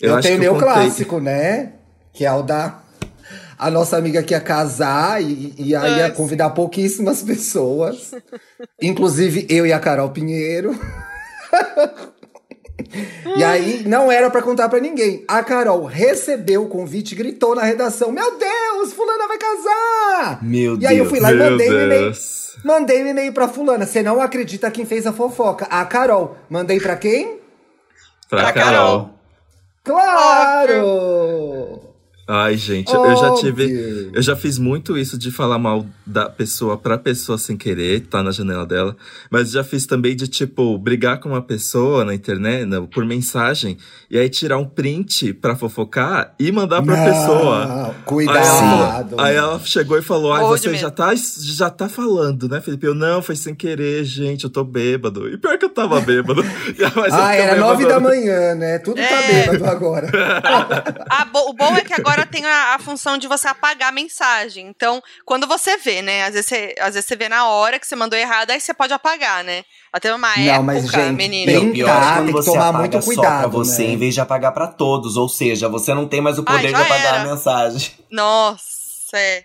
Eu, 0.00 0.14
acho 0.16 0.26
tenho 0.26 0.40
que 0.40 0.46
eu 0.46 0.52
meu 0.54 0.60
contei- 0.62 0.74
clássico, 0.84 1.20
né? 1.20 1.74
Que 2.14 2.24
é 2.24 2.32
o 2.32 2.42
da. 2.42 2.80
A 3.58 3.70
nossa 3.70 3.98
amiga 3.98 4.22
que 4.22 4.32
ia 4.32 4.40
casar 4.40 5.22
e, 5.22 5.52
e 5.58 5.76
aí 5.76 5.98
ia 5.98 6.10
convidar 6.10 6.48
pouquíssimas 6.50 7.22
pessoas. 7.22 8.12
Inclusive 8.80 9.46
eu 9.50 9.66
e 9.66 9.72
a 9.74 9.78
Carol 9.78 10.08
Pinheiro. 10.08 10.70
E 13.36 13.44
aí 13.44 13.84
não 13.86 14.10
era 14.10 14.28
pra 14.30 14.42
contar 14.42 14.68
pra 14.68 14.80
ninguém. 14.80 15.24
A 15.28 15.42
Carol 15.44 15.84
recebeu 15.84 16.64
o 16.64 16.68
convite 16.68 17.12
e 17.12 17.16
gritou 17.16 17.54
na 17.54 17.62
redação: 17.62 18.10
Meu 18.10 18.36
Deus, 18.36 18.92
Fulana 18.92 19.28
vai 19.28 19.38
casar! 19.38 20.38
Meu 20.42 20.76
E 20.80 20.86
aí 20.86 20.98
eu 20.98 21.04
Deus. 21.04 21.10
fui 21.10 21.20
lá 21.20 21.32
e 21.32 21.36
mandei 21.36 21.70
um 21.70 21.72
e-mail. 21.84 22.04
Deus. 22.06 22.56
Mandei 22.64 23.04
um 23.04 23.06
e-mail 23.06 23.32
pra 23.32 23.48
Fulana. 23.48 23.86
Você 23.86 24.02
não 24.02 24.20
acredita 24.20 24.70
quem 24.70 24.84
fez 24.84 25.06
a 25.06 25.12
fofoca? 25.12 25.66
A 25.70 25.84
Carol. 25.84 26.36
Mandei 26.48 26.80
pra 26.80 26.96
quem? 26.96 27.38
Pra, 28.28 28.42
Pra 28.42 28.52
Carol. 28.52 29.10
Carol. 29.84 30.00
Claro! 30.04 31.89
Ai, 32.32 32.56
gente, 32.56 32.94
eu 32.94 33.16
já 33.16 33.32
Óbvio. 33.32 33.34
tive. 33.52 34.10
Eu 34.14 34.22
já 34.22 34.36
fiz 34.36 34.56
muito 34.56 34.96
isso 34.96 35.18
de 35.18 35.32
falar 35.32 35.58
mal 35.58 35.84
da 36.06 36.28
pessoa 36.28 36.76
pra 36.78 36.96
pessoa 36.96 37.36
sem 37.36 37.56
querer, 37.56 38.02
tá 38.06 38.22
na 38.22 38.30
janela 38.30 38.64
dela. 38.64 38.96
Mas 39.28 39.50
já 39.50 39.64
fiz 39.64 39.84
também 39.84 40.14
de, 40.14 40.28
tipo, 40.28 40.78
brigar 40.78 41.18
com 41.18 41.30
uma 41.30 41.42
pessoa 41.42 42.04
na 42.04 42.14
internet, 42.14 42.64
não, 42.66 42.86
por 42.86 43.04
mensagem, 43.04 43.76
e 44.08 44.16
aí 44.16 44.28
tirar 44.28 44.58
um 44.58 44.64
print 44.64 45.32
pra 45.32 45.56
fofocar 45.56 46.32
e 46.38 46.52
mandar 46.52 46.82
pra 46.82 46.96
Não, 46.96 47.04
pessoa. 47.04 47.64
Aí 47.64 47.70
ela, 47.80 47.94
Cuidado. 48.04 49.20
aí 49.20 49.34
ela 49.34 49.58
chegou 49.64 49.98
e 49.98 50.02
falou: 50.02 50.32
Ai, 50.32 50.44
você 50.44 50.72
já 50.74 50.88
tá, 50.90 51.12
já 51.16 51.68
tá 51.68 51.88
falando, 51.88 52.48
né, 52.48 52.60
Felipe? 52.60 52.86
Eu 52.86 52.94
não, 52.94 53.20
foi 53.20 53.34
sem 53.34 53.56
querer, 53.56 54.04
gente, 54.04 54.44
eu 54.44 54.50
tô 54.50 54.62
bêbado. 54.62 55.28
E 55.28 55.36
pior 55.36 55.58
que 55.58 55.64
eu 55.64 55.70
tava 55.70 56.00
bêbado. 56.00 56.42
Ah, 57.12 57.34
era 57.34 57.56
nove 57.56 57.86
da 57.86 57.98
manhã, 57.98 58.54
né? 58.54 58.78
Tudo 58.78 58.96
tá 58.96 59.02
É. 59.02 59.46
bêbado 59.48 59.64
agora. 59.66 60.06
Bo- 61.32 61.50
o 61.50 61.52
bom 61.54 61.74
é 61.76 61.80
que 61.82 61.92
agora 61.94 62.19
tem 62.26 62.44
a, 62.46 62.74
a 62.74 62.78
função 62.78 63.16
de 63.18 63.26
você 63.28 63.48
apagar 63.48 63.88
a 63.88 63.92
mensagem. 63.92 64.66
Então, 64.68 65.02
quando 65.24 65.46
você 65.46 65.76
vê, 65.76 66.02
né? 66.02 66.24
Às 66.24 66.34
vezes 66.34 66.46
você, 66.48 66.74
às 66.78 66.94
vezes 66.94 67.06
você 67.08 67.16
vê 67.16 67.28
na 67.28 67.46
hora 67.48 67.78
que 67.78 67.86
você 67.86 67.96
mandou 67.96 68.18
errado, 68.18 68.50
aí 68.50 68.60
você 68.60 68.72
pode 68.74 68.92
apagar, 68.92 69.42
né? 69.44 69.64
Até 69.92 70.14
uma 70.14 70.36
Não, 70.36 70.42
época, 70.44 70.62
mas, 70.62 70.90
gente, 70.90 71.16
menina. 71.16 71.52
O 71.52 71.60
Bem- 71.62 71.72
pior 71.72 71.88
é 71.88 72.00
quando 72.00 72.16
tem 72.16 72.26
que 72.26 72.32
você 72.32 72.50
tomar 72.52 72.68
apaga 72.68 72.78
muito 72.78 72.98
só 73.00 73.04
cuidado, 73.06 73.38
pra 73.40 73.48
você, 73.48 73.82
né? 73.84 73.88
em 73.90 73.96
vez 73.96 74.14
de 74.14 74.20
apagar 74.20 74.52
pra 74.52 74.66
todos. 74.68 75.16
Ou 75.16 75.28
seja, 75.28 75.68
você 75.68 75.92
não 75.94 76.06
tem 76.06 76.20
mais 76.20 76.38
o 76.38 76.44
poder 76.44 76.66
Ai, 76.68 76.74
de 76.74 76.74
apagar 76.74 77.14
era. 77.14 77.22
a 77.22 77.24
mensagem. 77.24 77.92
Nossa, 78.10 78.60
é. 79.14 79.44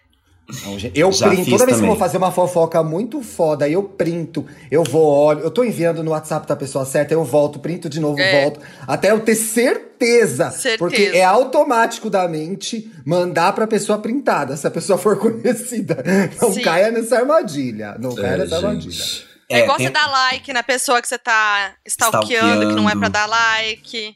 Eu 0.93 1.11
Já 1.11 1.27
printo, 1.29 1.49
toda 1.49 1.65
vez 1.65 1.77
que 1.77 1.83
eu 1.83 1.87
também. 1.87 1.87
vou 1.89 1.95
fazer 1.95 2.17
uma 2.17 2.31
fofoca 2.31 2.83
muito 2.83 3.21
foda, 3.23 3.67
eu 3.67 3.81
printo, 3.81 4.45
eu 4.69 4.83
vou, 4.83 5.03
olho, 5.05 5.39
eu 5.39 5.49
tô 5.49 5.63
enviando 5.63 6.03
no 6.03 6.11
WhatsApp 6.11 6.47
da 6.47 6.55
pessoa 6.55 6.85
certa, 6.85 7.13
eu 7.15 7.23
volto, 7.23 7.57
printo 7.59 7.89
de 7.89 7.99
novo, 7.99 8.19
É. 8.19 8.41
volto, 8.43 8.59
até 8.87 9.09
eu 9.11 9.19
ter 9.21 9.33
certeza, 9.35 10.51
Certeza. 10.51 10.77
Porque 10.77 11.01
é 11.17 11.23
automático 11.23 12.09
da 12.09 12.27
mente 12.27 12.91
mandar 13.05 13.53
pra 13.53 13.65
pessoa 13.65 13.97
printada, 13.97 14.55
se 14.55 14.67
a 14.67 14.71
pessoa 14.71 14.97
for 14.99 15.17
conhecida. 15.19 16.03
Não 16.41 16.53
Sim. 16.53 16.61
caia 16.61 16.91
nessa 16.91 17.17
armadilha, 17.17 17.95
não 17.99 18.13
caia 18.13 18.27
É, 18.33 18.37
nessa 18.37 18.57
armadilha. 18.57 18.91
gente. 18.91 19.25
É, 19.49 19.59
igual 19.63 19.77
tem- 19.77 19.87
você 19.87 19.93
dar 19.93 20.07
like 20.11 20.51
na 20.53 20.63
pessoa 20.63 21.01
que 21.01 21.07
você 21.07 21.17
tá 21.17 21.73
stalkeando, 21.85 22.67
que 22.69 22.75
não 22.75 22.89
é 22.89 22.95
pra 22.95 23.07
Stalkeando. 23.07 23.09
dar 23.09 23.25
like. 23.27 24.15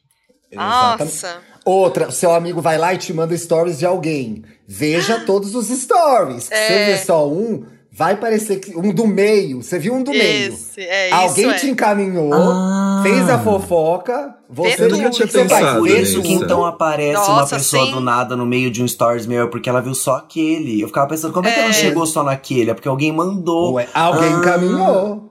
Exatamente. 0.51 0.99
Nossa. 1.03 1.37
Outra, 1.65 2.09
seu 2.11 2.31
amigo 2.33 2.61
vai 2.61 2.77
lá 2.77 2.93
e 2.93 2.97
te 2.97 3.13
manda 3.13 3.37
stories 3.37 3.77
de 3.79 3.85
alguém. 3.85 4.43
Veja 4.67 5.19
todos 5.25 5.53
os 5.55 5.67
stories. 5.67 6.45
Se 6.45 6.53
É. 6.53 6.67
você 6.67 6.85
ver 6.85 7.05
só 7.05 7.27
um, 7.27 7.63
vai 7.91 8.15
parecer 8.15 8.57
que 8.59 8.75
um 8.75 8.91
do 8.93 9.05
meio. 9.05 9.61
Você 9.61 9.77
viu 9.77 9.93
um 9.93 10.01
do 10.01 10.11
meio. 10.11 10.53
Esse, 10.53 10.81
é 10.81 11.11
Alguém 11.11 11.49
isso. 11.49 11.59
te 11.59 11.67
é. 11.67 11.69
encaminhou, 11.69 12.31
Ah. 12.33 13.01
fez 13.03 13.29
a 13.29 13.37
fofoca, 13.39 14.35
você 14.49 14.75
Vê 14.77 14.87
não 14.87 15.11
que 15.11 15.17
você 15.27 15.27
Pensado. 15.43 15.79
Por 15.79 15.87
Vê 15.89 16.01
isso 16.01 16.21
que 16.21 16.33
então 16.33 16.65
aparece 16.65 17.21
uma 17.29 17.41
Nossa, 17.41 17.55
pessoa 17.57 17.85
sim. 17.85 17.91
do 17.91 17.99
nada 17.99 18.35
no 18.35 18.45
meio 18.45 18.71
de 18.71 18.81
um 18.81 18.87
stories 18.87 19.27
meu, 19.27 19.49
porque 19.49 19.69
ela 19.69 19.81
viu 19.81 19.93
só 19.93 20.15
aquele. 20.15 20.81
Eu 20.81 20.87
ficava 20.87 21.07
pensando, 21.07 21.33
como 21.33 21.47
é, 21.47 21.51
que 21.51 21.59
ela 21.59 21.69
É. 21.69 21.73
chegou 21.73 22.05
só 22.07 22.23
naquele? 22.23 22.71
É 22.71 22.73
porque 22.73 22.87
alguém 22.87 23.11
mandou. 23.11 23.73
Ué, 23.73 23.87
alguém 23.93 24.33
Ah. 24.33 24.37
encaminhou. 24.39 25.28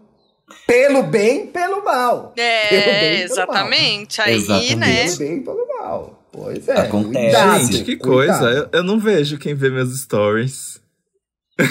Pelo 0.67 1.03
bem, 1.05 1.47
pelo 1.47 1.85
mal. 1.85 2.33
Pelo 2.35 2.35
bem, 2.37 2.45
É, 2.45 2.69
pelo 2.69 2.87
mal. 2.93 3.25
exatamente. 3.25 4.21
Aí, 4.21 4.35
Exatamente. 4.35 4.77
né? 4.77 5.05
Pelo 5.07 5.19
bem, 5.19 5.43
pelo 5.43 5.67
mal. 5.79 6.23
Pois 6.31 6.69
é. 6.69 6.81
Acontece. 6.81 7.13
cuidado, 7.25 7.61
Gente, 7.73 7.85
que 7.85 7.97
cuidado. 7.97 8.39
coisa. 8.41 8.51
Eu, 8.51 8.69
eu 8.73 8.83
não 8.85 8.99
vejo 8.99 9.39
quem 9.39 9.55
vê 9.55 9.71
meus 9.71 9.99
stories. 10.03 10.81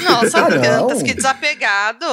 Nossa, 0.03 0.39
Ah, 0.39 0.49
não. 0.49 1.03
Que 1.03 1.13
desapegado. 1.13 2.05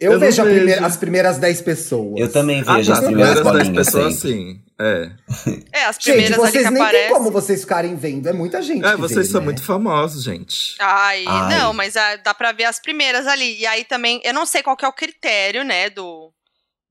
Eu, 0.00 0.12
Eu 0.12 0.18
vejo 0.20 0.42
vejo. 0.42 0.56
primeira- 0.56 0.86
as 0.86 0.96
primeiras 0.96 1.38
10 1.38 1.60
pessoas. 1.60 2.18
Eu 2.18 2.32
também 2.32 2.62
Ah, 2.66 2.76
vejo 2.76 2.86
tá, 2.90 2.92
as 2.94 2.98
as 3.00 3.04
primeiras 3.04 3.34
primeiras 3.34 3.34
10 3.34 3.68
bolinhas 3.68 3.86
pessoas, 3.86 4.14
sim. 4.14 4.62
É. 4.80 5.10
É, 5.72 5.84
as 5.84 5.96
Gente, 5.96 6.04
primeiras 6.04 6.38
ali 6.38 6.50
vocês 6.52 6.64
que 6.66 6.70
nem 6.72 6.82
aparecem. 6.82 7.06
tem 7.08 7.16
como 7.16 7.30
vocês 7.30 7.60
ficarem 7.60 7.96
vendo. 7.96 8.26
É 8.28 8.32
muita 8.32 8.62
gente. 8.62 8.82
É, 8.84 8.92
que 8.92 8.96
vocês 8.96 9.26
vê, 9.26 9.32
são 9.32 9.40
né? 9.40 9.44
muito 9.44 9.62
famosos, 9.62 10.24
gente. 10.24 10.74
Ai, 10.80 11.24
Ai. 11.28 11.58
não, 11.58 11.74
mas 11.74 11.96
ah, 11.98 12.16
dá 12.16 12.32
pra 12.32 12.50
ver 12.52 12.64
as 12.64 12.80
primeiras 12.80 13.26
ali. 13.26 13.58
E 13.60 13.66
aí 13.66 13.84
também, 13.84 14.20
eu 14.24 14.32
não 14.32 14.46
sei 14.46 14.62
qual 14.62 14.74
que 14.76 14.86
é 14.86 14.88
o 14.88 14.92
critério, 14.92 15.62
né, 15.64 15.90
do, 15.90 16.32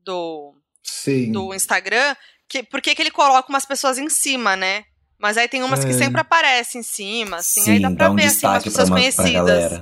do, 0.05 0.53
Sim. 0.83 1.31
do 1.31 1.51
Instagram, 1.53 2.15
que, 2.47 2.61
por 2.61 2.79
que 2.79 2.93
que 2.93 3.01
ele 3.01 3.09
coloca 3.11 3.49
umas 3.49 3.65
pessoas 3.65 3.97
em 3.97 4.07
cima, 4.09 4.55
né? 4.55 4.83
Mas 5.19 5.35
aí 5.35 5.47
tem 5.47 5.63
umas 5.63 5.83
que 5.83 5.89
É. 5.91 5.93
sempre 5.93 6.21
aparecem 6.21 6.81
em 6.81 6.83
cima, 6.83 7.37
assim, 7.37 7.61
Sim, 7.61 7.71
aí 7.71 7.79
dá 7.81 7.89
pra 7.89 8.05
dá 8.05 8.11
um 8.11 8.15
ver, 8.15 8.25
assim, 8.25 8.45
umas 8.45 8.61
pra, 8.63 8.71
pessoas 8.71 8.89
uma, 8.89 8.97
conhecidas. 8.97 9.81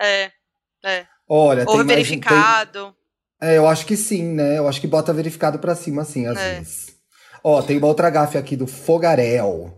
É, 0.00 0.30
é. 0.86 1.06
Olha, 1.34 1.62
Ou 1.66 1.66
tem 1.66 1.76
mais- 1.76 1.88
verificado. 1.88 2.94
tem- 3.40 3.48
É, 3.50 3.56
eu 3.58 3.66
acho 3.66 3.86
que 3.86 3.96
sim, 3.96 4.22
né? 4.34 4.58
Eu 4.58 4.68
acho 4.68 4.80
que 4.80 4.86
bota 4.86 5.12
verificado 5.12 5.58
pra 5.58 5.74
cima, 5.74 6.02
assim, 6.02 6.26
às 6.26 6.38
É. 6.38 6.58
vezes. 6.58 6.86
Ó, 7.42 7.60
tem 7.62 7.78
uma 7.78 7.86
outra 7.88 8.08
gafe 8.10 8.36
aqui 8.38 8.54
do 8.54 8.66
Fogarel. 8.66 9.74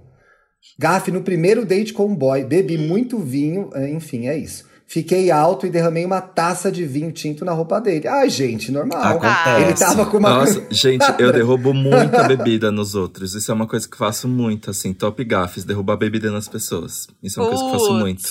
Gafe 0.79 1.11
no 1.11 1.23
primeiro 1.23 1.65
date 1.65 1.93
com 1.93 2.11
o 2.13 2.15
boy. 2.17 2.45
Bebi 2.45 2.77
muito 2.77 3.19
vinho. 3.19 3.71
é, 3.75 3.89
Enfim, 3.91 4.27
é 4.27 4.37
isso. 4.37 4.65
Fiquei 4.87 5.31
alto 5.31 5.67
e 5.67 5.71
derramei 5.71 6.05
uma 6.05 6.21
taça 6.21 6.71
de 6.71 6.85
vinho 6.85 7.11
tinto 7.11 7.43
na 7.45 7.53
roupa 7.53 7.81
dele. 7.81 8.07
Ai, 8.07 8.29
gente, 8.29 8.71
normal. 8.71 9.03
Acontece. 9.03 9.63
Ele 9.63 9.73
tava 9.75 10.05
com 10.07 10.19
uma. 10.19 10.29
Nossa, 10.41 10.67
gente, 10.71 11.05
eu 11.19 11.33
derrubo 11.33 11.73
muita 11.73 12.25
bebida 12.29 12.71
nos 12.71 12.95
outros. 12.95 13.35
Isso 13.35 13.51
é 13.51 13.55
uma 13.55 13.67
coisa 13.67 13.89
que 13.89 13.95
eu 13.95 13.99
faço 13.99 14.29
muito, 14.29 14.71
assim, 14.71 14.93
top 14.93 15.25
gafes, 15.25 15.65
derrubar 15.65 15.97
bebida 15.97 16.31
nas 16.31 16.49
pessoas. 16.49 17.07
Isso 17.23 17.41
é 17.41 17.43
uma 17.43 17.49
coisa 17.49 17.65
que 17.65 17.69
eu 17.71 17.81
faço 17.81 17.95
muito. 17.95 18.23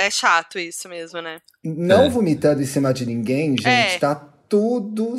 É 0.00 0.10
chato 0.10 0.58
isso 0.58 0.88
mesmo, 0.88 1.20
né? 1.20 1.40
Não 1.62 2.04
É. 2.04 2.08
vomitando 2.08 2.62
em 2.62 2.66
cima 2.66 2.92
de 2.92 3.04
ninguém, 3.04 3.50
gente, 3.56 3.66
É. 3.68 3.98
tá 3.98 4.14
tudo 4.48 5.16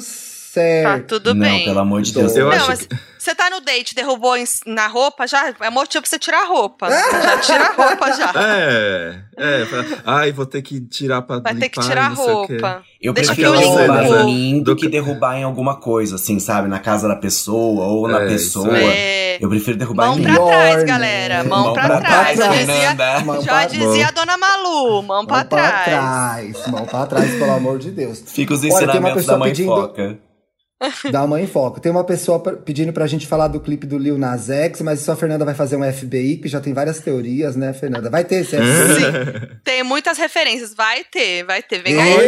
certo. 0.54 1.02
Tá 1.02 1.06
tudo 1.08 1.34
não, 1.34 1.42
bem. 1.46 1.66
pelo 1.66 1.80
amor 1.80 2.02
de 2.02 2.14
Deus. 2.14 2.36
Eu 2.36 2.46
não, 2.46 2.52
acho 2.54 2.68
mas 2.68 2.88
você 3.18 3.36
tá 3.36 3.50
no 3.50 3.62
date, 3.62 3.94
derrubou 3.94 4.36
em- 4.36 4.44
na 4.66 4.88
roupa, 4.88 5.28
já 5.28 5.54
é 5.60 5.70
motivo 5.70 6.02
pra 6.02 6.10
você 6.10 6.18
tirar 6.20 6.42
a 6.44 6.46
roupa. 6.48 6.90
já 6.90 7.38
tira 7.40 7.64
a 7.66 7.74
roupa 7.74 8.12
já. 8.14 8.32
É, 8.42 9.16
é. 9.38 9.68
Ai, 10.06 10.32
vou 10.32 10.46
ter 10.46 10.62
que 10.62 10.80
tirar 10.82 11.22
pra 11.22 11.40
Vai 11.40 11.56
ter 11.56 11.70
que 11.70 11.80
limpar, 11.80 11.90
tirar 11.90 12.06
a 12.06 12.10
não 12.10 12.16
roupa. 12.16 12.84
Eu 13.02 13.14
Deixa 13.14 13.34
prefiro 13.34 13.54
que 13.58 13.64
eu 13.64 13.70
derrubar 13.78 14.04
em 14.06 14.26
mim 14.26 14.64
do 14.64 14.76
que 14.76 14.84
que- 14.86 14.90
derrubar 14.90 15.36
em 15.38 15.44
alguma 15.44 15.76
coisa, 15.80 16.16
assim, 16.16 16.40
sabe? 16.40 16.68
Na 16.68 16.80
casa 16.80 17.08
da 17.08 17.16
pessoa 17.16 17.86
ou 17.88 18.08
na 18.08 18.22
É, 18.22 18.28
pessoa. 18.28 18.78
É. 18.78 19.38
Eu 19.42 19.50
prefiro 19.50 19.78
derrubar 19.78 20.08
Mão 20.08 20.20
em 20.20 20.22
pra 20.22 20.32
mim. 20.32 20.38
Melhor, 20.38 20.50
trás, 20.50 20.78
né? 20.78 20.84
galera. 20.86 21.44
Mão, 21.44 21.64
Mão 21.66 21.74
pra, 21.74 21.88
pra 21.88 22.00
trás. 22.02 22.38
Já 22.38 22.44
trás, 22.48 22.60
dizia. 22.68 22.96
Mão 23.26 23.42
já 23.42 23.52
pra- 23.52 23.66
dizia 23.66 24.08
a 24.08 24.12
dona 24.12 24.38
Malu. 24.38 25.02
Mão 25.04 25.26
pra 25.26 25.38
Mão 25.38 25.46
pra 25.48 25.62
trás. 25.62 25.86
trás. 25.86 26.68
Mão 26.68 26.86
pra 26.86 27.06
trás, 27.08 27.32
pelo 27.32 27.52
amor 27.52 27.80
de 27.80 27.90
Deus. 27.92 28.22
Fica 28.28 28.54
os 28.54 28.60
Olha, 28.60 28.70
tem 28.70 28.78
uma 28.78 28.84
ensinamentos 28.84 29.16
pessoa 29.22 29.34
da 29.36 29.40
mãe 29.40 29.50
pedindo- 29.50 29.70
foca. 29.76 30.20
Dá 31.12 31.24
uma 31.24 31.40
em 31.40 31.46
foco. 31.48 31.80
Tem 31.80 31.92
uma 31.92 32.04
pessoa 32.04 32.40
pedindo 32.40 32.92
pra 32.92 33.06
gente 33.08 33.28
falar 33.28 33.48
do 33.48 33.60
clipe 33.60 33.86
do 33.86 33.98
Lil 33.98 34.18
Nas 34.18 34.50
X, 34.50 34.82
mas 34.82 35.00
só 35.02 35.12
a 35.12 35.16
Fernanda 35.16 35.46
vai 35.46 35.54
fazer 35.54 35.76
um 35.78 35.84
FBI, 35.94 36.38
que 36.38 36.48
já 36.48 36.60
tem 36.60 36.74
várias 36.74 37.00
teorias, 37.00 37.56
né, 37.56 37.72
Fernanda? 37.74 38.10
Vai 38.10 38.24
ter 38.24 38.38
esse 38.42 38.56
FBI. 38.58 38.96
Sim. 38.96 39.56
Tem 39.64 39.84
muitas 39.84 40.18
referências. 40.18 40.74
Vai 40.74 41.04
ter, 41.04 41.44
vai 41.44 41.62
ter. 41.62 41.84
Vem 41.84 42.00
aí. 42.02 42.28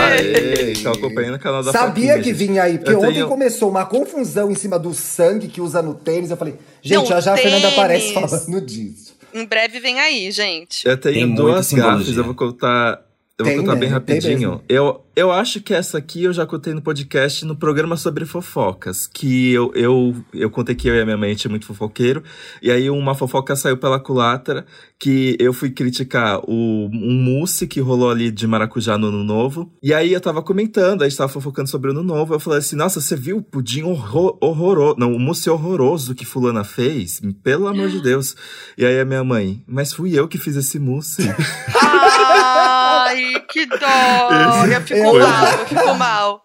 Aê, 0.00 0.72
tô 0.82 0.90
acompanhando 0.90 1.36
o 1.36 1.38
canal 1.38 1.62
da 1.62 1.72
Sabia 1.72 1.88
Foquinha, 1.88 2.18
que 2.18 2.24
gente. 2.24 2.34
vinha 2.48 2.62
aí, 2.62 2.78
porque 2.78 2.92
Eu 2.92 2.98
ontem 3.00 3.14
tenho- 3.14 3.28
começou 3.28 3.70
uma 3.70 3.86
confusão 3.86 4.50
em 4.50 4.54
cima 4.54 4.78
do 4.78 4.92
sangue 4.94 5.48
que 5.48 5.60
usa 5.60 5.80
no 5.82 5.94
tênis. 5.94 6.30
Eu 6.30 6.36
falei, 6.36 6.54
gente, 6.82 6.96
Não, 6.98 7.06
já 7.06 7.20
já 7.20 7.34
a 7.34 7.36
Fernanda 7.36 7.68
aparece 7.68 8.12
falando 8.12 8.60
disso. 8.60 9.16
Em 9.32 9.44
breve 9.44 9.78
vem 9.80 10.00
aí, 10.00 10.30
gente. 10.30 10.86
Eu 10.88 10.96
tenho 10.96 11.26
Tem 11.26 11.34
duas 11.34 11.72
gafes, 11.72 12.16
eu 12.16 12.24
vou 12.24 12.34
contar. 12.34 13.00
Eu 13.38 13.44
vou 13.44 13.54
Tem, 13.54 13.60
contar 13.60 13.74
né? 13.74 13.80
bem 13.82 13.88
rapidinho. 13.88 14.60
Eu, 14.68 15.00
eu 15.14 15.30
acho 15.30 15.60
que 15.60 15.72
essa 15.72 15.96
aqui 15.96 16.24
eu 16.24 16.32
já 16.32 16.44
contei 16.44 16.74
no 16.74 16.82
podcast, 16.82 17.44
no 17.44 17.54
programa 17.54 17.96
sobre 17.96 18.26
fofocas. 18.26 19.06
Que 19.06 19.52
eu, 19.52 19.70
eu, 19.76 20.16
eu 20.34 20.50
contei 20.50 20.74
que 20.74 20.88
eu 20.88 20.96
e 20.96 21.00
a 21.00 21.04
minha 21.04 21.16
mãe 21.16 21.30
a 21.30 21.32
gente 21.34 21.46
é 21.46 21.50
muito 21.50 21.64
fofoqueiro. 21.64 22.24
E 22.60 22.68
aí 22.68 22.90
uma 22.90 23.14
fofoca 23.14 23.54
saiu 23.54 23.76
pela 23.76 24.00
culatra 24.00 24.66
que 24.98 25.36
eu 25.38 25.52
fui 25.52 25.70
criticar 25.70 26.40
o, 26.48 26.90
um 26.92 27.14
mousse 27.14 27.68
que 27.68 27.78
rolou 27.78 28.10
ali 28.10 28.32
de 28.32 28.44
maracujá 28.44 28.98
no 28.98 29.06
Ano 29.06 29.22
Novo. 29.22 29.72
E 29.80 29.94
aí 29.94 30.12
eu 30.12 30.20
tava 30.20 30.42
comentando, 30.42 31.02
a 31.02 31.08
gente 31.08 31.16
tava 31.16 31.32
fofocando 31.32 31.70
sobre 31.70 31.90
o 31.90 31.92
Ano 31.92 32.02
Novo. 32.02 32.34
Eu 32.34 32.40
falei 32.40 32.58
assim, 32.58 32.74
nossa, 32.74 33.00
você 33.00 33.14
viu 33.14 33.36
o 33.36 33.42
pudim 33.42 33.84
horror, 33.84 34.36
horroroso? 34.42 34.96
Não, 34.98 35.12
o 35.12 35.20
mousse 35.20 35.48
horroroso 35.48 36.12
que 36.12 36.24
fulana 36.24 36.64
fez? 36.64 37.20
Pelo 37.44 37.68
amor 37.68 37.88
de 37.88 38.02
Deus. 38.02 38.34
E 38.76 38.84
aí 38.84 38.98
a 38.98 39.04
minha 39.04 39.22
mãe, 39.22 39.62
mas 39.64 39.92
fui 39.92 40.18
eu 40.18 40.26
que 40.26 40.38
fiz 40.38 40.56
esse 40.56 40.80
mousse. 40.80 41.22
Ai, 42.58 43.44
que 43.48 43.66
dó. 43.66 44.30
Eu 44.66 44.80
fico 44.82 44.98
Eu- 44.98 45.20
mal, 45.28 45.46
eu 45.46 45.66
fico 45.66 45.94
mal. 45.94 46.42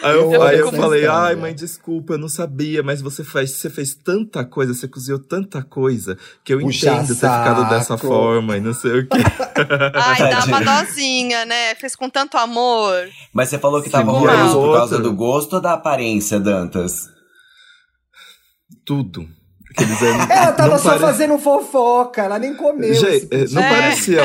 Aí 0.00 0.14
eu, 0.14 0.32
Eu 0.32 0.42
aí 0.44 0.58
eu 0.60 0.70
falei, 0.70 1.00
história. 1.00 1.12
ai, 1.12 1.34
mãe, 1.34 1.52
desculpa, 1.52 2.12
eu 2.12 2.18
não 2.18 2.28
sabia, 2.28 2.84
mas 2.84 3.02
você 3.02 3.24
faz, 3.24 3.50
você 3.50 3.68
fez 3.68 3.96
tanta 3.96 4.44
coisa, 4.44 4.72
você 4.72 4.86
cozinhou 4.86 5.18
tanta 5.18 5.60
coisa, 5.60 6.16
que 6.44 6.54
eu 6.54 6.60
Puxa 6.60 6.88
entendo 6.92 7.08
ter 7.08 7.14
ficado 7.14 7.68
dessa 7.68 7.96
saco. 7.98 8.06
forma 8.06 8.56
e 8.56 8.60
não 8.60 8.72
sei 8.72 9.00
o 9.00 9.08
quê. 9.08 9.18
Ai, 9.92 10.30
dá 10.30 10.44
uma 10.44 10.60
dosinha, 10.62 11.44
né? 11.44 11.74
Fez 11.74 11.96
com 11.96 12.08
tanto 12.08 12.36
amor. 12.38 13.08
Mas 13.34 13.48
você 13.48 13.58
falou 13.58 13.82
que 13.82 13.90
tava 13.90 14.12
horroroso 14.12 14.54
mal. 14.54 14.66
por 14.68 14.76
causa 14.76 14.98
do 15.00 15.12
gosto 15.12 15.54
ou 15.54 15.60
da 15.60 15.72
aparência, 15.72 16.38
Dantas? 16.38 17.08
tudo. 18.84 19.26
Eles, 19.78 20.02
ela 20.02 20.52
tava 20.52 20.78
só 20.78 20.90
pare... 20.90 21.00
fazendo 21.00 21.38
fofoca, 21.38 22.22
ela 22.22 22.38
nem 22.38 22.54
comeu. 22.54 22.94
Gente, 22.94 23.52
não 23.52 23.62
é. 23.62 23.68
parecia. 23.68 24.22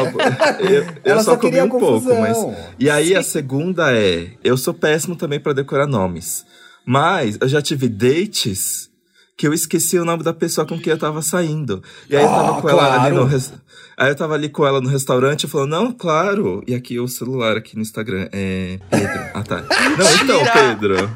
Eu, 0.59 0.85
eu 1.03 1.17
só, 1.17 1.31
só 1.31 1.37
comi 1.37 1.61
um 1.61 1.67
confusão. 1.67 2.15
pouco, 2.15 2.21
mas. 2.21 2.57
E 2.79 2.89
aí 2.89 3.09
Sim. 3.09 3.15
a 3.15 3.23
segunda 3.23 3.93
é: 3.93 4.31
eu 4.43 4.55
sou 4.55 4.73
péssimo 4.73 5.15
também 5.15 5.39
para 5.39 5.53
decorar 5.53 5.87
nomes. 5.87 6.45
Mas 6.85 7.37
eu 7.39 7.47
já 7.47 7.61
tive 7.61 7.87
dates 7.87 8.89
que 9.37 9.47
eu 9.47 9.53
esqueci 9.53 9.97
o 9.97 10.05
nome 10.05 10.23
da 10.23 10.33
pessoa 10.33 10.67
com 10.67 10.79
quem 10.79 10.91
eu 10.91 10.99
tava 10.99 11.21
saindo. 11.21 11.83
E 12.09 12.15
aí 12.15 12.23
eu 12.23 12.29
tava 12.29 12.51
oh, 12.51 12.61
com 12.61 12.69
ela 12.69 13.03
ali 13.03 13.15
no. 13.15 13.27
Aí 13.97 14.09
eu 14.09 14.15
tava 14.15 14.33
ali 14.33 14.49
com 14.49 14.65
ela 14.65 14.79
no 14.79 14.89
restaurante 14.89 15.43
e 15.43 15.47
falou, 15.47 15.67
não, 15.67 15.91
claro. 15.91 16.63
E 16.67 16.73
aqui 16.73 16.99
o 16.99 17.07
celular 17.07 17.57
aqui 17.57 17.75
no 17.75 17.81
Instagram 17.81 18.29
é 18.31 18.79
Pedro. 18.89 19.19
Ah, 19.33 19.43
tá. 19.43 19.61
Não, 19.97 20.15
então, 20.23 20.53
Pedro. 20.53 21.11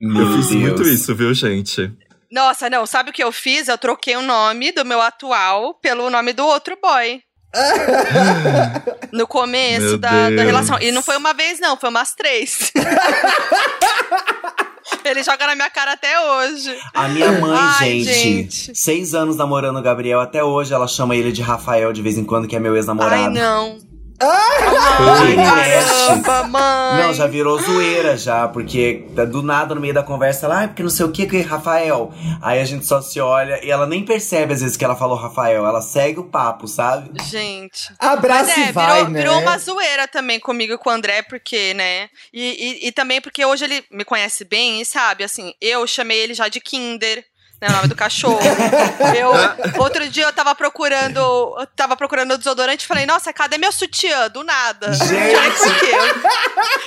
Meu 0.00 0.22
eu 0.22 0.36
fiz 0.36 0.48
Deus. 0.48 0.60
muito 0.60 0.82
isso, 0.82 1.14
viu, 1.14 1.34
gente? 1.34 1.92
Nossa, 2.30 2.68
não, 2.68 2.84
sabe 2.86 3.10
o 3.10 3.12
que 3.12 3.24
eu 3.24 3.32
fiz? 3.32 3.68
Eu 3.68 3.78
troquei 3.78 4.16
o 4.16 4.22
nome 4.22 4.70
do 4.72 4.84
meu 4.84 5.00
atual 5.00 5.74
pelo 5.74 6.10
nome 6.10 6.32
do 6.32 6.44
outro 6.46 6.76
boy. 6.80 7.22
no 9.10 9.26
começo 9.26 9.96
da, 9.96 10.28
da, 10.30 10.42
relação. 10.42 10.78
E 10.80 10.92
não 10.92 11.02
foi 11.02 11.16
uma 11.16 11.32
vez, 11.32 11.58
não, 11.58 11.78
foi 11.78 11.88
umas 11.88 12.14
três. 12.14 12.70
Ele 15.04 15.22
joga 15.22 15.46
na 15.46 15.54
minha 15.54 15.70
cara 15.70 15.92
até 15.92 16.20
hoje. 16.20 16.76
A 16.94 17.08
minha 17.08 17.32
mãe, 17.32 17.58
Ai, 17.58 18.00
gente, 18.00 18.12
gente, 18.12 18.74
seis 18.74 19.14
anos 19.14 19.36
namorando 19.36 19.78
o 19.78 19.82
Gabriel, 19.82 20.20
até 20.20 20.42
hoje 20.44 20.74
ela 20.74 20.86
chama 20.86 21.16
ele 21.16 21.32
de 21.32 21.40
Rafael 21.42 21.92
de 21.92 22.02
vez 22.02 22.18
em 22.18 22.24
quando, 22.24 22.48
que 22.48 22.56
é 22.56 22.58
meu 22.58 22.76
ex-namorado. 22.76 23.14
Ai, 23.14 23.28
não. 23.28 23.78
Ai, 24.20 25.36
caramba, 25.36 26.44
mãe. 26.48 27.02
Não, 27.02 27.14
já 27.14 27.26
virou 27.26 27.60
zoeira 27.60 28.16
já, 28.16 28.48
porque 28.48 29.04
do 29.30 29.42
nada 29.42 29.74
no 29.74 29.80
meio 29.80 29.94
da 29.94 30.02
conversa 30.02 30.46
ela, 30.46 30.64
ah, 30.64 30.68
porque 30.68 30.82
não 30.82 30.90
sei 30.90 31.06
o 31.06 31.12
que, 31.12 31.26
que 31.26 31.40
Rafael. 31.40 32.12
Aí 32.42 32.60
a 32.60 32.64
gente 32.64 32.84
só 32.84 33.00
se 33.00 33.20
olha 33.20 33.64
e 33.64 33.70
ela 33.70 33.86
nem 33.86 34.04
percebe 34.04 34.52
às 34.52 34.60
vezes 34.60 34.76
que 34.76 34.84
ela 34.84 34.96
falou 34.96 35.16
Rafael, 35.16 35.64
ela 35.64 35.80
segue 35.80 36.18
o 36.18 36.24
papo, 36.24 36.66
sabe? 36.66 37.10
Gente. 37.24 37.92
Abraço 37.98 38.50
Mas 38.56 38.58
é, 38.58 38.68
e 38.68 38.72
vai, 38.72 38.96
virou, 38.96 39.10
né? 39.10 39.20
virou 39.20 39.38
uma 39.40 39.58
zoeira 39.58 40.08
também 40.08 40.40
comigo 40.40 40.72
e 40.72 40.78
com 40.78 40.90
o 40.90 40.92
André, 40.92 41.22
porque, 41.22 41.72
né? 41.74 42.08
E, 42.32 42.82
e, 42.82 42.88
e 42.88 42.92
também 42.92 43.20
porque 43.20 43.44
hoje 43.44 43.64
ele 43.64 43.84
me 43.90 44.04
conhece 44.04 44.44
bem 44.44 44.80
e 44.80 44.84
sabe, 44.84 45.22
assim, 45.22 45.54
eu 45.60 45.86
chamei 45.86 46.18
ele 46.18 46.34
já 46.34 46.48
de 46.48 46.60
Kinder 46.60 47.24
né, 47.60 47.68
o 47.68 47.72
nome 47.72 47.88
do 47.88 47.96
cachorro. 47.96 48.38
eu, 49.16 49.80
outro 49.80 50.08
dia 50.08 50.24
eu 50.24 50.32
tava 50.32 50.54
procurando, 50.54 51.18
eu 51.18 51.66
tava 51.74 51.96
procurando 51.96 52.38
desodorante 52.38 52.84
e 52.84 52.88
falei, 52.88 53.04
nossa, 53.04 53.32
cadê 53.32 53.58
meu 53.58 53.72
sutiã? 53.72 54.28
Do 54.28 54.44
nada. 54.44 54.92
Gente! 54.94 55.90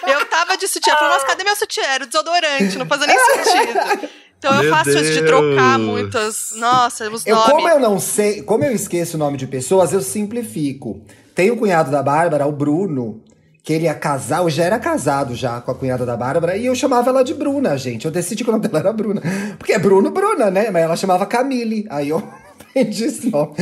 Eu, 0.07 0.19
eu 0.19 0.25
tava 0.27 0.55
de 0.57 0.67
sutiã, 0.67 0.95
falei, 0.95 1.13
nossa, 1.13 1.25
cadê 1.25 1.43
meu 1.43 1.55
sutiã? 1.55 1.83
Era 1.83 2.03
o 2.03 2.07
desodorante, 2.07 2.77
não 2.77 2.85
fazia 2.85 3.07
nem 3.07 3.17
sentido. 3.43 4.09
Então 4.37 4.53
Meu 4.55 4.63
eu 4.63 4.69
faço 4.71 4.89
Deus. 4.89 5.01
isso 5.01 5.13
de 5.13 5.25
trocar 5.25 5.77
muitas. 5.77 6.53
Nossa, 6.55 7.07
os 7.11 7.27
eu, 7.27 7.35
nomes. 7.35 7.51
Como 7.51 7.69
eu 7.69 7.79
não 7.79 7.99
sei, 7.99 8.41
como 8.41 8.63
eu 8.63 8.71
esqueço 8.71 9.15
o 9.15 9.19
nome 9.19 9.37
de 9.37 9.45
pessoas, 9.45 9.93
eu 9.93 10.01
simplifico. 10.01 10.99
Tem 11.35 11.51
o 11.51 11.57
cunhado 11.57 11.91
da 11.91 12.01
Bárbara, 12.01 12.47
o 12.47 12.51
Bruno, 12.51 13.21
que 13.63 13.73
ele 13.73 13.85
ia 13.85 13.93
casar, 13.93 14.41
eu 14.41 14.49
já 14.49 14.63
era 14.63 14.79
casado 14.79 15.35
já 15.35 15.61
com 15.61 15.71
a 15.71 15.75
cunhada 15.75 16.05
da 16.05 16.17
Bárbara, 16.17 16.57
e 16.57 16.65
eu 16.65 16.73
chamava 16.73 17.09
ela 17.09 17.23
de 17.23 17.33
Bruna, 17.33 17.77
gente. 17.77 18.05
Eu 18.05 18.11
decidi 18.11 18.43
que 18.43 18.49
o 18.49 18.53
nome 18.53 18.67
dela 18.67 18.79
era 18.79 18.93
Bruna. 18.93 19.21
Porque 19.57 19.73
é 19.73 19.79
Bruno, 19.79 20.09
Bruna, 20.09 20.49
né? 20.49 20.71
Mas 20.71 20.83
ela 20.83 20.95
chamava 20.95 21.25
Camille. 21.27 21.85
Aí 21.89 22.09
eu 22.09 22.17
aprendi 22.59 23.03
esse 23.03 23.29
nome. 23.29 23.53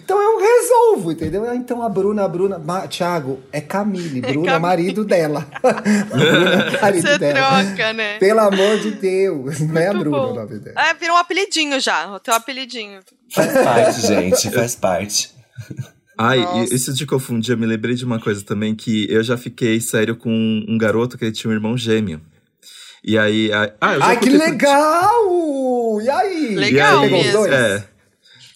Então 0.00 0.16
eu 0.20 0.38
resolvo, 0.38 1.10
entendeu? 1.10 1.44
Ah, 1.48 1.56
então 1.56 1.82
a 1.82 1.88
Bruna, 1.88 2.24
a 2.24 2.28
Bruna. 2.28 2.58
Ma, 2.58 2.86
Tiago, 2.86 3.40
é 3.50 3.60
Camille. 3.60 4.20
Bruna, 4.22 4.52
é 4.52 4.58
marido 4.60 5.04
dela. 5.04 5.44
Bruna, 6.08 6.80
marido 6.80 7.08
Você 7.08 7.18
dela. 7.18 7.64
troca, 7.64 7.92
né? 7.94 8.18
Pelo 8.18 8.40
amor 8.40 8.78
de 8.78 8.92
Deus. 8.92 9.58
Não 9.60 9.80
é 9.80 9.88
a 9.88 9.92
Bruna 9.92 10.16
o 10.18 10.34
nome 10.34 10.58
dela. 10.60 10.80
É, 10.88 10.94
virou 10.94 11.16
um 11.16 11.18
apelidinho 11.18 11.80
já. 11.80 12.14
O 12.14 12.20
teu 12.20 12.32
apelidinho. 12.34 13.00
Faz 13.34 13.52
parte, 13.52 14.06
gente. 14.06 14.50
Faz 14.52 14.76
parte. 14.76 15.37
Ai, 16.18 16.40
Nossa. 16.40 16.74
isso 16.74 16.92
de 16.92 17.06
confundir, 17.06 17.52
eu 17.52 17.58
me 17.58 17.64
lembrei 17.64 17.94
de 17.94 18.04
uma 18.04 18.18
coisa 18.18 18.42
também 18.42 18.74
que 18.74 19.06
eu 19.08 19.22
já 19.22 19.36
fiquei 19.36 19.80
sério 19.80 20.16
com 20.16 20.64
um 20.68 20.76
garoto 20.76 21.16
que 21.16 21.24
ele 21.24 21.32
tinha 21.32 21.48
um 21.48 21.54
irmão 21.54 21.78
gêmeo. 21.78 22.20
E 23.04 23.16
aí. 23.16 23.50
ah, 23.80 23.94
eu 23.94 24.00
já 24.00 24.06
Ai, 24.06 24.16
que 24.18 24.30
legal! 24.30 26.00
E 26.02 26.10
aí? 26.10 26.54
Legal 26.56 27.02
e 27.02 27.04
aí, 27.04 27.10
mesmo. 27.12 27.46
É. 27.46 27.84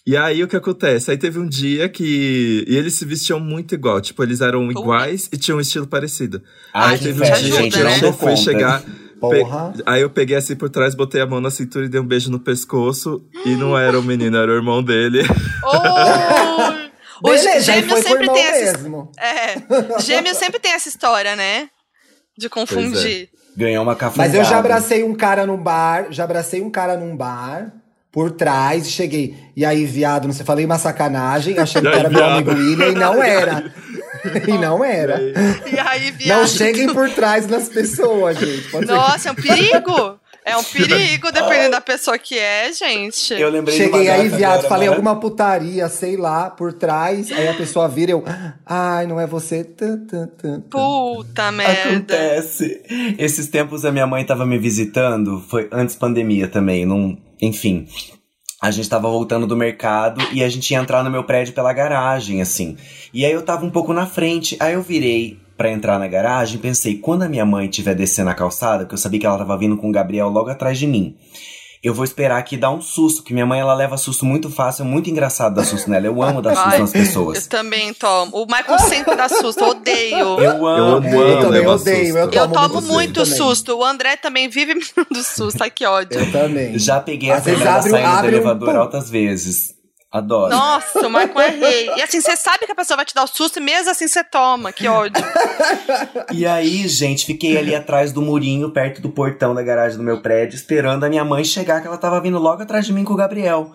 E 0.05 0.17
aí 0.17 0.43
o 0.43 0.47
que 0.49 0.57
acontece? 0.57 1.09
Aí 1.11 1.17
teve 1.17 1.39
um 1.39 1.47
dia 1.47 1.87
que. 1.87 2.65
E 2.67 2.75
eles 2.75 2.95
se 2.95 3.05
vestiam 3.05 3.39
muito 3.39 3.73
igual. 3.73 4.01
Tipo, 4.01 4.21
eles 4.21 4.41
eram 4.41 4.69
iguais 4.69 5.29
e 5.31 5.37
tinham 5.37 5.57
um 5.57 5.61
estilo 5.61 5.87
parecido. 5.87 6.41
Ai, 6.73 6.95
aí 6.95 6.99
teve 6.99 7.21
um 7.21 7.23
dia 7.23 7.35
gente, 7.35 7.99
que 7.99 8.05
eu 8.05 8.11
fui 8.11 8.35
chegar. 8.35 8.83
Porra. 9.21 9.73
Aí 9.85 10.01
eu 10.01 10.09
peguei 10.09 10.35
assim 10.35 10.57
por 10.57 10.69
trás, 10.69 10.93
botei 10.93 11.21
a 11.21 11.25
mão 11.25 11.39
na 11.39 11.49
cintura 11.49 11.85
e 11.85 11.89
dei 11.89 12.01
um 12.01 12.05
beijo 12.05 12.29
no 12.29 12.39
pescoço. 12.41 13.23
e 13.45 13.55
não 13.55 13.77
era 13.77 13.97
o 13.97 14.03
menino, 14.03 14.35
era 14.35 14.51
o 14.51 14.55
irmão 14.55 14.83
dele. 14.83 15.21
Oh! 15.63 16.73
Beleza, 17.21 17.59
gêmeos 17.59 17.99
sempre 17.99 18.29
tem 18.31 18.45
essa. 18.45 18.77
Mesmo. 18.77 19.11
É. 19.17 19.99
Gêmeos 20.01 20.37
sempre 20.37 20.59
tem 20.59 20.71
essa 20.73 20.89
história, 20.89 21.35
né? 21.35 21.69
De 22.37 22.49
confundir. 22.49 23.29
É. 23.33 23.43
Ganhou 23.55 23.83
uma 23.83 23.95
cafungada. 23.95 24.29
Mas 24.29 24.37
eu 24.37 24.43
já 24.43 24.57
abracei 24.57 25.03
um 25.03 25.13
cara 25.13 25.45
num 25.45 25.57
bar, 25.57 26.07
já 26.09 26.23
abracei 26.23 26.61
um 26.61 26.71
cara 26.71 26.97
num 26.97 27.15
bar 27.15 27.71
por 28.11 28.31
trás 28.31 28.87
e 28.87 28.91
cheguei. 28.91 29.35
E 29.55 29.63
aí, 29.65 29.85
viado, 29.85 30.25
não 30.25 30.33
sei, 30.33 30.45
falei 30.45 30.65
uma 30.65 30.79
sacanagem, 30.79 31.57
achando 31.59 31.89
que 31.89 31.97
era 31.97 32.09
meu 32.09 32.23
amigo 32.23 32.51
William 32.51 32.89
e 32.89 32.95
não 32.95 33.21
era. 33.23 33.73
e 34.47 34.51
não 34.53 34.83
era. 34.83 35.19
E 35.21 35.79
aí, 35.79 36.11
viado. 36.11 36.39
Não 36.39 36.47
cheguem 36.47 36.91
por 36.93 37.09
trás 37.09 37.45
das 37.45 37.69
pessoas, 37.69 38.37
gente. 38.37 38.69
Pode 38.69 38.85
Nossa, 38.87 39.29
é 39.29 39.31
um 39.31 39.35
perigo! 39.35 40.19
É 40.45 40.57
um 40.57 40.63
perigo, 40.63 41.31
dependendo 41.31 41.71
da 41.71 41.81
pessoa 41.81 42.17
que 42.17 42.37
é, 42.37 42.71
gente. 42.73 43.33
Eu 43.33 43.49
lembrei 43.49 43.77
Cheguei 43.77 44.09
aí, 44.09 44.27
viado, 44.27 44.67
falei 44.67 44.89
né? 44.89 44.93
alguma 44.93 45.19
putaria, 45.19 45.87
sei 45.87 46.17
lá, 46.17 46.49
por 46.49 46.73
trás. 46.73 47.31
Aí 47.31 47.47
a 47.47 47.53
pessoa 47.53 47.87
vira 47.87 48.11
eu. 48.11 48.23
Ai, 48.65 49.07
não 49.07 49.19
é 49.19 49.25
você. 49.25 49.65
Puta 50.69 51.51
merda. 51.51 51.89
Acontece. 51.89 52.81
Esses 53.17 53.47
tempos 53.47 53.85
a 53.85 53.91
minha 53.91 54.05
mãe 54.05 54.25
tava 54.25 54.45
me 54.45 54.57
visitando, 54.57 55.39
foi 55.47 55.69
antes 55.71 55.95
pandemia 55.95 56.47
também, 56.47 56.85
não. 56.85 57.17
Enfim. 57.41 57.87
A 58.61 58.71
gente 58.71 58.89
tava 58.89 59.09
voltando 59.09 59.45
do 59.45 59.57
mercado 59.57 60.25
e 60.31 60.41
a 60.41 60.47
gente 60.47 60.71
ia 60.71 60.79
entrar 60.79 61.03
no 61.03 61.11
meu 61.11 61.25
prédio 61.25 61.53
pela 61.53 61.73
garagem, 61.73 62.41
assim. 62.41 62.77
E 63.13 63.25
aí 63.25 63.31
eu 63.33 63.41
tava 63.41 63.65
um 63.65 63.69
pouco 63.69 63.91
na 63.91 64.05
frente, 64.05 64.55
aí 64.57 64.73
eu 64.73 64.81
virei 64.81 65.42
para 65.57 65.71
entrar 65.71 65.99
na 65.99 66.07
garagem, 66.07 66.59
pensei, 66.59 66.97
quando 66.97 67.23
a 67.23 67.29
minha 67.29 67.45
mãe 67.45 67.67
estiver 67.67 67.95
descendo 67.95 68.29
a 68.29 68.33
calçada, 68.33 68.85
que 68.85 68.93
eu 68.93 68.97
sabia 68.97 69.19
que 69.19 69.25
ela 69.25 69.37
tava 69.37 69.57
vindo 69.57 69.77
com 69.77 69.89
o 69.89 69.91
Gabriel 69.91 70.29
logo 70.29 70.49
atrás 70.49 70.77
de 70.77 70.87
mim. 70.87 71.15
Eu 71.83 71.93
vou 71.93 72.05
esperar 72.05 72.37
aqui 72.37 72.55
dar 72.55 72.71
um 72.71 72.79
susto, 72.79 73.21
que 73.21 73.33
minha 73.33 73.45
mãe 73.45 73.59
ela 73.59 73.73
leva 73.73 73.97
susto 73.97 74.25
muito 74.25 74.49
fácil, 74.49 74.83
é 74.83 74.87
muito 74.87 75.09
engraçado 75.09 75.55
dar 75.55 75.65
susto 75.65 75.89
nela. 75.89 76.05
Eu 76.05 76.23
amo 76.23 76.41
dar 76.41 76.55
susto 76.55 76.69
Ai, 76.69 76.79
nas 76.79 76.93
pessoas. 76.93 77.43
Eu 77.43 77.49
também 77.49 77.93
tomo. 77.93 78.37
O 78.37 78.45
Michael 78.45 78.79
sempre 78.79 79.13
dá 79.17 79.27
susto, 79.27 79.59
eu 79.59 79.69
odeio. 79.71 80.39
Eu 80.39 80.65
amo, 80.65 81.05
eu, 81.09 81.27
eu 81.27 81.39
também 81.41 81.67
odeio. 81.67 82.17
Eu, 82.17 82.31
eu 82.31 82.47
tomo 82.47 82.81
muito 82.81 83.25
susto. 83.25 83.77
O 83.77 83.83
André 83.83 84.15
também 84.15 84.47
vive 84.47 84.75
me 84.75 84.85
dando 84.95 85.21
susto. 85.21 85.61
Ai, 85.61 85.69
que 85.69 85.85
ódio. 85.85 86.21
Eu 86.21 86.31
também. 86.31 86.79
Já 86.79 87.01
peguei 87.01 87.31
a 87.31 87.41
primeira 87.41 87.81
saindo 87.81 88.21
do 88.21 88.27
elevador 88.27 88.75
um... 88.75 88.79
altas 88.79 89.09
vezes. 89.09 89.75
Adoro. 90.13 90.51
Nossa, 90.51 91.07
o 91.07 91.09
Michael 91.09 91.39
é 91.39 91.49
rei. 91.49 91.89
E 91.97 92.01
assim, 92.03 92.21
você 92.21 92.37
sabe 92.37 92.67
que 92.67 92.71
a 92.71 92.75
pessoa 92.75 92.97
vai 92.97 93.05
te 93.05 93.15
dar 93.15 93.23
o 93.23 93.27
susto 93.27 93.57
e 93.57 93.59
mesmo 93.59 93.89
assim 93.89 94.07
você 94.07 94.23
toma. 94.23 94.71
Que 94.71 94.87
ódio. 94.87 95.23
e 96.31 96.45
aí, 96.45 96.87
gente, 96.87 97.25
fiquei 97.25 97.57
ali 97.57 97.73
atrás 97.73 98.11
do 98.11 98.21
murinho, 98.21 98.69
perto 98.69 99.01
do 99.01 99.09
portão 99.09 99.55
da 99.55 99.63
garagem 99.63 99.97
do 99.97 100.03
meu 100.03 100.21
prédio, 100.21 100.55
esperando 100.55 101.03
a 101.03 101.09
minha 101.09 101.25
mãe 101.25 101.43
chegar, 101.43 101.81
que 101.81 101.87
ela 101.87 101.97
tava 101.97 102.21
vindo 102.21 102.37
logo 102.37 102.61
atrás 102.61 102.85
de 102.85 102.93
mim 102.93 103.03
com 103.03 103.13
o 103.13 103.17
Gabriel. 103.17 103.71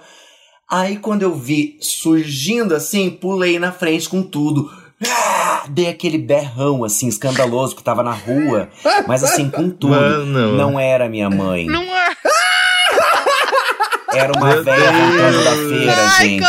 Aí, 0.70 0.96
quando 0.98 1.22
eu 1.22 1.34
vi 1.34 1.76
surgindo 1.80 2.72
assim, 2.72 3.10
pulei 3.10 3.58
na 3.58 3.72
frente 3.72 4.08
com 4.08 4.22
tudo. 4.22 4.70
Ah, 5.04 5.64
dei 5.68 5.88
aquele 5.88 6.18
berrão, 6.18 6.84
assim, 6.84 7.08
escandaloso 7.08 7.74
que 7.74 7.82
tava 7.82 8.04
na 8.04 8.12
rua. 8.12 8.68
Mas 9.08 9.24
assim, 9.24 9.50
com 9.50 9.70
tudo. 9.70 9.90
Mano. 9.90 10.56
Não 10.56 10.78
era 10.78 11.08
minha 11.08 11.28
mãe. 11.28 11.66
Não 11.66 11.82
é. 11.82 12.16
Era 14.12 14.32
uma 14.32 14.62
véia 14.62 14.92
voltando 14.92 15.44
da 15.44 15.50
feira, 15.52 16.08
gente. 16.20 16.44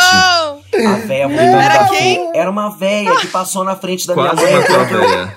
A 0.86 0.92
véia 1.06 1.28
voltando 1.28 1.72
da 1.72 1.88
feira. 1.88 2.30
Era 2.34 2.50
uma 2.50 2.70
véia 2.70 3.16
que 3.16 3.26
passou 3.26 3.64
na 3.64 3.76
frente 3.76 4.06
da 4.06 4.14
Quase 4.14 4.44
minha 4.44 4.60
mãe. 4.60 5.32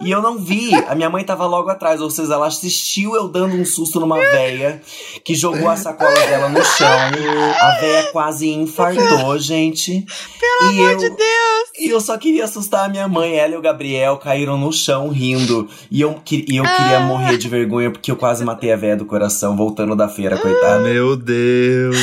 E 0.00 0.12
eu 0.12 0.22
não 0.22 0.38
vi. 0.38 0.72
A 0.86 0.94
minha 0.94 1.10
mãe 1.10 1.24
tava 1.24 1.44
logo 1.44 1.68
atrás, 1.70 2.00
ou 2.00 2.08
seja, 2.08 2.34
ela 2.34 2.46
assistiu 2.46 3.16
eu 3.16 3.26
dando 3.26 3.56
um 3.56 3.64
susto 3.64 3.98
numa 3.98 4.16
véia 4.16 4.80
que 5.24 5.34
jogou 5.34 5.68
a 5.68 5.74
sacola 5.74 6.14
dela 6.14 6.48
no 6.48 6.64
chão. 6.64 6.88
A 7.60 7.80
véia 7.80 8.12
quase 8.12 8.48
infartou, 8.48 9.36
gente. 9.40 10.06
Pelo 10.38 10.72
e 10.72 10.78
amor 10.78 10.92
eu, 10.92 10.98
de 10.98 11.08
Deus! 11.10 11.68
E 11.80 11.88
eu 11.88 12.00
só 12.00 12.16
queria 12.16 12.44
assustar 12.44 12.84
a 12.84 12.88
minha 12.88 13.08
mãe. 13.08 13.34
Ela 13.34 13.54
e 13.54 13.56
o 13.56 13.60
Gabriel 13.60 14.16
caíram 14.18 14.56
no 14.56 14.72
chão 14.72 15.08
rindo. 15.08 15.68
E 15.90 16.00
eu, 16.00 16.20
e 16.30 16.56
eu 16.56 16.64
queria 16.64 16.98
ah. 16.98 17.00
morrer 17.00 17.36
de 17.36 17.48
vergonha 17.48 17.90
porque 17.90 18.12
eu 18.12 18.16
quase 18.16 18.44
matei 18.44 18.72
a 18.72 18.76
véia 18.76 18.96
do 18.96 19.04
coração 19.04 19.56
voltando 19.56 19.96
da 19.96 20.08
feira, 20.08 20.38
coitada. 20.38 20.78
Meu 20.78 21.16
Deus! 21.16 21.96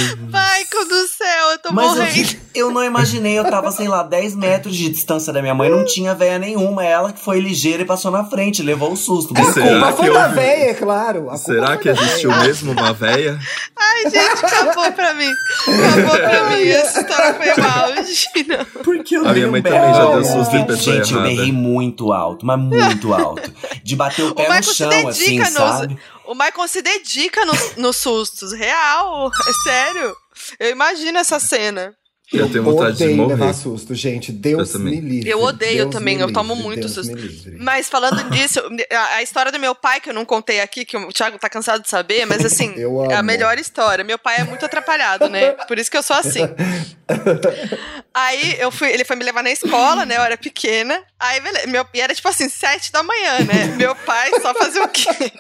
Tô 1.66 1.74
Mas 1.74 1.88
morrendo. 1.96 2.30
eu, 2.54 2.68
eu 2.68 2.72
não 2.72 2.84
imaginei, 2.84 3.38
eu 3.38 3.44
tava, 3.50 3.72
sei 3.72 3.88
lá, 3.88 4.04
10 4.04 4.36
metros 4.36 4.76
de 4.76 4.90
distância 4.90 5.34
da 5.34 5.42
minha 5.42 5.54
mãe, 5.56 5.70
não 5.70 5.84
tinha 5.86 6.14
véia 6.14 6.38
nenhuma. 6.40 6.86
Ela 6.86 7.12
que 7.12 7.20
foi 7.20 7.40
ligeira 7.40 7.82
e 7.84 7.86
passou 7.86 8.12
na 8.12 8.24
frente, 8.26 8.62
levou 8.62 8.92
o 8.94 8.98
susto. 8.98 9.34
A 9.38 9.52
Será 9.54 9.68
culpa 9.70 9.92
que 9.92 9.98
foi 9.98 10.14
da 10.14 10.24
houve- 10.24 10.36
véia, 10.36 10.70
é 10.70 10.74
claro. 10.74 11.30
A 11.30 11.38
Será 11.38 11.78
que 11.78 11.92
da 11.92 12.02
existiu 12.02 12.30
véia. 12.32 12.44
mesmo 12.44 12.72
uma 12.72 12.94
véia? 12.94 13.40
Ai, 13.78 14.10
gente, 14.12 14.46
acabou 14.46 14.92
pra 14.92 15.14
mim. 15.14 15.32
Acabou 15.68 16.18
pra 16.18 16.50
mim. 16.50 16.68
Essa 16.68 17.02
história 17.02 17.34
foi 17.34 17.64
mal, 17.64 17.90
Gina. 18.04 18.66
Porque 18.84 19.18
eu 19.18 19.28
A 19.28 19.34
minha 19.34 19.48
um 19.48 19.52
mãe 19.52 19.62
berro. 19.62 19.76
também 19.76 19.94
já 19.94 20.06
deu 20.12 20.24
susto 20.24 20.56
em 20.56 20.66
pessoa 20.66 20.96
Gente, 20.98 21.12
eu 21.14 21.18
errada. 21.20 21.36
berrei 21.36 21.52
muito 21.52 22.12
alto, 22.14 22.46
mas 22.46 22.60
muito 22.60 23.14
alto. 23.14 23.52
De 23.84 23.96
bater 23.96 24.24
o 24.24 24.30
O 24.30 24.36
pé 24.36 24.44
no 24.44 24.50
Michael 24.50 24.64
se 24.64 24.76
chão, 24.76 25.08
assim, 25.08 25.26
dedica 25.26 25.46
sabe? 25.52 25.94
nos. 25.94 26.02
O 26.28 26.34
Michael 26.34 26.68
se 26.68 26.82
dedica 26.82 27.46
nos, 27.46 27.76
nos 27.78 27.98
sustos. 27.98 28.52
Real. 28.54 29.30
É 29.48 29.54
sério. 29.70 30.16
Eu 30.60 30.70
imagino 30.72 31.18
essa 31.18 31.40
cena. 31.40 31.96
Eu 32.34 32.52
tenho 32.52 32.64
vontade 32.64 32.98
de 32.98 33.04
odeio 33.04 33.28
levar 33.28 33.46
morrer. 33.46 33.54
susto, 33.54 33.94
gente. 33.94 34.32
Deus 34.32 34.74
Eu 34.74 34.80
me 34.80 35.00
livre. 35.00 35.30
Eu 35.30 35.44
odeio 35.44 35.84
Deus 35.84 35.92
também, 35.92 36.20
eu 36.20 36.34
tomo 36.34 36.54
livre, 36.54 36.68
muito 36.68 36.80
Deus 36.82 36.94
susto. 36.94 37.14
Mas 37.60 37.88
falando 37.88 38.24
disso, 38.32 38.60
a, 38.92 39.16
a 39.18 39.24
história 39.24 39.52
do 39.52 39.60
meu 39.60 39.76
pai, 39.76 40.02
que 40.02 40.10
eu 40.10 40.14
não 40.14 40.26
contei 40.26 40.60
aqui, 40.60 40.86
que 40.86 40.98
o 40.98 41.14
Thiago 41.14 41.38
tá 41.38 41.48
cansado 41.48 41.84
de 41.84 41.90
saber, 41.90 42.26
mas 42.26 42.44
assim, 42.44 42.74
Eu 42.78 43.06
é 43.06 43.16
a 43.16 43.22
melhor 43.22 43.60
história. 43.60 44.04
Meu 44.04 44.18
pai 44.18 44.38
é 44.40 44.44
muito 44.44 44.66
atrapalhado, 44.66 45.30
né? 45.30 45.52
Por 45.68 45.78
isso 45.78 45.92
que 45.92 45.98
eu 45.98 46.04
sou 46.04 46.16
assim. 46.16 46.42
Aí 48.12 48.56
eu 48.60 48.72
fui, 48.72 48.90
ele 48.90 49.06
foi 49.06 49.16
me 49.16 49.24
levar 49.24 49.44
na 49.44 49.52
escola, 49.52 50.04
né? 50.04 50.18
Eu 50.18 50.22
era 50.22 50.38
pequena. 50.38 51.00
Aí, 51.20 51.40
beleza, 51.40 51.68
meu, 51.68 51.86
e 51.94 52.02
era 52.02 52.16
tipo 52.16 52.28
assim, 52.28 52.50
sete 52.50 52.92
da 52.92 53.04
manhã, 53.04 53.40
né? 53.42 53.76
Meu 53.78 53.96
pai 53.96 54.32
só 54.42 54.54
fazia 54.56 54.84
o 54.84 54.90
quê? 54.90 55.32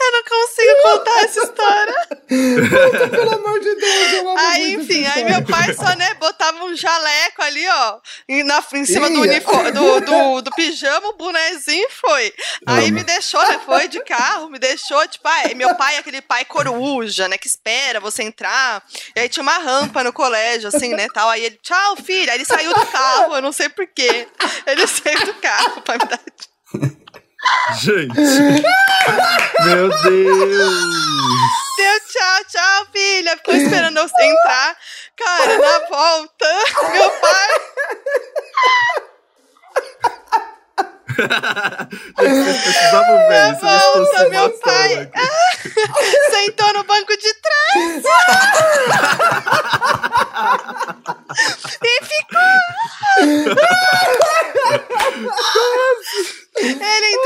Eu 0.00 0.12
não 0.12 0.22
consigo 0.24 0.82
contar 0.82 1.24
essa 1.24 1.40
história. 1.40 2.08
Pelo 3.10 3.34
amor 3.34 3.60
de 3.60 3.74
Deus, 3.74 4.12
eu 4.14 4.28
amo 4.30 4.38
Aí, 4.38 4.74
enfim, 4.74 5.04
aí 5.06 5.24
meu 5.24 5.44
pai 5.44 5.74
só, 5.74 5.94
né, 5.96 6.14
botava 6.14 6.64
um 6.64 6.74
jaleco 6.74 7.42
ali, 7.42 7.66
ó, 7.68 7.98
em, 8.28 8.42
na, 8.42 8.64
em 8.74 8.84
cima 8.84 9.10
do 9.10 9.20
uniforme, 9.20 9.70
do, 9.70 10.00
do, 10.00 10.42
do 10.42 10.50
pijama, 10.52 11.08
o 11.08 11.16
bonezinho 11.16 11.88
foi. 11.90 12.32
Aí 12.66 12.90
me 12.90 13.04
deixou, 13.04 13.40
né, 13.48 13.60
foi 13.64 13.88
de 13.88 14.00
carro, 14.00 14.48
me 14.48 14.58
deixou, 14.58 15.06
tipo, 15.08 15.28
ai, 15.28 15.54
meu 15.54 15.74
pai 15.76 15.96
é 15.96 15.98
aquele 15.98 16.22
pai 16.22 16.44
coruja, 16.44 17.28
né, 17.28 17.36
que 17.36 17.46
espera 17.46 18.00
você 18.00 18.22
entrar. 18.22 18.82
E 19.14 19.20
aí 19.20 19.28
tinha 19.28 19.42
uma 19.42 19.58
rampa 19.58 20.02
no 20.02 20.12
colégio, 20.12 20.68
assim, 20.68 20.94
né, 20.94 21.06
tal. 21.12 21.28
Aí 21.28 21.44
ele, 21.44 21.58
tchau, 21.62 21.96
filho. 21.96 22.30
Aí 22.30 22.38
ele 22.38 22.44
saiu 22.44 22.72
do 22.74 22.86
carro, 22.86 23.36
eu 23.36 23.42
não 23.42 23.52
sei 23.52 23.68
porquê. 23.68 24.26
Ele 24.66 24.86
saiu 24.86 25.26
do 25.26 25.34
carro 25.34 25.80
pra 25.82 25.94
me 25.94 26.06
dar... 26.06 26.20
Gente. 27.80 28.14
Meu 29.64 29.88
Deus. 29.88 30.92
Deu 31.76 32.00
tchau, 32.08 32.44
tchau, 32.48 32.86
filha. 32.92 33.36
Ficou 33.36 33.54
esperando 33.54 33.98
eu 33.98 34.04
entrar. 34.04 34.76
Cara, 35.16 35.58
na 35.58 35.78
volta, 35.88 36.48
meu 36.92 37.10
pai 37.10 37.48
Vocês 42.16 42.62
precisavam 42.62 43.28
ver 43.28 43.52
isso. 43.52 43.66
estou 43.66 43.68
volta, 43.68 44.28
meu 44.28 44.50
pai. 44.60 45.10
sentou 46.30 46.72
no 46.74 46.84
banco 46.84 47.16
de 47.16 47.34
trás. 47.34 48.02
e 51.82 52.04
ficou. 52.04 52.40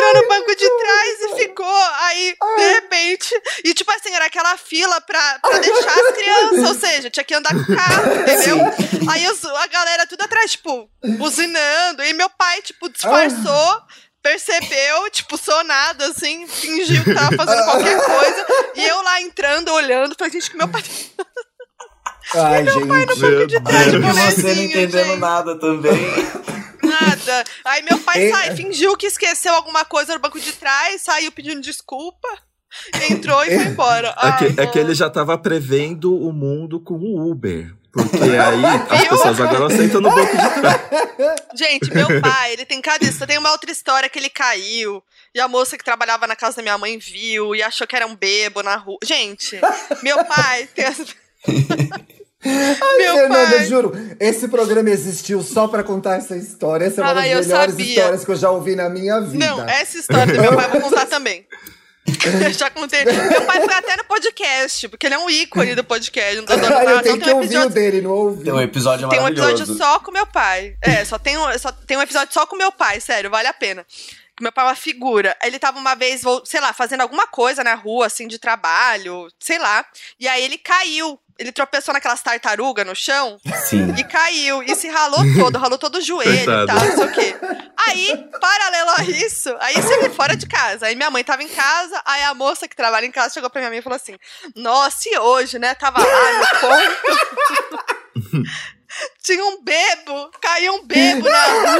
Ele 0.08 0.18
entrou 0.18 0.22
no 0.22 0.28
banco 0.28 0.56
de 0.56 0.68
trás 0.78 1.20
e 1.20 1.36
ficou. 1.42 1.82
Aí, 2.00 2.36
de 2.56 2.64
repente. 2.74 3.42
E 3.64 3.74
tipo 3.74 3.90
assim, 3.92 4.12
era 4.14 4.26
aquela 4.26 4.56
fila 4.56 5.00
pra, 5.00 5.38
pra 5.40 5.58
deixar 5.58 5.90
as 6.00 6.14
crianças. 6.14 6.68
Ou 6.68 6.74
seja, 6.74 7.10
tinha 7.10 7.24
que 7.24 7.34
andar 7.34 7.52
com 7.54 7.72
o 7.72 7.76
carro, 7.76 8.14
entendeu? 8.20 8.58
Aí 9.10 9.28
os- 9.28 9.44
a 9.44 9.66
galera 9.66 10.06
tudo 10.06 10.22
atrás, 10.22 10.52
tipo, 10.52 10.88
buzinando. 11.18 12.02
E 12.04 12.12
meu 12.12 12.28
pai, 12.30 12.62
tipo, 12.62 12.88
disfarçou. 12.88 13.82
Percebeu, 14.22 15.08
tipo, 15.12 15.38
sonado, 15.38 16.02
assim, 16.02 16.48
fingiu 16.48 17.04
que 17.04 17.14
tava 17.14 17.36
fazendo 17.36 17.64
qualquer 17.64 17.96
coisa. 18.04 18.46
E 18.74 18.84
eu 18.84 19.00
lá 19.02 19.20
entrando, 19.22 19.72
olhando, 19.72 20.16
falei, 20.18 20.32
gente, 20.32 20.50
que 20.50 20.56
meu 20.56 20.66
pai 20.66 20.82
Ai, 22.34 22.64
gente. 22.66 22.84
Meu 22.86 23.46
de 23.46 23.60
trás 23.60 23.90
de 23.92 23.98
Deus. 24.00 24.16
E 24.16 24.32
você 24.32 24.54
não 24.54 24.62
entendendo 24.64 25.06
gente. 25.06 25.20
nada 25.20 25.56
também. 25.60 25.92
Nada. 26.86 27.44
Aí 27.64 27.82
meu 27.82 27.98
pai 27.98 28.30
sai, 28.30 28.56
fingiu 28.56 28.96
que 28.96 29.06
esqueceu 29.06 29.54
alguma 29.54 29.84
coisa 29.84 30.14
no 30.14 30.20
banco 30.20 30.40
de 30.40 30.52
trás, 30.52 31.02
saiu 31.02 31.32
pedindo 31.32 31.60
desculpa, 31.60 32.28
entrou 33.10 33.42
e 33.44 33.54
foi 33.54 33.64
embora. 33.66 34.08
É 34.08 34.14
Ai, 34.16 34.38
que, 34.38 34.60
é 34.60 34.66
que 34.66 34.78
ele 34.78 34.94
já 34.94 35.10
tava 35.10 35.36
prevendo 35.38 36.14
o 36.14 36.32
mundo 36.32 36.80
com 36.80 36.94
o 36.94 37.30
Uber. 37.30 37.74
Porque 37.96 38.18
aí 38.36 38.64
as 39.00 39.08
pessoas 39.08 39.40
agora 39.40 39.74
sentam 39.74 40.00
no 40.02 40.10
banco 40.10 40.36
de 40.36 40.60
trás. 40.60 40.80
Gente, 41.56 41.94
meu 41.94 42.20
pai, 42.20 42.52
ele 42.52 42.66
tem 42.66 42.80
cada 42.82 43.02
isso. 43.04 43.26
Tem 43.26 43.38
uma 43.38 43.50
outra 43.50 43.70
história 43.70 44.08
que 44.08 44.18
ele 44.18 44.28
caiu. 44.28 45.02
E 45.34 45.40
a 45.40 45.48
moça 45.48 45.78
que 45.78 45.84
trabalhava 45.84 46.26
na 46.26 46.36
casa 46.36 46.56
da 46.56 46.62
minha 46.62 46.76
mãe 46.76 46.98
viu 46.98 47.54
e 47.54 47.62
achou 47.62 47.86
que 47.86 47.96
era 47.96 48.06
um 48.06 48.14
bebo 48.14 48.62
na 48.62 48.76
rua. 48.76 48.98
Gente, 49.02 49.58
meu 50.02 50.22
pai 50.24 50.68
tem 50.74 50.84
as... 52.48 52.78
meu 52.98 53.14
Fernanda, 53.14 53.56
pai. 53.56 53.64
juro, 53.66 53.92
esse 54.20 54.48
programa 54.48 54.90
existiu 54.90 55.42
só 55.42 55.68
pra 55.68 55.82
contar 55.82 56.16
essa 56.16 56.36
história. 56.36 56.84
Essa 56.86 57.00
é 57.00 57.04
uma 57.04 57.10
Ah, 57.10 57.14
das 57.14 57.24
melhores 57.46 57.70
sabia. 57.72 57.86
histórias 57.86 58.24
que 58.24 58.30
eu 58.30 58.36
já 58.36 58.50
ouvi 58.50 58.76
na 58.76 58.88
minha 58.88 59.20
vida. 59.20 59.44
Não, 59.44 59.62
essa 59.68 59.98
história 59.98 60.32
do 60.34 60.40
meu 60.40 60.54
pai 60.54 60.66
eu 60.66 60.70
vou 60.70 60.80
contar 60.82 61.06
também. 61.06 61.46
Eu 62.06 62.52
já 62.54 62.70
contei. 62.70 63.04
Meu 63.04 63.42
pai 63.42 63.60
foi 63.64 63.74
até 63.74 63.96
no 63.96 64.04
podcast, 64.04 64.88
porque 64.88 65.06
ele 65.06 65.14
é 65.16 65.18
um 65.18 65.28
ícone 65.28 65.74
do 65.74 65.82
podcast. 65.82 66.36
Não 66.36 66.44
tô 66.44 66.54
dando 66.54 66.64
eu 66.72 66.84
nada. 66.84 67.02
tenho 67.02 67.16
Não, 67.16 67.18
que 67.18 67.24
tem 67.24 67.34
um 67.34 67.36
ouvir 67.38 67.48
o 67.48 67.50
episódio 67.62 67.74
dele, 67.74 68.00
não 68.00 68.10
ouvi. 68.12 68.44
Tem 68.44 68.52
um 68.52 68.60
episódio 68.60 69.08
Tem 69.08 69.20
um 69.20 69.28
episódio 69.28 69.66
só 69.66 69.98
com 69.98 70.12
meu 70.12 70.26
pai. 70.26 70.76
É, 70.82 71.04
só 71.04 71.18
tem, 71.18 71.36
um, 71.36 71.58
só 71.58 71.72
tem 71.72 71.96
um 71.96 72.02
episódio 72.02 72.32
só 72.32 72.46
com 72.46 72.54
meu 72.56 72.70
pai, 72.70 73.00
sério, 73.00 73.28
vale 73.28 73.48
a 73.48 73.52
pena. 73.52 73.84
Meu 74.40 74.52
pai 74.52 74.64
é 74.66 74.68
uma 74.68 74.76
figura. 74.76 75.34
Ele 75.42 75.58
tava 75.58 75.78
uma 75.78 75.94
vez, 75.96 76.20
sei 76.44 76.60
lá, 76.60 76.72
fazendo 76.72 77.00
alguma 77.00 77.26
coisa 77.26 77.64
na 77.64 77.74
rua, 77.74 78.06
assim, 78.06 78.28
de 78.28 78.38
trabalho, 78.38 79.26
sei 79.40 79.58
lá. 79.58 79.84
E 80.20 80.28
aí 80.28 80.44
ele 80.44 80.58
caiu. 80.58 81.18
Ele 81.38 81.52
tropeçou 81.52 81.92
naquelas 81.92 82.22
tartarugas 82.22 82.86
no 82.86 82.94
chão 82.96 83.38
Sim. 83.66 83.94
e 83.96 84.04
caiu. 84.04 84.62
E 84.62 84.74
se 84.74 84.88
ralou 84.88 85.20
todo, 85.38 85.58
ralou 85.58 85.76
todo 85.78 85.96
o 85.96 86.00
joelho 86.00 86.32
e 86.32 86.44
Coitado. 86.44 86.66
tal, 86.66 86.80
não 86.88 86.96
sei 86.96 87.04
o 87.04 87.12
quê. 87.12 87.36
Aí, 87.86 88.28
paralelo 88.40 88.90
a 88.98 89.02
isso, 89.04 89.54
aí 89.60 89.74
você 89.74 89.98
vê 89.98 90.08
fora 90.10 90.34
de 90.34 90.46
casa. 90.46 90.86
Aí 90.86 90.96
minha 90.96 91.10
mãe 91.10 91.22
tava 91.22 91.42
em 91.42 91.48
casa, 91.48 92.00
aí 92.06 92.22
a 92.22 92.32
moça 92.34 92.66
que 92.66 92.74
trabalha 92.74 93.04
em 93.04 93.10
casa 93.12 93.34
chegou 93.34 93.50
pra 93.50 93.60
minha 93.60 93.70
mãe 93.70 93.78
e 93.80 93.82
falou 93.82 93.96
assim: 93.96 94.16
Nossa, 94.54 95.08
e 95.10 95.18
hoje, 95.18 95.58
né? 95.58 95.74
Tava 95.74 95.98
lá 96.02 96.32
no 96.32 96.46
ponto. 96.60 98.46
Tinha 99.22 99.44
um 99.44 99.62
bebo, 99.62 100.30
caiu 100.40 100.74
um 100.76 100.86
bebo 100.86 101.28
na 101.28 101.44
rua. 101.44 101.78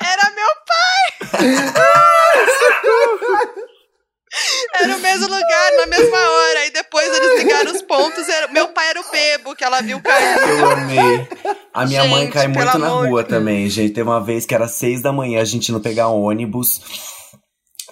Era 0.00 0.30
meu 0.30 0.48
pai. 0.66 1.42
Era 4.74 4.96
o 4.96 5.00
mesmo 5.00 5.26
lugar, 5.26 5.72
na 5.76 5.86
mesma 5.86 6.16
hora. 6.16 6.60
Aí 6.60 6.70
depois 6.70 7.06
eles 7.06 7.42
ligaram 7.42 7.72
os 7.72 7.82
pontos. 7.82 8.28
Era... 8.28 8.48
Meu 8.48 8.68
pai 8.68 8.88
era 8.88 9.00
o 9.00 9.10
bebo 9.10 9.54
que 9.54 9.64
ela 9.64 9.80
viu 9.80 10.00
cair. 10.00 10.36
Eu 10.58 10.70
amei. 10.70 11.28
A 11.72 11.86
minha 11.86 12.04
mãe 12.04 12.24
Gente, 12.24 12.32
cai 12.32 12.48
pelo 12.48 12.64
muito 12.64 12.78
na 12.78 12.88
rua 12.88 13.22
de 13.22 13.28
também, 13.28 13.68
gente. 13.68 13.94
Teve 13.94 14.08
uma 14.08 14.20
vez 14.20 14.44
que 14.44 14.54
era 14.54 14.68
seis 14.68 15.00
da 15.00 15.12
manhã, 15.12 15.40
a 15.40 15.44
gente 15.44 15.72
não 15.72 15.80
pegar 15.80 16.08
ônibus. 16.08 16.80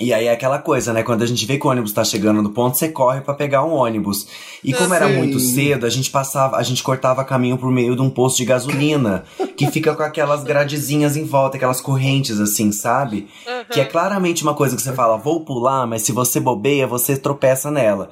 E 0.00 0.14
aí 0.14 0.26
é 0.28 0.32
aquela 0.32 0.58
coisa, 0.58 0.94
né? 0.94 1.02
Quando 1.02 1.22
a 1.22 1.26
gente 1.26 1.44
vê 1.44 1.58
que 1.58 1.66
o 1.66 1.70
ônibus 1.70 1.92
tá 1.92 2.02
chegando 2.02 2.40
no 2.40 2.48
ponto, 2.50 2.78
você 2.78 2.88
corre 2.88 3.20
pra 3.20 3.34
pegar 3.34 3.62
um 3.64 3.74
ônibus. 3.74 4.26
E 4.64 4.72
como 4.72 4.94
era 4.94 5.06
Sim. 5.06 5.18
muito 5.18 5.38
cedo, 5.38 5.84
a 5.84 5.90
gente 5.90 6.10
passava, 6.10 6.56
a 6.56 6.62
gente 6.62 6.82
cortava 6.82 7.22
caminho 7.22 7.58
por 7.58 7.70
meio 7.70 7.94
de 7.94 8.00
um 8.00 8.08
posto 8.08 8.38
de 8.38 8.46
gasolina, 8.46 9.24
que 9.54 9.70
fica 9.70 9.94
com 9.94 10.02
aquelas 10.02 10.42
gradezinhas 10.42 11.18
em 11.18 11.24
volta, 11.24 11.58
aquelas 11.58 11.82
correntes 11.82 12.40
assim, 12.40 12.72
sabe? 12.72 13.28
Que 13.70 13.80
é 13.80 13.84
claramente 13.84 14.42
uma 14.42 14.54
coisa 14.54 14.74
que 14.74 14.80
você 14.80 14.94
fala, 14.94 15.18
vou 15.18 15.44
pular, 15.44 15.86
mas 15.86 16.00
se 16.00 16.12
você 16.12 16.40
bobeia, 16.40 16.86
você 16.86 17.14
tropeça 17.14 17.70
nela. 17.70 18.08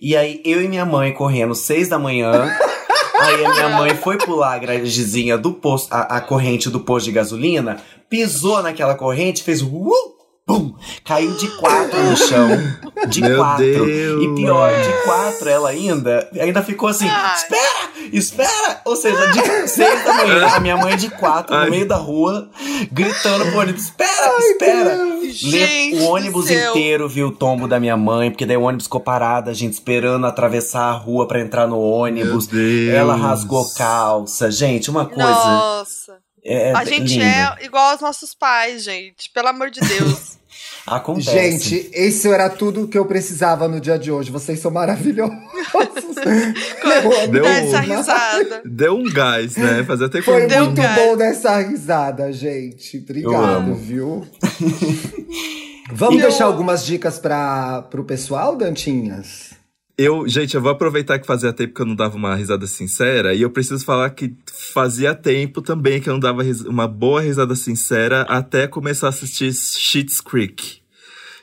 E 0.00 0.16
aí 0.16 0.42
eu 0.44 0.60
e 0.60 0.66
minha 0.66 0.84
mãe 0.84 1.12
correndo 1.12 1.54
seis 1.54 1.88
da 1.88 2.00
manhã. 2.00 2.50
Aí 3.22 3.44
a 3.44 3.50
minha 3.52 3.68
mãe 3.68 3.94
foi 3.94 4.18
pular 4.18 4.54
a 4.54 4.58
gradezinha 4.58 5.38
do 5.38 5.52
posto, 5.52 5.92
a, 5.92 6.16
a 6.16 6.20
corrente 6.20 6.68
do 6.68 6.80
posto 6.80 7.04
de 7.04 7.12
gasolina, 7.12 7.80
pisou 8.10 8.60
naquela 8.60 8.96
corrente, 8.96 9.44
fez 9.44 9.62
uh, 9.62 10.11
pum, 10.58 10.74
caiu 11.04 11.32
de 11.36 11.48
quatro 11.56 12.02
no 12.02 12.16
chão. 12.16 12.48
De 13.08 13.20
Meu 13.20 13.38
quatro. 13.38 13.64
Deus. 13.64 14.22
E 14.24 14.34
pior, 14.34 14.70
de 14.82 15.04
quatro 15.04 15.48
ela 15.48 15.70
ainda, 15.70 16.28
ainda 16.38 16.62
ficou 16.62 16.88
assim, 16.88 17.08
Ai. 17.08 17.34
espera, 17.34 17.90
espera! 18.12 18.80
Ou 18.84 18.94
seja, 18.96 19.26
de 19.28 19.68
seis 19.68 20.04
da 20.04 20.14
manhã, 20.14 20.46
a 20.54 20.60
minha 20.60 20.76
mãe 20.76 20.96
de 20.96 21.10
quatro, 21.10 21.54
Ai. 21.54 21.64
no 21.64 21.70
meio 21.70 21.88
da 21.88 21.96
rua, 21.96 22.48
gritando 22.92 23.44
pro 23.46 23.58
ônibus, 23.60 23.84
espera, 23.84 24.38
espera! 24.38 24.94
Le- 25.04 25.32
Gente 25.32 25.96
o 26.02 26.04
ônibus 26.10 26.50
inteiro 26.50 27.08
viu 27.08 27.28
o 27.28 27.32
tombo 27.32 27.66
da 27.66 27.80
minha 27.80 27.96
mãe, 27.96 28.30
porque 28.30 28.44
daí 28.44 28.56
o 28.56 28.62
ônibus 28.62 28.84
ficou 28.86 29.00
parado, 29.00 29.48
a 29.50 29.54
gente 29.54 29.72
esperando 29.72 30.26
atravessar 30.26 30.82
a 30.90 30.92
rua 30.92 31.26
pra 31.26 31.40
entrar 31.40 31.66
no 31.66 31.80
ônibus. 31.80 32.48
Ela 32.94 33.14
rasgou 33.16 33.64
calça. 33.74 34.50
Gente, 34.50 34.90
uma 34.90 35.06
coisa. 35.06 35.22
Nossa. 35.32 36.18
É, 36.44 36.72
A 36.72 36.84
gente 36.84 37.14
linda. 37.18 37.24
é 37.60 37.64
igual 37.64 37.92
aos 37.92 38.00
nossos 38.00 38.34
pais, 38.34 38.82
gente. 38.84 39.30
Pelo 39.32 39.48
amor 39.48 39.70
de 39.70 39.80
Deus. 39.80 40.36
Acontece. 40.86 41.30
Gente, 41.30 41.90
isso 41.94 42.32
era 42.32 42.50
tudo 42.50 42.88
que 42.88 42.98
eu 42.98 43.04
precisava 43.04 43.68
no 43.68 43.80
dia 43.80 43.98
de 43.98 44.10
hoje. 44.10 44.30
Vocês 44.30 44.58
são 44.58 44.70
maravilhosos. 44.70 45.36
Deu 47.30 47.44
essa 47.44 47.78
um- 47.78 47.80
risada. 47.80 48.62
Deu 48.64 48.94
um 48.96 49.04
gás, 49.12 49.56
né? 49.56 49.84
Fazia 49.84 50.08
tempo 50.08 50.24
que 50.24 50.30
Foi 50.30 50.44
eu 50.44 50.48
Deu 50.48 50.64
muito 50.66 50.82
cara. 50.82 50.94
bom 51.06 51.16
dessa 51.16 51.56
risada, 51.58 52.32
gente. 52.32 52.98
Obrigado, 52.98 53.74
viu? 53.74 54.26
Vamos 55.92 56.16
Eu- 56.16 56.28
deixar 56.28 56.44
algumas 56.46 56.84
dicas 56.84 57.18
para 57.18 57.86
o 57.94 58.04
pessoal, 58.04 58.56
Dantinhas? 58.56 59.50
Eu, 59.96 60.26
gente, 60.26 60.54
eu 60.54 60.62
vou 60.62 60.70
aproveitar 60.70 61.18
que 61.18 61.26
fazia 61.26 61.52
tempo 61.52 61.74
que 61.74 61.82
eu 61.82 61.86
não 61.86 61.94
dava 61.94 62.16
uma 62.16 62.34
risada 62.34 62.66
sincera 62.66 63.34
e 63.34 63.42
eu 63.42 63.50
preciso 63.50 63.84
falar 63.84 64.10
que 64.10 64.34
fazia 64.72 65.14
tempo 65.14 65.60
também 65.60 66.00
que 66.00 66.08
eu 66.08 66.14
não 66.14 66.20
dava 66.20 66.42
uma 66.66 66.88
boa 66.88 67.20
risada 67.20 67.54
sincera 67.54 68.22
até 68.22 68.66
começar 68.66 69.08
a 69.08 69.10
assistir 69.10 69.52
Schitt's 69.52 70.20
Creek. 70.20 70.81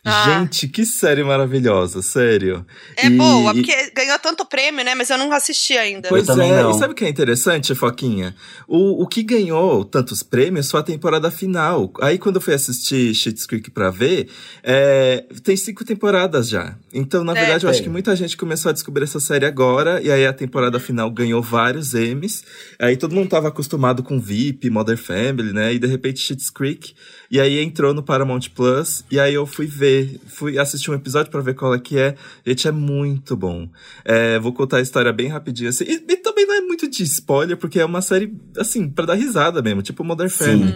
Ah. 0.05 0.39
Gente, 0.41 0.67
que 0.67 0.85
série 0.85 1.23
maravilhosa, 1.23 2.01
sério. 2.01 2.65
É 2.95 3.07
E- 3.07 3.09
boa, 3.09 3.51
e- 3.51 3.55
porque 3.55 3.91
ganhou 3.91 4.17
tanto 4.19 4.45
prêmio, 4.45 4.83
né? 4.83 4.95
Mas 4.95 5.09
eu 5.09 5.17
não 5.17 5.31
assisti 5.33 5.77
ainda. 5.77 6.07
Pois 6.07 6.27
é, 6.29 6.35
não. 6.35 6.71
e 6.71 6.79
sabe 6.79 6.93
o 6.93 6.95
que 6.95 7.03
é 7.03 7.09
interessante, 7.09 7.75
Foquinha? 7.75 8.33
O, 8.67 9.03
o 9.03 9.07
que 9.07 9.21
ganhou 9.21 9.83
tantos 9.83 10.23
prêmios 10.23 10.71
foi 10.71 10.79
a 10.79 10.83
temporada 10.83 11.29
final. 11.29 11.91
Aí 12.01 12.17
quando 12.17 12.37
eu 12.37 12.41
fui 12.41 12.53
assistir 12.53 13.13
Schitt's 13.13 13.45
Creek 13.45 13.69
pra 13.71 13.89
ver, 13.89 14.29
é, 14.63 15.25
tem 15.43 15.57
cinco 15.57 15.83
temporadas 15.83 16.47
já. 16.47 16.75
Então, 16.93 17.23
na 17.23 17.33
É. 17.33 17.39
verdade, 17.41 17.65
eu 17.65 17.69
acho 17.69 17.83
que 17.83 17.89
muita 17.89 18.15
gente 18.15 18.37
começou 18.37 18.69
a 18.69 18.73
descobrir 18.73 19.03
essa 19.03 19.19
série 19.19 19.45
agora, 19.45 20.01
e 20.01 20.11
aí 20.11 20.25
a 20.25 20.33
temporada 20.33 20.79
final 20.79 21.11
ganhou 21.11 21.41
vários 21.41 21.93
Emmys. 21.93 22.43
Aí 22.79 22.95
todo 22.95 23.13
mundo 23.13 23.29
tava 23.29 23.49
acostumado 23.49 24.01
com 24.01 24.19
VIP, 24.19 24.69
Mother 24.69 24.97
Family, 24.97 25.51
né? 25.53 25.73
E 25.73 25.79
de 25.79 25.87
repente 25.87 26.19
Schitt's 26.19 26.49
Creek. 26.49 26.93
E 27.32 27.39
aí 27.39 27.59
entrou 27.59 27.93
no 27.93 28.01
Paramount 28.01 28.41
Plus, 28.55 29.05
e 29.11 29.19
aí 29.19 29.36
eu 29.36 29.45
fui 29.45 29.67
ver, 29.67 30.19
fui 30.27 30.57
assistir 30.57 30.89
um 30.89 30.95
episódio 30.95 31.32
pra 31.32 31.41
ver 31.41 31.53
qual 31.53 31.75
é 31.75 31.80
que 31.80 31.97
é. 31.97 32.15
Gente, 32.45 32.67
é 32.67 32.71
muito 32.71 33.38
bom. 33.38 33.69
É, 34.03 34.39
vou 34.39 34.51
contar 34.51 34.77
a 34.77 34.82
história 34.82 35.13
bem 35.13 35.27
rapidinho. 35.27 35.69
Assim, 35.69 35.84
e, 35.84 36.03
e 36.11 36.17
também 36.17 36.47
não 36.47 36.55
é 36.55 36.61
muito 36.61 36.89
de 36.89 37.03
spoiler, 37.03 37.55
porque 37.55 37.80
é 37.80 37.86
uma 37.86 38.01
série, 38.01 38.34
assim, 38.57 38.89
pra 38.89 39.05
dar 39.05 39.13
risada 39.13 39.61
mesmo, 39.61 39.82
tipo 39.84 40.03
Modern 40.03 40.30
Sim. 40.30 40.38
Family. 40.43 40.75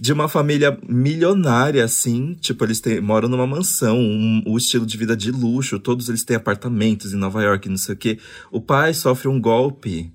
De 0.00 0.12
uma 0.12 0.28
família 0.28 0.78
milionária, 0.88 1.84
assim, 1.84 2.34
tipo, 2.40 2.64
eles 2.64 2.78
têm- 2.80 3.00
moram 3.00 3.28
numa 3.28 3.48
mansão, 3.48 3.98
um, 3.98 4.40
o 4.46 4.56
estilo 4.56 4.86
de 4.86 4.96
vida 4.96 5.16
de 5.16 5.32
luxo, 5.32 5.80
todos 5.80 6.08
eles 6.08 6.22
têm 6.22 6.36
apartamentos 6.36 7.12
em 7.12 7.16
Nova 7.16 7.42
York, 7.42 7.68
não 7.68 7.76
sei 7.76 7.96
o 7.96 7.98
quê. 7.98 8.18
O 8.52 8.60
pai 8.60 8.94
sofre 8.94 9.26
um 9.26 9.40
golpe 9.40 10.12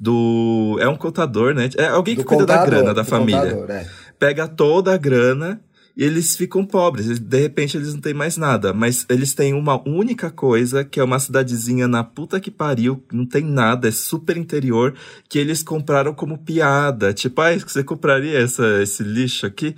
do. 0.00 0.76
É 0.80 0.88
um 0.88 0.96
contador, 0.96 1.54
né? 1.54 1.68
É 1.76 1.86
alguém 1.88 2.16
que 2.16 2.22
Do 2.22 2.26
cuida 2.28 2.46
da 2.46 2.54
contador, 2.58 2.74
grana 2.78 2.94
da 2.94 3.04
família 3.04 3.40
contador, 3.42 3.70
é. 3.70 3.88
Pega 4.24 4.48
toda 4.48 4.94
a 4.94 4.96
grana 4.96 5.60
e 5.94 6.02
eles 6.02 6.34
ficam 6.34 6.64
pobres. 6.64 7.18
De 7.18 7.38
repente 7.38 7.76
eles 7.76 7.92
não 7.92 8.00
têm 8.00 8.14
mais 8.14 8.38
nada. 8.38 8.72
Mas 8.72 9.04
eles 9.06 9.34
têm 9.34 9.52
uma 9.52 9.86
única 9.86 10.30
coisa, 10.30 10.82
que 10.82 10.98
é 10.98 11.04
uma 11.04 11.18
cidadezinha 11.18 11.86
na 11.86 12.02
puta 12.02 12.40
que 12.40 12.50
pariu, 12.50 13.04
não 13.12 13.26
tem 13.26 13.44
nada, 13.44 13.86
é 13.86 13.90
super 13.90 14.38
interior, 14.38 14.94
que 15.28 15.38
eles 15.38 15.62
compraram 15.62 16.14
como 16.14 16.38
piada. 16.38 17.12
Tipo, 17.12 17.42
ah, 17.42 17.54
você 17.58 17.84
compraria 17.84 18.38
essa, 18.38 18.82
esse 18.82 19.02
lixo 19.02 19.44
aqui? 19.44 19.76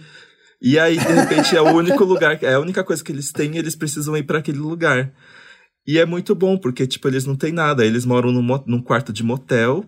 E 0.62 0.78
aí, 0.78 0.96
de 0.96 1.12
repente, 1.12 1.56
é 1.56 1.60
o 1.60 1.74
único 1.74 2.04
lugar, 2.06 2.38
é 2.40 2.54
a 2.54 2.60
única 2.60 2.84
coisa 2.84 3.02
que 3.02 3.10
eles 3.10 3.32
têm 3.32 3.56
e 3.56 3.58
eles 3.58 3.74
precisam 3.74 4.16
ir 4.16 4.22
pra 4.22 4.38
aquele 4.38 4.58
lugar. 4.58 5.12
E 5.84 5.98
é 5.98 6.06
muito 6.06 6.36
bom, 6.36 6.56
porque, 6.56 6.86
tipo, 6.86 7.08
eles 7.08 7.26
não 7.26 7.34
têm 7.34 7.50
nada. 7.50 7.84
Eles 7.84 8.06
moram 8.06 8.30
num, 8.30 8.46
num 8.64 8.80
quarto 8.80 9.12
de 9.12 9.24
motel. 9.24 9.84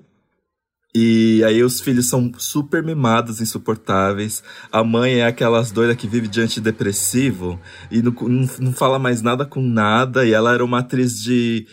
E 0.95 1.43
aí 1.45 1.63
os 1.63 1.81
filhos 1.81 2.09
são 2.09 2.33
super 2.39 2.83
mimados, 2.83 3.41
insuportáveis. 3.41 4.43
A 4.73 4.83
mãe 4.83 5.21
é 5.21 5.27
aquelas 5.27 5.71
doidas 5.71 5.97
que 5.97 6.09
vive 6.09 6.27
de 6.29 6.41
antidepressivo 6.41 7.61
e 7.91 8.01
não, 8.01 8.13
não, 8.13 8.49
não 8.59 8.73
fala 8.73 8.99
mais 8.99 9.21
nada 9.21 9.45
com 9.45 9.61
nada. 9.61 10.25
E 10.25 10.33
ela 10.33 10.53
era 10.55 10.65
uma 10.65 10.79
atriz 10.81 11.21
de. 11.21 11.67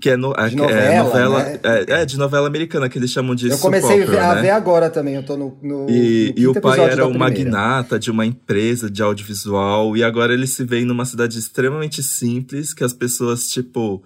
Que 0.00 0.10
é, 0.10 0.16
no, 0.16 0.32
De 0.32 0.50
que 0.50 0.54
novela, 0.56 0.82
é 0.84 1.02
novela. 1.02 1.42
né? 1.42 1.60
É, 1.64 2.02
é, 2.02 2.06
de 2.06 2.16
novela 2.16 2.46
americana, 2.46 2.88
que 2.88 2.96
eles 2.96 3.10
chamam 3.10 3.34
de 3.34 3.48
Eu 3.50 3.58
comecei 3.58 3.94
a 4.04 4.06
ver, 4.06 4.12
opera, 4.12 4.30
a 4.30 4.34
né? 4.36 4.42
ver 4.42 4.50
agora 4.50 4.88
também, 4.88 5.16
eu 5.16 5.24
tô 5.24 5.36
no, 5.36 5.58
no, 5.60 5.90
E, 5.90 6.32
no 6.36 6.40
e 6.42 6.46
o 6.46 6.60
pai 6.60 6.78
era 6.78 7.08
um 7.08 7.18
magnata 7.18 7.98
de 7.98 8.08
uma 8.08 8.24
empresa 8.24 8.88
de 8.88 9.02
audiovisual. 9.02 9.96
E 9.96 10.04
agora 10.04 10.32
eles 10.32 10.50
se 10.50 10.62
veem 10.62 10.84
numa 10.84 11.04
cidade 11.04 11.36
extremamente 11.36 12.04
simples, 12.04 12.72
que 12.72 12.84
as 12.84 12.92
pessoas, 12.92 13.48
tipo, 13.48 14.00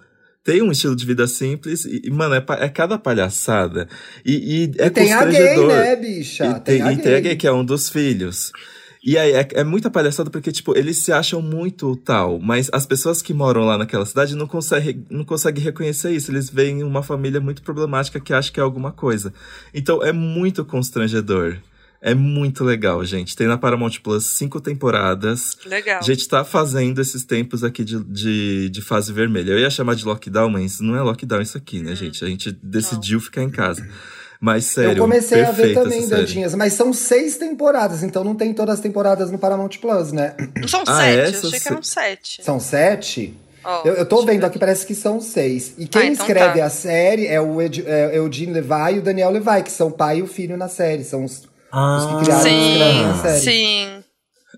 têm 0.45 0.63
um 0.63 0.71
estilo 0.71 0.95
de 0.95 1.07
vida 1.07 1.27
simples. 1.27 1.85
E, 1.87 2.11
mano, 2.11 2.35
é, 2.35 2.45
é 2.61 2.69
cada 2.69 2.99
palhaçada. 2.99 3.89
E, 4.25 4.65
e 4.65 4.73
é 4.79 4.87
E 4.87 4.91
tem 4.91 5.13
a 5.13 5.25
gay, 5.25 5.67
né, 5.67 5.97
bicha? 5.97 6.45
E 6.47 6.61
tem, 6.61 6.93
e 6.93 6.97
tem 6.99 7.15
a 7.15 7.21
gay, 7.21 7.37
que 7.37 7.47
é 7.47 7.53
um 7.53 7.65
dos 7.65 7.89
filhos. 7.89 8.53
E 9.03 9.19
aí, 9.19 9.33
é, 9.33 9.49
é 9.53 9.65
muita 9.65 9.91
palhaçada 9.91 10.31
porque, 10.31 10.53
tipo, 10.53 10.77
eles 10.77 10.99
se 10.99 11.13
acham 11.13 11.43
muito 11.43 11.95
tal, 11.97 12.39
mas 12.39 12.71
as 12.73 12.87
pessoas 12.87 13.21
que 13.21 13.35
moram 13.35 13.65
lá 13.65 13.77
naquela 13.77 14.07
cidade 14.07 14.35
não 14.35 14.47
conseguem, 14.47 15.05
não 15.11 15.25
conseguem 15.25 15.63
reconhecer 15.63 16.13
isso. 16.13 16.31
Eles 16.31 16.49
veem 16.49 16.83
uma 16.83 17.03
família 17.03 17.41
muito 17.41 17.63
problemática 17.63 18.21
que 18.21 18.33
acha 18.33 18.53
que 18.53 18.61
é 18.61 18.63
alguma 18.63 18.93
coisa. 18.93 19.33
Então, 19.75 20.03
é 20.03 20.13
muito 20.13 20.65
constrangedor. 20.65 21.59
É 22.07 22.15
muito 22.15 22.63
legal, 22.65 23.03
gente. 23.05 23.35
Tem 23.35 23.47
na 23.47 23.57
Paramount 23.57 23.93
Plus 24.03 24.27
cinco 24.27 24.61
temporadas. 24.61 25.57
Legal. 25.65 26.01
A 26.01 26.03
gente 26.03 26.29
tá 26.29 26.45
fazendo 26.45 27.01
esses 27.01 27.25
tempos 27.25 27.65
aqui 27.65 27.83
de, 27.83 27.99
de, 28.05 28.69
de 28.69 28.83
fase 28.83 29.11
vermelha. 29.11 29.53
Eu 29.53 29.59
ia 29.59 29.71
chamar 29.71 29.95
de 29.95 30.05
lockdown, 30.05 30.51
mas 30.51 30.81
não 30.81 30.95
é 30.95 31.01
lockdown 31.01 31.41
isso 31.41 31.57
aqui, 31.57 31.81
né, 31.83 31.95
gente? 31.97 32.23
A 32.23 32.29
gente 32.29 32.53
decidiu 32.63 33.19
ficar 33.21 33.43
em 33.43 33.49
casa. 33.49 33.87
Mas 34.39 34.67
sério, 34.67 34.93
Eu 34.93 34.97
comecei 34.99 35.43
a 35.43 35.51
ver 35.51 35.73
também. 35.73 36.07
Dantinhas, 36.07 36.55
mas 36.55 36.75
são 36.75 36.93
seis 36.93 37.39
temporadas, 37.39 38.03
então 38.03 38.23
não 38.23 38.35
tem 38.35 38.53
todas 38.53 38.75
as 38.75 38.81
temporadas 38.81 39.31
no 39.31 39.39
Paramount 39.39 39.71
Plus, 39.81 40.13
né? 40.13 40.35
Não 40.61 40.69
são 40.69 40.83
Ah, 40.87 40.97
sete, 41.01 41.21
essa 41.21 41.47
eu 41.47 41.49
achei 41.49 41.51
que 41.53 41.59
se- 41.61 41.69
eram 41.73 41.83
sete. 41.83 42.45
São 42.45 42.61
sete? 42.61 43.35
Ó, 43.65 43.83
Eu, 43.87 43.95
eu 43.95 44.05
tô 44.05 44.23
vendo 44.27 44.41
ver 44.41 44.47
aqui, 44.49 44.59
parece 44.59 44.85
que 44.87 44.95
são 44.95 45.19
seis. 45.23 45.73
E 45.79 45.87
quem 45.87 46.03
Ah, 46.03 46.07
então 46.09 46.27
escreve 46.27 46.59
tá. 46.59 46.67
a 46.67 46.69
série 46.69 47.27
é 47.27 47.41
o 47.41 47.63
Ed, 47.63 47.83
é, 47.87 48.19
Eugene 48.19 48.53
Levi 48.53 48.97
e 48.97 48.99
o 48.99 49.03
Daniel 49.03 49.31
Levi, 49.31 49.63
que 49.65 49.73
são 49.73 49.87
o 49.89 49.91
pai 49.93 50.19
e 50.19 50.23
o 50.23 50.27
filho 50.27 50.59
na 50.59 50.69
série. 50.69 51.03
São 51.05 51.25
os, 51.25 51.49
Ah, 51.77 51.97
Os 51.99 52.07
que 52.07 52.25
criaram 52.25 52.43
Sim, 52.43 53.05
a 53.05 53.15
série. 53.15 53.41
sim. 53.41 53.89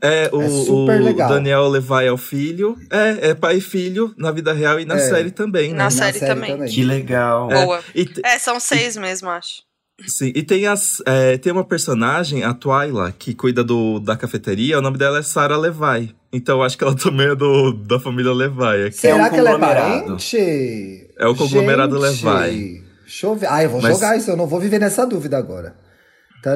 É, 0.03 0.29
o, 0.31 0.43
É 0.43 0.49
super 0.51 1.01
o 1.01 1.05
legal. 1.05 1.29
Daniel 1.31 1.67
Levi 1.69 2.05
é 2.05 2.13
o 2.13 2.19
filho. 2.19 2.77
É, 2.91 3.31
é 3.31 3.35
pai 3.35 3.57
e 3.57 3.61
filho 3.63 4.13
na 4.19 4.31
vida 4.31 4.53
real 4.53 4.79
e 4.79 4.85
na 4.85 4.97
É. 4.97 4.99
série 4.99 5.31
também, 5.31 5.71
né? 5.71 5.79
Na 5.79 5.91
série 5.91 6.21
também. 6.21 6.63
que 6.67 6.85
legal. 6.85 7.51
É, 7.51 7.65
Boa. 7.65 7.81
E, 7.95 8.05
te- 8.05 8.21
É, 8.23 8.39
são 8.39 8.61
seis 8.61 8.97
mesmo, 8.99 9.31
acho. 9.31 9.63
sim, 10.07 10.31
e 10.35 10.43
tem, 10.43 10.67
as, 10.67 11.03
é, 11.07 11.39
tem 11.39 11.51
uma 11.51 11.65
personagem, 11.65 12.45
a 12.45 12.53
Twyla, 12.53 13.11
que 13.19 13.33
cuida 13.35 13.65
do, 13.65 13.99
da 13.99 14.15
cafeteria. 14.15 14.79
O 14.79 14.83
nome 14.83 14.99
dela 14.99 15.19
é 15.19 15.23
Sarah 15.23 15.57
Levi. 15.57 16.15
Então 16.31 16.59
eu 16.59 16.63
acho 16.63 16.77
que 16.77 16.85
ela 16.85 16.95
também 17.03 17.29
é 17.29 17.35
do, 17.35 17.73
da 17.73 17.99
família 17.99 18.35
Levi. 18.35 18.87
aqui. 18.89 18.97
Será 18.99 19.25
um 19.25 19.31
que 19.31 19.37
ela 19.37 19.51
é 19.53 19.59
parente? 19.59 21.07
É 21.19 21.27
o 21.27 21.35
conglomerado 21.35 21.99
Gente, 22.07 22.27
Levi. 22.27 22.85
Deixa 23.03 23.27
eu 23.27 23.35
ver. 23.35 23.47
Ah, 23.51 23.63
eu 23.63 23.71
vou 23.71 23.81
Mas- 23.81 23.95
jogar 23.95 24.15
isso, 24.17 24.31
eu 24.31 24.37
não 24.37 24.47
vou 24.47 24.61
viver 24.61 24.79
nessa 24.79 25.07
dúvida 25.07 25.39
agora. 25.39 25.75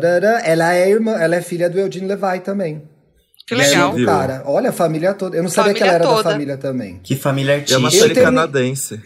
Tarará, 0.00 0.40
ela 0.44 0.74
é 0.74 0.88
irmã, 0.88 1.12
ela 1.18 1.34
é 1.34 1.42
filha 1.42 1.68
do 1.68 1.78
Eugene 1.80 2.06
Levi 2.06 2.40
também. 2.44 2.82
Que 3.46 3.54
legal. 3.56 3.92
Viu? 3.92 4.06
Cara, 4.06 4.42
olha 4.46 4.70
a 4.70 4.72
família 4.72 5.12
toda. 5.14 5.36
Eu 5.36 5.42
não 5.42 5.50
sabia 5.50 5.74
que 5.74 5.82
ela 5.82 5.94
era 5.94 6.04
toda. 6.04 6.22
da 6.22 6.30
família 6.30 6.56
também. 6.56 7.00
Que 7.02 7.16
família 7.16 7.52
É 7.52 7.54
artística. 7.56 7.78
uma 7.80 7.88
Eu 7.88 7.92
série 7.92 8.14
termi- 8.14 8.24
canadense. 8.24 9.00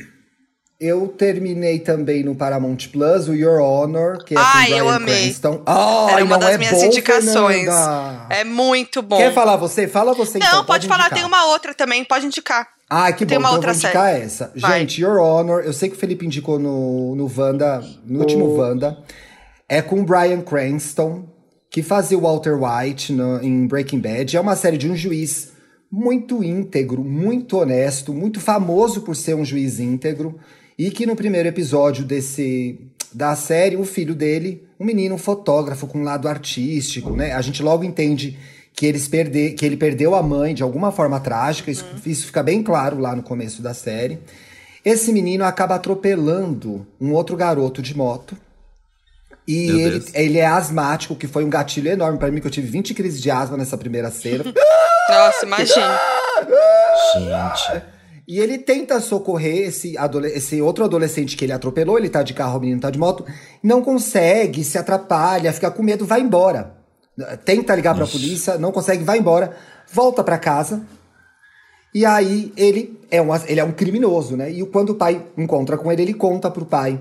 Eu 0.78 1.08
terminei 1.08 1.78
também 1.78 2.22
no 2.22 2.34
Paramount 2.34 2.76
Plus 2.92 3.28
o 3.28 3.32
Your 3.32 3.60
Honor, 3.62 4.22
que 4.24 4.34
é 4.34 4.38
Ai, 4.38 4.66
com 4.66 4.72
o 4.72 4.76
eu 4.76 4.84
Bryan 4.84 4.96
amei. 4.96 5.22
Cranston. 5.22 5.62
Ai, 5.64 6.12
Era 6.14 6.24
uma 6.24 6.30
não 6.36 6.38
das 6.40 6.50
é 6.54 6.58
minhas 6.58 6.74
bom, 6.74 6.84
indicações. 6.84 7.60
Fernanda? 7.64 8.26
É 8.28 8.44
muito 8.44 9.00
bom. 9.00 9.16
Quer 9.16 9.32
falar 9.32 9.56
você? 9.56 9.88
Fala 9.88 10.12
você 10.12 10.38
Não, 10.38 10.46
então. 10.46 10.64
pode, 10.66 10.86
falar, 10.86 11.04
indicar. 11.04 11.18
tem 11.18 11.26
uma 11.26 11.46
outra 11.46 11.72
também, 11.72 12.04
pode 12.04 12.26
indicar. 12.26 12.68
Ah, 12.90 13.10
que 13.12 13.24
Tem 13.24 13.38
bom, 13.38 13.44
uma 13.44 13.48
então 13.48 13.54
outra 13.56 13.70
eu 13.70 13.74
vou 13.74 13.82
indicar 13.82 14.14
essa. 14.20 14.52
Vai. 14.54 14.80
Gente, 14.80 15.00
Your 15.00 15.16
Honor, 15.18 15.62
eu 15.64 15.72
sei 15.72 15.88
que 15.88 15.96
o 15.96 15.98
Felipe 15.98 16.26
indicou 16.26 16.58
no, 16.58 17.14
no 17.16 17.32
Wanda, 17.34 17.82
no 18.04 18.18
último 18.20 18.54
Wanda. 18.54 18.98
É 19.68 19.80
com 19.80 20.00
o 20.00 20.04
Bryan 20.04 20.42
Cranston, 20.42 21.24
que 21.70 21.82
fazia 21.82 22.18
o 22.18 22.20
Walter 22.20 22.54
White 22.54 23.12
no- 23.12 23.42
em 23.42 23.66
Breaking 23.66 24.00
Bad. 24.00 24.36
É 24.36 24.40
uma 24.40 24.56
série 24.56 24.76
de 24.76 24.88
um 24.88 24.96
juiz 24.96 25.52
muito 25.90 26.42
íntegro, 26.44 27.02
muito 27.02 27.56
honesto, 27.58 28.12
muito 28.12 28.40
famoso 28.40 29.00
por 29.02 29.16
ser 29.16 29.34
um 29.34 29.44
juiz 29.44 29.80
íntegro. 29.80 30.36
E 30.78 30.90
que 30.90 31.06
no 31.06 31.16
primeiro 31.16 31.48
episódio 31.48 32.04
desse 32.04 32.78
da 33.12 33.36
série, 33.36 33.76
o 33.76 33.84
filho 33.84 34.12
dele, 34.12 34.64
um 34.78 34.84
menino 34.84 35.16
fotógrafo 35.16 35.86
com 35.86 36.00
um 36.00 36.02
lado 36.02 36.26
artístico, 36.26 37.14
né? 37.14 37.32
A 37.32 37.40
gente 37.40 37.62
logo 37.62 37.84
entende 37.84 38.36
que, 38.72 38.84
eles 38.86 39.06
perde, 39.06 39.52
que 39.52 39.64
ele 39.64 39.76
perdeu 39.76 40.16
a 40.16 40.22
mãe 40.22 40.52
de 40.52 40.64
alguma 40.64 40.90
forma 40.90 41.20
trágica, 41.20 41.70
isso, 41.70 41.84
isso 42.04 42.26
fica 42.26 42.42
bem 42.42 42.60
claro 42.60 42.98
lá 42.98 43.14
no 43.14 43.22
começo 43.22 43.62
da 43.62 43.72
série. 43.72 44.18
Esse 44.84 45.12
menino 45.12 45.44
acaba 45.44 45.76
atropelando 45.76 46.84
um 47.00 47.12
outro 47.12 47.36
garoto 47.36 47.80
de 47.80 47.96
moto. 47.96 48.36
E 49.46 49.66
Meu 49.66 49.78
ele, 49.78 49.98
Deus. 49.98 50.14
ele 50.14 50.38
é 50.38 50.46
asmático, 50.46 51.14
que 51.14 51.26
foi 51.26 51.44
um 51.44 51.50
gatilho 51.50 51.90
enorme 51.90 52.18
pra 52.18 52.30
mim, 52.30 52.40
que 52.40 52.46
eu 52.46 52.50
tive 52.50 52.66
20 52.66 52.94
crises 52.94 53.20
de 53.20 53.30
asma 53.30 53.56
nessa 53.56 53.76
primeira 53.76 54.10
cena. 54.10 54.44
Nossa, 55.08 55.44
imagina. 55.44 56.00
Gente. 57.14 57.82
E 58.26 58.40
ele 58.40 58.56
tenta 58.56 58.98
socorrer 59.00 59.68
esse, 59.68 59.96
esse 60.32 60.62
outro 60.62 60.82
adolescente 60.84 61.36
que 61.36 61.44
ele 61.44 61.52
atropelou, 61.52 61.98
ele 61.98 62.08
tá 62.08 62.22
de 62.22 62.32
carro, 62.32 62.56
o 62.56 62.60
menino 62.60 62.80
tá 62.80 62.90
de 62.90 62.98
moto, 62.98 63.24
não 63.62 63.82
consegue, 63.82 64.64
se 64.64 64.78
atrapalha, 64.78 65.52
fica 65.52 65.70
com 65.70 65.82
medo, 65.82 66.06
vai 66.06 66.22
embora. 66.22 66.74
Tenta 67.44 67.74
ligar 67.74 67.94
pra 67.94 68.06
polícia, 68.06 68.56
não 68.56 68.72
consegue, 68.72 69.04
vai 69.04 69.18
embora. 69.18 69.54
volta 69.92 70.24
para 70.24 70.38
casa. 70.38 70.82
E 71.94 72.04
aí 72.04 72.50
ele 72.56 72.98
é, 73.10 73.20
um, 73.22 73.28
ele 73.46 73.60
é 73.60 73.64
um 73.64 73.72
criminoso, 73.72 74.36
né? 74.36 74.50
E 74.50 74.64
quando 74.66 74.90
o 74.90 74.94
pai 74.94 75.24
encontra 75.36 75.76
com 75.76 75.92
ele, 75.92 76.02
ele 76.02 76.14
conta 76.14 76.50
pro 76.50 76.64
pai 76.64 76.98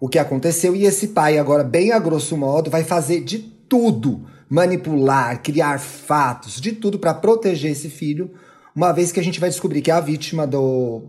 o 0.00 0.08
que 0.08 0.18
aconteceu. 0.18 0.74
E 0.74 0.84
esse 0.84 1.08
pai, 1.08 1.38
agora, 1.38 1.64
bem 1.64 1.92
a 1.92 1.98
grosso 1.98 2.36
modo, 2.36 2.70
vai 2.70 2.84
fazer 2.84 3.22
de 3.22 3.38
tudo 3.38 4.26
manipular, 4.48 5.42
criar 5.42 5.78
fatos, 5.80 6.60
de 6.60 6.72
tudo 6.72 6.98
para 6.98 7.12
proteger 7.12 7.72
esse 7.72 7.88
filho, 7.88 8.30
uma 8.74 8.92
vez 8.92 9.10
que 9.10 9.18
a 9.18 9.24
gente 9.24 9.40
vai 9.40 9.48
descobrir 9.48 9.82
que 9.82 9.90
a 9.90 10.00
vítima 10.00 10.46
do 10.46 11.04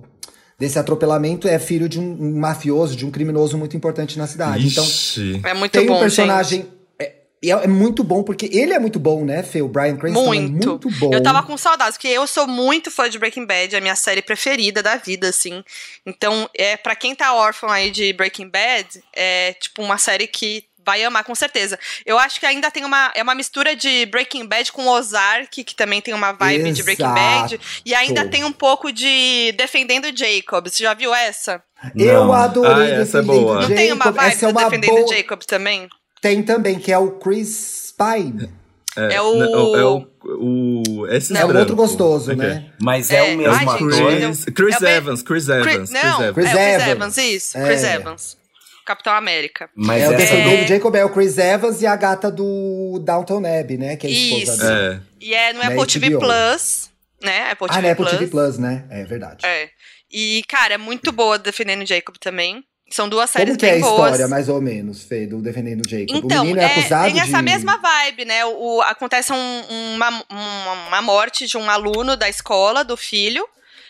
desse 0.58 0.80
atropelamento 0.80 1.48
é 1.48 1.60
filho 1.60 1.88
de 1.88 2.00
um, 2.00 2.18
um 2.20 2.40
mafioso, 2.40 2.96
de 2.96 3.06
um 3.06 3.12
criminoso 3.12 3.58
muito 3.60 3.78
importante 3.78 4.18
na 4.18 4.26
cidade. 4.26 4.66
Ixi. 4.66 5.36
Então, 5.38 5.52
É 5.52 5.54
muito 5.54 5.72
tem 5.72 5.86
bom, 5.86 5.98
um 5.98 6.00
personagem 6.00 6.62
gente. 6.62 6.77
É, 7.44 7.48
e 7.48 7.52
é, 7.52 7.64
é 7.64 7.68
muito 7.68 8.04
bom 8.04 8.24
porque 8.24 8.50
ele 8.52 8.74
é 8.74 8.80
muito 8.80 9.00
bom, 9.00 9.24
né, 9.24 9.44
Fê? 9.44 9.62
O 9.62 9.68
Brian 9.68 9.98
Cranston 9.98 10.26
Muito. 10.26 10.64
é 10.64 10.72
muito 10.72 10.90
bom. 10.92 11.14
Eu 11.14 11.22
tava 11.22 11.44
com 11.44 11.58
saudades, 11.58 11.98
porque 11.98 12.08
eu 12.08 12.26
sou 12.28 12.48
muito 12.48 12.92
fã 12.92 13.10
de 13.10 13.20
Breaking 13.20 13.46
Bad, 13.46 13.76
é 13.76 13.78
a 13.78 13.82
minha 13.82 13.96
série 13.96 14.22
preferida 14.22 14.82
da 14.82 14.96
vida, 14.96 15.30
assim. 15.30 15.64
Então, 16.06 16.50
é 16.56 16.78
para 16.78 16.96
quem 16.96 17.16
tá 17.16 17.34
órfão 17.34 17.70
aí 17.70 17.92
de 17.92 18.14
Breaking 18.14 18.50
Bad, 18.50 19.04
é 19.16 19.54
tipo 19.54 19.82
uma 19.82 19.98
série 19.98 20.28
que 20.28 20.66
vai 20.88 21.04
amar 21.04 21.26
com 21.26 21.36
certeza. 21.36 21.78
Eu 22.06 22.18
acho 22.18 22.40
que 22.40 22.46
ainda 22.46 22.72
tem 22.72 22.86
uma 22.86 23.12
é 23.14 23.22
uma 23.22 23.36
mistura 23.36 23.76
de 23.76 24.06
Breaking 24.06 24.46
Bad 24.46 24.72
com 24.72 24.88
Ozark, 24.88 25.62
que 25.66 25.76
também 25.76 26.00
tem 26.02 26.14
uma 26.14 26.32
vibe 26.32 26.72
de 26.72 26.82
Breaking 26.82 27.14
Bad, 27.14 27.60
e 27.86 27.94
ainda 27.94 28.22
Exato. 28.22 28.30
tem 28.30 28.46
um 28.46 28.54
pouco 28.54 28.90
de 28.92 29.54
Defendendo 29.58 30.08
Jacob. 30.18 30.70
Você 30.70 30.84
já 30.84 30.94
viu 30.94 31.14
essa? 31.14 31.62
Eu 31.94 32.26
Não. 32.26 32.34
adorei 32.34 32.94
Ah, 32.94 33.02
essa 33.02 33.20
é 33.20 33.22
boa. 33.22 33.62
Não 33.62 33.68
tem 33.68 33.92
uma 33.92 34.12
vibe 34.12 34.34
Essa 34.34 34.46
é 34.46 34.50
uma 34.50 34.64
Defendendo 34.64 34.96
boa... 34.96 35.16
Jacob 35.16 35.44
também? 35.44 35.90
Tem 36.28 36.44
também, 36.44 36.78
que 36.80 36.92
é 36.92 36.98
o 36.98 37.12
Chris 37.12 37.94
Pine. 37.98 38.50
É 38.96 39.22
o- 39.22 39.36
não, 39.36 39.76
É 39.78 39.86
o. 39.86 40.08
o 40.26 41.08
esse 41.10 41.36
É 41.38 41.46
um 41.46 41.56
outro 41.58 41.76
gostoso, 41.76 42.32
Ok. 42.32 42.44
né? 42.44 42.66
Mas 42.82 43.12
é, 43.12 43.18
É, 43.18 43.24
o 43.36 43.38
mesmo 43.38 43.54
ai, 43.54 43.60
gente, 43.60 43.70
ator. 43.70 43.88
Chris, 44.18 44.46
Chris 44.46 44.82
É 44.82 44.86
o 44.86 44.88
Evans, 44.90 45.22
Chris 45.22 45.48
Evans. 45.50 45.66
Chris, 45.66 45.90
não, 45.92 45.94
Chris 45.94 46.00
é 46.04 46.10
Evans. 46.16 46.28
o 46.30 46.34
Chris 46.34 46.88
Evans. 46.88 47.18
Isso. 47.18 47.58
Chris 47.60 47.84
É. 47.84 47.94
Evans. 47.96 48.38
Capitão 48.86 49.14
América. 49.14 49.70
Mas 49.76 50.02
é 50.04 50.10
o 50.10 50.14
É. 50.14 50.68
Jacob 50.68 50.96
é 50.96 51.06
o 51.06 51.10
Chris 51.10 51.38
Evans 51.38 51.82
e 51.82 51.86
a 51.86 51.96
gata 51.96 52.32
do 52.32 53.00
Downton 53.04 53.44
Abbey, 53.46 53.78
né? 53.78 53.96
Que 53.98 54.08
é 54.08 54.10
a 54.10 54.14
esposa 54.14 54.54
Isso. 54.54 54.64
dele. 54.66 54.80
É. 54.96 55.00
E 55.22 55.34
é 55.34 55.54
no 55.54 55.60
Na 55.60 55.66
Apple 55.68 55.86
TV 55.88 56.10
HBO. 56.10 56.20
Plus, 56.20 56.90
né? 57.24 57.52
Apple 57.52 57.68
Ah, 57.70 57.74
TV 57.76 57.82
né? 57.88 57.92
Apple 57.92 58.06
Plus. 58.06 58.18
TV 58.20 58.28
Plus, 58.32 58.58
né? 58.58 58.86
É 58.90 59.04
verdade. 59.06 59.46
É. 59.46 59.70
E, 60.12 60.42
cara, 60.48 60.74
é 60.76 60.78
muito 60.78 61.12
boa 61.12 61.38
Defendendo 61.38 61.86
Jacob 61.86 62.16
também. 62.18 62.64
São 62.90 63.10
duas 63.10 63.30
séries 63.30 63.50
Como 63.50 63.60
que 63.60 63.66
é 63.66 63.70
a 63.70 63.72
bem 63.74 63.82
boas. 63.82 63.96
história, 63.96 64.28
mais 64.28 64.48
ou 64.48 64.62
menos, 64.62 65.04
Fê, 65.04 65.28
do 65.28 65.42
Defendendo 65.42 65.88
Jacob? 65.88 66.08
Então, 66.10 66.44
o 66.44 66.46
menino 66.46 66.62
é, 66.62 66.64
é, 66.64 66.68
acusado 66.68 67.12
tem 67.12 67.20
essa 67.22 67.38
de... 67.38 67.44
mesma 67.44 67.78
vibe, 67.78 68.24
né? 68.26 68.46
O, 68.46 68.82
acontece 68.82 69.34
um- 69.34 69.94
uma, 69.96 70.24
uma, 70.88 71.02
morte 71.02 71.48
de 71.48 71.58
um 71.58 71.70
aluno 71.70 72.16
da 72.16 72.30
escola, 72.30 72.84
do 72.84 72.96
filho. 72.96 73.46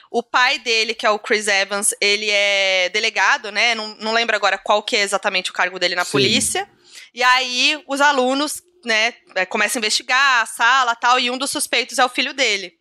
O 0.09 0.23
pai 0.23 0.57
dele, 0.57 0.95
que 0.95 1.05
é 1.05 1.09
o 1.11 1.19
Chris 1.19 1.47
Evans, 1.47 1.93
ele 2.01 2.29
é 2.29 2.89
delegado, 2.89 3.51
né? 3.51 3.75
Não, 3.75 3.95
não 3.99 4.13
lembro 4.13 4.35
agora 4.35 4.57
qual 4.57 4.81
que 4.81 4.95
é 4.95 5.01
exatamente 5.01 5.51
o 5.51 5.53
cargo 5.53 5.77
dele 5.77 5.95
na 5.95 6.05
Sim. 6.05 6.11
polícia. 6.11 6.67
E 7.13 7.21
aí, 7.21 7.79
os 7.87 8.01
alunos, 8.01 8.63
né, 8.83 9.13
é, 9.35 9.45
começam 9.45 9.79
a 9.79 9.81
investigar 9.81 10.41
a 10.41 10.45
sala 10.45 10.93
e 10.93 10.99
tal, 10.99 11.19
e 11.19 11.29
um 11.29 11.37
dos 11.37 11.51
suspeitos 11.51 11.99
é 11.99 12.05
o 12.05 12.09
filho 12.09 12.33
dele. 12.33 12.76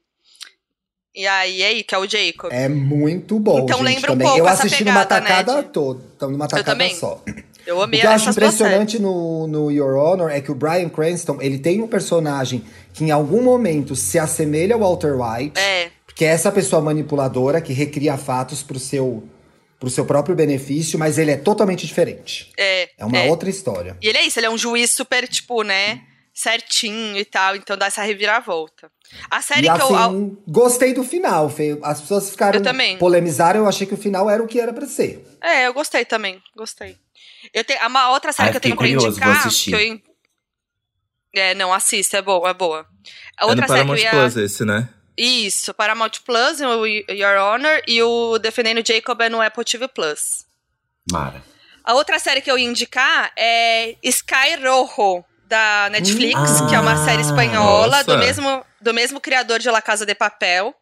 E 1.16 1.26
aí, 1.26 1.62
aí, 1.62 1.82
que 1.82 1.94
é 1.94 1.98
o 1.98 2.06
Jacob. 2.06 2.52
É 2.52 2.68
muito 2.68 3.38
bom, 3.38 3.60
Então 3.60 3.78
gente, 3.78 3.86
lembra 3.94 4.10
um 4.12 4.14
também. 4.14 4.26
pouco 4.26 4.42
Eu 4.42 4.48
assisti 4.48 4.84
numa 4.84 5.06
pegada, 5.06 5.20
né, 5.22 5.28
tacada 5.42 5.62
de- 5.62 5.68
toda, 5.70 6.00
numa 6.28 6.46
tacada 6.46 6.72
também. 6.72 6.94
só. 6.94 7.22
Eu 7.66 7.78
O 7.78 7.82
amei 7.82 8.00
que 8.00 8.06
eu 8.06 8.10
acho 8.10 8.30
impressionante 8.30 8.98
no, 8.98 9.46
no 9.48 9.70
Your 9.72 9.96
Honor 9.96 10.30
é 10.30 10.40
que 10.40 10.52
o 10.52 10.54
Brian 10.54 10.88
Cranston, 10.88 11.38
ele 11.40 11.58
tem 11.58 11.80
um 11.82 11.88
personagem 11.88 12.62
que 12.92 13.02
em 13.02 13.10
algum 13.10 13.42
momento 13.42 13.96
se 13.96 14.18
assemelha 14.18 14.74
ao 14.74 14.80
Walter 14.82 15.14
White, 15.20 15.58
É, 15.58 15.88
que 16.14 16.24
é 16.24 16.28
essa 16.28 16.52
pessoa 16.52 16.80
manipuladora 16.82 17.60
que 17.60 17.72
recria 17.72 18.16
fatos 18.16 18.62
pro 18.62 18.78
seu, 18.78 19.24
pro 19.80 19.90
seu 19.90 20.04
próprio 20.04 20.36
benefício, 20.36 20.98
mas 20.98 21.18
ele 21.18 21.30
é 21.32 21.36
totalmente 21.36 21.86
diferente. 21.86 22.52
é. 22.58 22.88
É 22.98 23.04
uma 23.04 23.18
é. 23.18 23.28
outra 23.30 23.48
história. 23.50 23.96
E 24.00 24.06
ele 24.08 24.18
é 24.18 24.26
isso, 24.26 24.38
ele 24.38 24.46
é 24.46 24.50
um 24.50 24.56
juiz 24.58 24.90
super, 24.92 25.26
tipo, 25.26 25.62
né, 25.62 26.00
certinho 26.36 27.16
e 27.16 27.24
tal, 27.24 27.56
então 27.56 27.78
dá 27.78 27.86
essa 27.86 28.02
reviravolta. 28.02 28.92
A 29.30 29.40
série 29.40 29.66
e 29.66 29.72
que 29.72 29.80
eu. 29.80 29.96
assim, 29.96 30.36
gostei 30.46 30.92
do 30.92 31.02
final, 31.02 31.48
Fê. 31.48 31.78
As 31.82 32.02
pessoas 32.02 32.28
ficaram 32.28 32.58
Eu 32.58 32.62
também. 32.62 32.98
polemizaram, 32.98 33.60
eu 33.60 33.66
achei 33.68 33.86
que 33.86 33.94
o 33.94 33.96
final 33.96 34.28
era 34.28 34.42
o 34.42 34.46
que 34.46 34.60
era 34.60 34.70
pra 34.72 34.86
ser. 34.86 35.26
É, 35.40 35.66
eu 35.66 35.72
gostei 35.72 36.04
também, 36.04 36.42
gostei. 36.54 36.98
Eu 37.54 37.64
tenho 37.64 37.84
uma 37.86 38.10
outra 38.10 38.32
série 38.34 38.48
Ai, 38.48 38.52
que 38.52 38.56
eu 38.58 38.60
tenho 38.60 38.76
pra 38.76 38.84
curioso, 38.84 39.06
vou 39.06 39.12
indicar. 39.16 39.46
assistir. 39.46 39.70
Que 39.70 39.76
eu... 41.38 41.42
É, 41.42 41.54
não, 41.54 41.72
assista, 41.72 42.18
é 42.18 42.22
boa, 42.22 42.50
é 42.50 42.54
boa. 42.54 42.86
A 43.38 43.44
É 43.44 43.46
outra 43.48 43.62
no 43.66 43.68
série 43.72 43.80
que 43.80 43.86
Paramount 43.86 43.96
eu 43.98 44.04
ia. 44.04 44.10
Plus 44.10 44.36
esse, 44.36 44.64
né? 44.64 44.88
Isso, 45.16 45.72
Paramount 45.72 46.10
Plus, 46.24 46.60
o 46.60 46.84
Your 46.86 47.38
Honor, 47.40 47.80
e 47.88 48.02
o 48.02 48.38
Defendendo 48.38 48.86
Jacob 48.86 49.18
é 49.22 49.30
no 49.30 49.40
Apple 49.40 49.64
TV 49.64 49.88
Plus. 49.88 50.44
Mara. 51.10 51.42
A 51.82 51.94
outra 51.94 52.18
série 52.18 52.42
que 52.42 52.50
eu 52.50 52.58
ia 52.58 52.66
indicar 52.68 53.32
é 53.36 53.96
Sky 54.02 54.56
Rojo, 54.62 55.24
da 55.46 55.88
Netflix, 55.90 56.60
Hum. 56.60 56.66
que 56.68 56.74
é 56.74 56.80
uma 56.80 57.04
série 57.04 57.22
espanhola 57.22 58.02
do 58.04 58.18
mesmo, 58.18 58.64
do 58.80 58.92
mesmo 58.94 59.20
criador 59.20 59.58
de 59.58 59.70
La 59.70 59.80
Casa 59.82 60.04
de 60.04 60.14
Papel. 60.14 60.74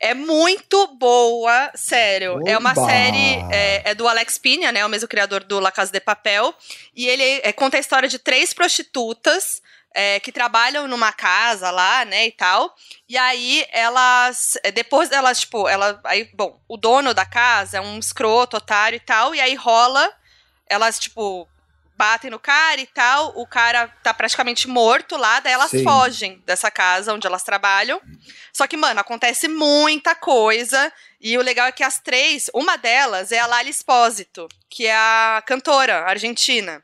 É 0.00 0.12
muito 0.12 0.86
boa, 0.98 1.70
sério. 1.74 2.40
É 2.46 2.58
uma 2.58 2.72
Oba! 2.72 2.84
série. 2.84 3.38
É, 3.50 3.90
é 3.90 3.94
do 3.94 4.06
Alex 4.06 4.36
Pina, 4.36 4.70
né? 4.72 4.84
O 4.84 4.88
mesmo 4.88 5.08
criador 5.08 5.44
do 5.44 5.58
La 5.60 5.70
Casa 5.72 5.90
de 5.92 6.00
Papel. 6.00 6.54
E 6.94 7.06
ele 7.06 7.22
é, 7.42 7.52
conta 7.52 7.76
a 7.76 7.80
história 7.80 8.08
de 8.08 8.18
três 8.18 8.52
prostitutas 8.52 9.62
é, 9.94 10.18
que 10.20 10.32
trabalham 10.32 10.86
numa 10.88 11.12
casa 11.12 11.70
lá, 11.70 12.04
né? 12.04 12.26
E 12.26 12.32
tal. 12.32 12.74
E 13.08 13.16
aí 13.16 13.64
elas. 13.70 14.58
é, 14.64 14.70
Depois 14.72 15.10
elas, 15.12 15.40
tipo, 15.40 15.68
ela. 15.68 15.98
Aí, 16.04 16.28
bom, 16.34 16.60
o 16.68 16.76
dono 16.76 17.14
da 17.14 17.24
casa 17.24 17.78
é 17.78 17.80
um 17.80 17.98
escroto, 17.98 18.56
otário 18.58 18.96
e 18.96 19.00
tal. 19.00 19.34
E 19.34 19.40
aí 19.40 19.54
rola. 19.54 20.12
Elas, 20.68 20.98
tipo, 20.98 21.48
batem 21.96 22.30
no 22.30 22.38
cara 22.38 22.80
e 22.80 22.86
tal. 22.86 23.32
O 23.36 23.46
cara 23.46 23.88
tá 24.02 24.12
praticamente 24.12 24.68
morto 24.68 25.16
lá. 25.16 25.40
Daí 25.40 25.52
elas 25.52 25.70
Sim. 25.70 25.82
fogem 25.84 26.42
dessa 26.46 26.70
casa 26.70 27.12
onde 27.14 27.26
elas 27.26 27.42
trabalham. 27.42 28.00
Só 28.52 28.66
que, 28.66 28.76
mano, 28.76 29.00
acontece 29.00 29.48
muita 29.48 30.14
coisa. 30.14 30.92
E 31.20 31.36
o 31.38 31.42
legal 31.42 31.66
é 31.66 31.72
que 31.72 31.82
as 31.84 31.98
três, 31.98 32.50
uma 32.54 32.76
delas 32.76 33.32
é 33.32 33.38
a 33.38 33.46
Lali 33.46 33.70
Espósito, 33.70 34.46
que 34.68 34.86
é 34.86 34.94
a 34.94 35.42
cantora 35.46 36.04
argentina. 36.04 36.82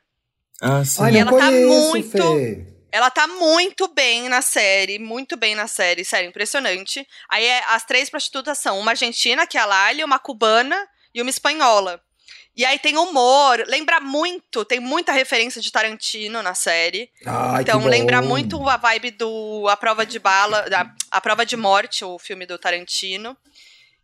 Ah, 0.61 0.83
sim. 0.85 1.03
Ai, 1.03 1.13
E 1.13 1.17
ela 1.17 1.31
tá 1.31 1.45
conheço, 1.47 1.67
muito- 1.89 2.17
Fê. 2.17 2.67
Ela 2.93 3.09
tá 3.09 3.25
muito 3.25 3.87
bem 3.87 4.27
na 4.27 4.41
série, 4.41 4.99
muito 4.99 5.37
bem 5.37 5.55
na 5.55 5.65
série, 5.65 6.03
sério, 6.03 6.27
impressionante. 6.27 7.07
Aí 7.29 7.45
é- 7.45 7.63
as 7.69 7.85
três 7.85 8.09
prostitutas 8.09 8.57
são 8.57 8.77
uma 8.79 8.91
argentina, 8.91 9.47
que 9.47 9.57
é 9.57 9.61
a 9.61 9.65
Lali, 9.65 10.03
uma 10.03 10.19
cubana 10.19 10.77
e 11.15 11.21
uma 11.21 11.29
espanhola. 11.29 12.01
E 12.55 12.65
aí 12.65 12.77
tem 12.77 12.97
humor, 12.97 13.63
lembra 13.67 14.01
muito, 14.01 14.65
tem 14.65 14.79
muita 14.79 15.13
referência 15.13 15.61
de 15.61 15.71
Tarantino 15.71 16.43
na 16.43 16.53
série. 16.53 17.09
Ai, 17.25 17.61
então 17.61 17.85
lembra 17.85 18.21
muito 18.21 18.67
a 18.67 18.75
vibe 18.75 19.11
do 19.11 19.67
A 19.69 19.77
Prova 19.77 20.05
de 20.05 20.19
Bala, 20.19 20.69
da, 20.69 20.91
A 21.09 21.21
Prova 21.21 21.45
de 21.45 21.55
Morte, 21.55 22.03
o 22.03 22.19
filme 22.19 22.45
do 22.45 22.57
Tarantino. 22.57 23.37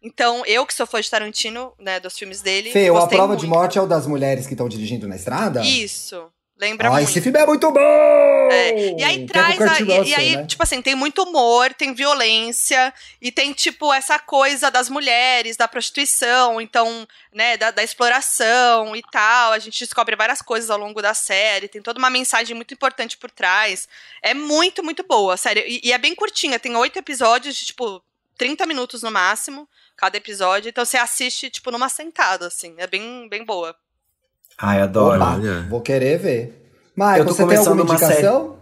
Então, 0.02 0.46
eu 0.46 0.66
que 0.66 0.74
sou 0.74 0.86
fã 0.86 1.02
de 1.02 1.10
Tarantino, 1.10 1.74
né, 1.80 2.00
dos 2.00 2.18
filmes 2.18 2.42
dele, 2.42 2.72
Fê, 2.72 2.88
a 2.88 3.08
prova 3.08 3.28
muito. 3.30 3.40
de 3.40 3.48
morte 3.48 3.78
é 3.78 3.82
o 3.82 3.88
das 3.88 4.06
mulheres 4.06 4.46
que 4.46 4.54
estão 4.54 4.70
dirigindo 4.70 5.08
na 5.08 5.16
estrada? 5.16 5.62
Isso, 5.62 6.32
lembra 6.58 6.88
Ah, 6.88 6.92
muito. 6.92 7.10
esse 7.10 7.22
filme 7.22 7.40
é 7.40 7.46
muito 7.46 7.72
bom! 7.72 7.80
É, 8.50 8.96
E 8.98 9.04
aí 9.04 9.20
com 9.22 9.26
traz. 9.28 9.62
a- 9.62 9.80
e- 9.82 10.10
e 10.10 10.16
aí, 10.16 10.36
né? 10.38 10.46
tipo 10.46 10.64
assim, 10.64 10.82
tem 10.82 10.96
muito 10.96 11.22
humor, 11.24 11.74
tem 11.74 11.94
violência, 11.94 12.94
e 13.22 13.32
tem, 13.32 13.54
tipo, 13.54 13.94
essa 13.94 14.18
coisa 14.18 14.72
das 14.72 14.90
mulheres, 14.90 15.58
da 15.58 15.68
prostituição, 15.68 16.60
então, 16.62 17.08
né, 17.34 17.58
da, 17.58 17.72
da 17.72 17.84
exploração 17.84 18.96
e 18.96 19.02
tal. 19.12 19.52
A 19.52 19.60
gente 19.60 19.80
descobre 19.84 20.16
várias 20.16 20.42
coisas 20.42 20.70
ao 20.70 20.78
longo 20.78 21.02
da 21.02 21.14
série, 21.14 21.68
tem 21.68 21.82
toda 21.82 22.00
uma 22.00 22.10
mensagem 22.10 22.56
muito 22.56 22.74
importante 22.74 23.18
por 23.18 23.30
trás. 23.30 23.88
É 24.22 24.34
muito, 24.34 24.84
muito 24.84 25.04
boa, 25.04 25.36
sério. 25.38 25.64
E, 25.68 25.82
e 25.84 25.92
é 25.94 25.98
bem 25.98 26.16
curtinha, 26.16 26.58
tem 26.60 26.76
oito 26.76 26.98
episódios 26.98 27.56
de, 27.56 27.66
tipo, 27.66 28.02
30 28.38 28.66
minutos 28.66 29.04
no 29.04 29.12
máximo, 29.12 29.68
cada 29.96 30.16
episódio. 30.18 30.70
Então 30.70 30.86
você 30.86 30.98
assiste, 30.98 31.50
tipo, 31.50 31.70
numa 31.72 31.90
sentada, 31.90 32.48
assim. 32.48 32.74
É 32.78 32.88
bem, 32.88 33.28
bem 33.30 33.44
boa. 33.44 33.76
Ai, 34.60 34.82
adoro. 34.82 35.22
Opa, 35.22 35.40
vou 35.70 35.82
querer 35.82 36.18
ver. 36.18 36.72
Tô 37.18 37.24
você 37.26 37.46
tem 37.46 37.58
alguma 37.58 37.84
uma 37.84 37.94
indicação? 37.94 38.58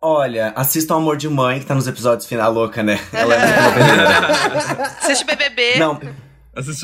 Olha, 0.00 0.52
assistam 0.54 0.96
Amor 0.96 1.16
de 1.16 1.28
Mãe, 1.28 1.58
que 1.58 1.66
tá 1.66 1.74
nos 1.74 1.88
episódios 1.88 2.26
final 2.26 2.52
louca, 2.52 2.82
né? 2.82 3.00
Ela 3.12 3.34
é 3.34 3.38
muito. 3.38 4.80
Assiste 5.00 5.24
BBB. 5.24 5.78
Não, 5.78 6.00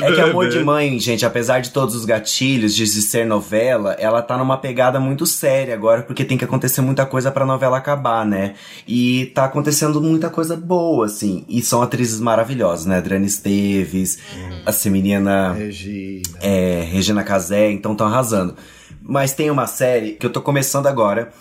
é 0.02 0.06
que 0.06 0.12
BBB. 0.12 0.30
Amor 0.30 0.48
de 0.48 0.60
Mãe, 0.60 0.98
gente, 0.98 1.26
apesar 1.26 1.60
de 1.60 1.70
todos 1.70 1.94
os 1.94 2.04
gatilhos 2.04 2.74
de 2.74 2.86
ser 2.86 3.26
novela, 3.26 3.92
ela 3.98 4.22
tá 4.22 4.36
numa 4.36 4.56
pegada 4.56 5.00
muito 5.00 5.26
séria 5.26 5.74
agora, 5.74 6.02
porque 6.02 6.24
tem 6.24 6.38
que 6.38 6.44
acontecer 6.44 6.80
muita 6.80 7.04
coisa 7.04 7.30
pra 7.30 7.44
novela 7.44 7.76
acabar, 7.78 8.24
né? 8.24 8.54
E 8.86 9.26
tá 9.34 9.44
acontecendo 9.44 10.00
muita 10.00 10.30
coisa 10.30 10.56
boa, 10.56 11.06
assim. 11.06 11.44
E 11.48 11.60
são 11.62 11.82
atrizes 11.82 12.20
maravilhosas, 12.20 12.86
né? 12.86 12.98
Adriana 12.98 13.26
Esteves, 13.26 14.18
essa 14.66 14.88
menina 14.90 15.52
Regina. 15.52 16.22
é, 16.40 16.86
Regina 16.90 17.24
Casé, 17.24 17.70
então 17.70 17.92
estão 17.92 18.06
arrasando. 18.06 18.54
Mas 19.02 19.32
tem 19.32 19.50
uma 19.50 19.66
série 19.66 20.12
que 20.12 20.24
eu 20.24 20.30
tô 20.30 20.40
começando 20.40 20.86
agora, 20.86 21.32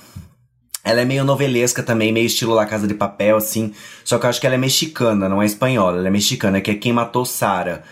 Ela 0.85 0.99
é 0.99 1.05
meio 1.05 1.23
novelesca 1.23 1.81
também, 1.81 2.11
meio 2.11 2.25
estilo 2.25 2.53
La 2.53 2.65
Casa 2.65 2.85
de 2.85 2.93
Papel, 2.93 3.37
assim. 3.37 3.71
Só 4.03 4.17
que 4.17 4.25
eu 4.25 4.29
acho 4.29 4.41
que 4.41 4.45
ela 4.45 4.55
é 4.55 4.57
mexicana, 4.57 5.29
não 5.29 5.41
é 5.41 5.45
espanhola. 5.45 5.97
Ela 5.97 6.09
é 6.09 6.11
mexicana, 6.11 6.59
que 6.59 6.71
é 6.71 6.75
Quem 6.75 6.91
Matou 6.91 7.25
Sara. 7.25 7.83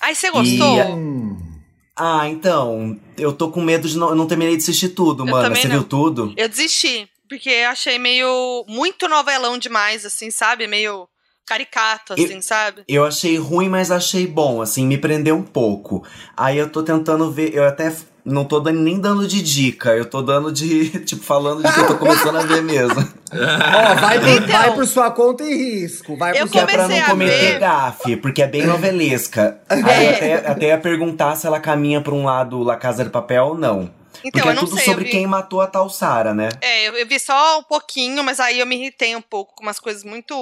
Ai, 0.00 0.14
você 0.14 0.30
gostou? 0.30 0.78
E... 0.78 1.48
Ah, 1.96 2.28
então, 2.28 2.98
eu 3.16 3.32
tô 3.32 3.50
com 3.50 3.60
medo 3.60 3.88
de 3.88 3.98
não. 3.98 4.10
Eu 4.10 4.14
não 4.14 4.26
terminei 4.26 4.56
de 4.56 4.62
assistir 4.62 4.90
tudo, 4.90 5.24
eu 5.24 5.30
mano. 5.30 5.54
Você 5.54 5.66
não. 5.66 5.74
viu 5.74 5.84
tudo? 5.84 6.32
Eu 6.36 6.48
desisti. 6.48 7.08
Porque 7.28 7.50
eu 7.50 7.68
achei 7.68 7.98
meio. 7.98 8.64
Muito 8.68 9.08
novelão 9.08 9.58
demais, 9.58 10.06
assim, 10.06 10.30
sabe? 10.30 10.66
Meio 10.66 11.08
caricato, 11.44 12.12
assim, 12.12 12.34
eu, 12.34 12.42
sabe? 12.42 12.84
Eu 12.86 13.04
achei 13.04 13.36
ruim, 13.38 13.68
mas 13.68 13.90
achei 13.90 14.26
bom, 14.26 14.60
assim, 14.60 14.86
me 14.86 14.98
prendeu 14.98 15.34
um 15.34 15.42
pouco. 15.42 16.06
Aí 16.36 16.58
eu 16.58 16.70
tô 16.70 16.82
tentando 16.82 17.30
ver. 17.30 17.54
Eu 17.54 17.64
até 17.64 17.94
não 18.28 18.44
tô 18.44 18.60
nem 18.62 19.00
dando 19.00 19.26
de 19.26 19.42
dica, 19.42 19.90
eu 19.90 20.04
tô 20.04 20.22
dando 20.22 20.52
de, 20.52 20.90
tipo, 21.04 21.22
falando 21.22 21.62
de 21.62 21.72
que 21.72 21.80
eu 21.80 21.86
tô 21.86 21.96
começando 21.96 22.36
a 22.36 22.42
ver 22.42 22.62
mesmo. 22.62 23.00
Ó, 23.00 23.36
oh, 23.36 24.00
vai, 24.00 24.16
então, 24.16 24.48
vai 24.48 24.74
por 24.74 24.86
sua 24.86 25.10
conta 25.10 25.42
e 25.44 25.54
risco. 25.54 26.16
Vai 26.16 26.38
eu 26.38 26.46
por 26.46 26.52
sua... 26.52 26.62
é 26.62 26.66
pra 26.66 26.88
não 26.88 27.00
cometer 27.02 27.52
ver... 27.52 27.58
gafe, 27.58 28.16
porque 28.16 28.42
é 28.42 28.46
bem 28.46 28.66
novelesca. 28.66 29.60
É. 29.68 29.74
Aí 29.74 30.04
eu 30.06 30.10
até, 30.10 30.34
até 30.50 30.66
ia 30.66 30.78
perguntar 30.78 31.34
se 31.36 31.46
ela 31.46 31.58
caminha 31.58 32.00
pra 32.00 32.14
um 32.14 32.24
lado 32.24 32.62
La 32.62 32.76
Casa 32.76 33.04
de 33.04 33.10
Papel 33.10 33.44
ou 33.44 33.58
não. 33.58 33.90
Então, 34.24 34.42
Porque 34.42 34.48
é 34.48 34.60
tudo 34.60 34.76
sei, 34.76 34.84
sobre 34.84 35.04
vi... 35.04 35.10
quem 35.10 35.26
matou 35.26 35.60
a 35.60 35.66
tal 35.66 35.88
Sara, 35.88 36.34
né? 36.34 36.48
É, 36.60 36.88
eu, 36.88 36.94
eu, 36.94 37.06
vi 37.06 37.18
só 37.20 37.60
um 37.60 37.62
pouquinho, 37.62 38.22
mas 38.24 38.40
aí 38.40 38.58
eu 38.58 38.66
me 38.66 38.76
irritei 38.76 39.14
um 39.14 39.22
pouco 39.22 39.54
com 39.54 39.62
umas 39.62 39.78
coisas 39.78 40.02
muito. 40.02 40.34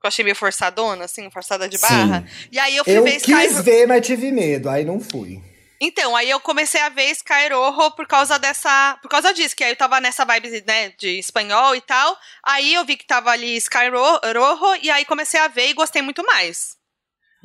Que 0.00 0.06
eu 0.06 0.08
achei 0.08 0.24
meio 0.24 0.36
forçadona, 0.36 1.04
assim, 1.04 1.28
forçada 1.30 1.68
de 1.68 1.78
barra. 1.78 2.20
Sim. 2.20 2.48
E 2.52 2.58
aí 2.58 2.76
eu 2.76 2.84
fui 2.84 2.96
eu 2.96 3.02
ver 3.02 3.16
Sky. 3.16 3.32
Eu 3.32 3.38
quis 3.38 3.60
ver, 3.60 3.86
mas 3.86 4.06
tive 4.06 4.30
medo, 4.30 4.68
aí 4.68 4.84
não 4.84 5.00
fui. 5.00 5.42
Então, 5.80 6.16
aí 6.16 6.30
eu 6.30 6.40
comecei 6.40 6.80
a 6.80 6.88
ver 6.88 7.10
Sky 7.10 7.48
Rojo 7.52 7.90
por 7.92 8.06
causa 8.06 8.38
dessa. 8.38 8.98
Por 9.02 9.08
causa 9.08 9.32
disso, 9.34 9.54
que 9.54 9.62
aí 9.62 9.72
eu 9.72 9.76
tava 9.76 10.00
nessa 10.00 10.24
vibe, 10.24 10.64
né, 10.66 10.92
de 10.98 11.18
espanhol 11.18 11.74
e 11.74 11.80
tal. 11.80 12.16
Aí 12.42 12.74
eu 12.74 12.84
vi 12.84 12.96
que 12.96 13.06
tava 13.06 13.30
ali 13.30 13.56
Sky 13.56 13.88
Rojo, 13.88 14.80
e 14.82 14.90
aí 14.90 15.04
comecei 15.04 15.38
a 15.40 15.48
ver 15.48 15.68
e 15.68 15.74
gostei 15.74 16.02
muito 16.02 16.24
mais. 16.24 16.76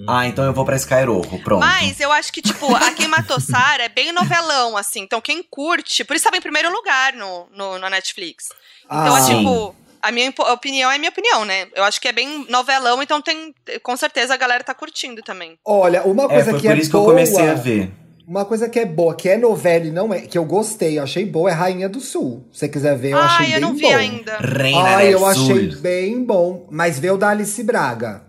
Ah, 0.07 0.25
então 0.25 0.43
eu 0.45 0.53
vou 0.53 0.65
pra 0.65 0.75
Sky 0.75 1.03
Rojo, 1.05 1.37
pronto. 1.43 1.59
Mas 1.59 1.99
eu 1.99 2.11
acho 2.11 2.31
que, 2.31 2.41
tipo, 2.41 2.73
a 2.73 2.91
Quem 2.91 3.07
Matou 3.07 3.39
Sarah 3.39 3.83
é 3.83 3.89
bem 3.89 4.11
novelão, 4.11 4.77
assim. 4.77 5.01
Então 5.01 5.21
quem 5.21 5.43
curte. 5.43 6.03
Por 6.03 6.15
isso 6.15 6.25
tava 6.25 6.37
em 6.37 6.41
primeiro 6.41 6.71
lugar 6.71 7.13
no, 7.13 7.47
no, 7.51 7.77
no 7.77 7.89
Netflix. 7.89 8.49
Então, 8.85 9.15
ah, 9.15 9.19
é 9.19 9.25
tipo. 9.25 9.75
A 10.01 10.11
minha 10.11 10.33
opinião 10.51 10.89
é 10.89 10.97
minha 10.97 11.11
opinião, 11.11 11.45
né? 11.45 11.67
Eu 11.75 11.83
acho 11.83 12.01
que 12.01 12.07
é 12.07 12.11
bem 12.11 12.47
novelão, 12.49 13.03
então 13.03 13.21
tem. 13.21 13.53
Com 13.83 13.95
certeza 13.95 14.33
a 14.33 14.37
galera 14.37 14.63
tá 14.63 14.73
curtindo 14.73 15.21
também. 15.21 15.59
Olha, 15.63 16.01
uma 16.03 16.27
coisa 16.27 16.49
é, 16.49 16.51
foi 16.51 16.59
que 16.59 16.67
por 16.67 16.75
é 16.75 16.79
isso 16.79 16.91
boa, 16.91 17.03
que 17.03 17.09
eu 17.09 17.13
comecei 17.13 17.49
a 17.49 17.53
ver. 17.53 17.91
Uma 18.31 18.45
coisa 18.45 18.69
que 18.69 18.79
é 18.79 18.85
boa, 18.85 19.13
que 19.13 19.27
é 19.27 19.37
novela 19.37 19.85
e 19.87 19.91
não 19.91 20.13
é, 20.13 20.21
que 20.21 20.37
eu 20.37 20.45
gostei, 20.45 20.97
eu 20.97 21.03
achei 21.03 21.25
boa, 21.25 21.49
é 21.49 21.53
Rainha 21.53 21.89
do 21.89 21.99
Sul. 21.99 22.45
Se 22.49 22.59
você 22.59 22.69
quiser 22.69 22.97
ver, 22.97 23.09
eu 23.11 23.17
Ai, 23.17 23.25
achei 23.25 23.47
eu 23.47 23.51
bem 23.51 23.59
não 23.59 23.73
vi 23.73 23.81
bom. 23.81 23.93
ainda. 23.93 24.37
Reina 24.37 24.79
Ai, 24.79 25.13
eu 25.13 25.19
Sul. 25.19 25.27
achei 25.27 25.75
bem 25.75 26.23
bom. 26.23 26.65
Mas 26.71 26.97
veio 26.97 27.17
da 27.17 27.27
Alice 27.27 27.61
Braga. 27.61 28.21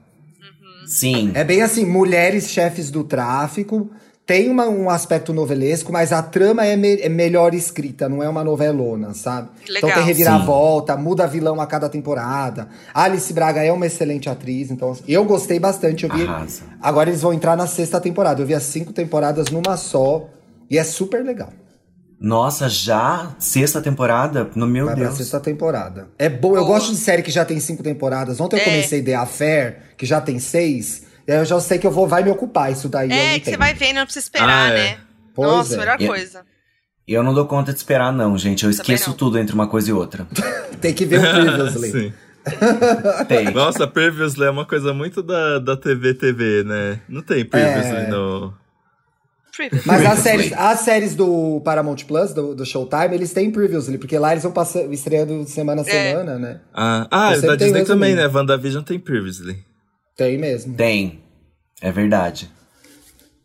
Sim. 0.86 1.30
É 1.34 1.44
bem 1.44 1.62
assim, 1.62 1.86
mulheres 1.86 2.50
chefes 2.50 2.90
do 2.90 3.04
tráfico. 3.04 3.92
Tem 4.32 4.48
uma, 4.48 4.66
um 4.66 4.88
aspecto 4.88 5.30
novelesco, 5.32 5.92
mas 5.92 6.10
a 6.10 6.22
trama 6.22 6.64
é, 6.64 6.74
me, 6.74 6.94
é, 7.02 7.08
melhor 7.08 7.52
escrita, 7.54 8.08
não 8.08 8.22
é 8.22 8.28
uma 8.30 8.42
novelona, 8.42 9.12
sabe? 9.12 9.50
Legal. 9.68 9.90
Então 9.90 9.90
tem 9.90 10.04
reviravolta, 10.04 10.96
Sim. 10.96 11.02
muda 11.02 11.26
vilão 11.26 11.60
a 11.60 11.66
cada 11.66 11.86
temporada. 11.86 12.68
Alice 12.94 13.30
Braga 13.30 13.62
é 13.62 13.70
uma 13.70 13.84
excelente 13.86 14.30
atriz, 14.30 14.70
então 14.70 14.96
eu 15.06 15.22
gostei 15.26 15.60
bastante. 15.60 16.04
Eu 16.04 16.14
vi. 16.14 16.22
Arrasa. 16.26 16.62
Agora 16.80 17.10
eles 17.10 17.20
vão 17.20 17.34
entrar 17.34 17.56
na 17.58 17.66
sexta 17.66 18.00
temporada. 18.00 18.40
Eu 18.40 18.46
vi 18.46 18.54
as 18.54 18.62
cinco 18.62 18.90
temporadas 18.90 19.50
numa 19.50 19.76
só 19.76 20.26
e 20.70 20.78
é 20.78 20.84
super 20.84 21.22
legal. 21.22 21.50
Nossa, 22.18 22.70
já? 22.70 23.34
Sexta 23.38 23.82
temporada? 23.82 24.48
No 24.54 24.66
meu 24.66 24.86
Vai 24.86 24.94
Deus. 24.94 25.08
pra 25.08 25.16
sexta 25.18 25.40
temporada. 25.40 26.08
É 26.18 26.30
bom, 26.30 26.56
eu 26.56 26.64
gosto 26.64 26.90
de 26.90 26.96
série 26.96 27.20
que 27.20 27.30
já 27.30 27.44
tem 27.44 27.60
cinco 27.60 27.82
temporadas. 27.82 28.40
Ontem 28.40 28.56
eu 28.56 28.62
É. 28.62 28.64
comecei 28.64 29.02
The 29.02 29.14
Affair, 29.14 29.76
que 29.96 30.06
já 30.06 30.20
tem 30.22 30.38
seis. 30.38 31.02
E 31.26 31.32
aí 31.32 31.38
eu 31.38 31.44
já 31.44 31.60
sei 31.60 31.78
que 31.78 31.86
eu 31.86 31.90
vou, 31.90 32.06
vai 32.08 32.22
me 32.22 32.30
ocupar 32.30 32.70
isso 32.72 32.88
daí. 32.88 33.10
É, 33.12 33.38
que 33.38 33.50
você 33.50 33.56
vai 33.56 33.74
vendo, 33.74 33.96
não 33.96 34.04
precisa 34.04 34.24
esperar, 34.24 34.48
Ah, 34.48 34.68
é. 34.70 34.74
né? 34.92 34.98
Pois 35.34 35.48
Nossa, 35.48 35.74
é. 35.74 35.78
melhor 35.78 35.96
E- 36.00 36.06
coisa. 36.06 36.42
Eu 37.06 37.22
não 37.22 37.34
dou 37.34 37.46
conta 37.46 37.72
de 37.72 37.78
esperar, 37.78 38.12
não, 38.12 38.38
gente. 38.38 38.64
Eu 38.64 38.70
Também 38.70 38.80
esqueço 38.80 39.10
não. 39.10 39.16
tudo 39.16 39.38
entre 39.38 39.54
uma 39.54 39.66
coisa 39.66 39.90
e 39.90 39.92
outra. 39.92 40.26
Tem 40.80 40.94
que 40.94 41.04
ver 41.04 41.18
o 41.18 41.22
Previously. 41.32 41.90
Sim. 41.92 42.12
Tem. 43.28 43.50
Nossa, 43.54 43.86
Previously 43.86 44.44
é 44.46 44.50
uma 44.50 44.64
coisa 44.64 44.92
muito 44.94 45.22
da, 45.22 45.58
da 45.58 45.76
TV 45.76 46.14
TV, 46.14 46.62
né? 46.64 47.00
Não 47.08 47.22
tem 47.22 47.44
Previously 47.44 47.96
É. 47.96 48.06
no. 48.08 48.54
Previously. 49.54 49.86
Mas 49.86 50.06
as 50.06 50.18
séries, 50.20 50.52
as 50.52 50.80
séries 50.80 51.14
do 51.14 51.60
Paramount 51.64 51.96
Plus, 52.06 52.32
do, 52.32 52.54
do 52.54 52.64
Showtime, 52.64 53.14
eles 53.14 53.32
têm 53.32 53.50
Previously, 53.50 53.98
porque 53.98 54.18
lá 54.18 54.32
eles 54.32 54.42
vão 54.44 54.52
passando, 54.52 54.92
estreando 54.92 55.44
semana 55.46 55.82
a 55.82 55.84
É. 55.86 56.10
semana, 56.10 56.38
né? 56.38 56.60
Ah, 56.72 57.06
ah 57.10 57.34
sempre 57.34 57.46
da 57.48 57.56
Disney 57.56 57.84
também, 57.84 58.14
resumido. 58.14 58.32
né? 58.32 58.38
WandaVision 58.40 58.82
tem 58.82 58.98
Previously. 58.98 59.58
Tem 60.22 60.38
mesmo. 60.38 60.74
Tem. 60.74 61.20
É 61.80 61.90
verdade. 61.90 62.50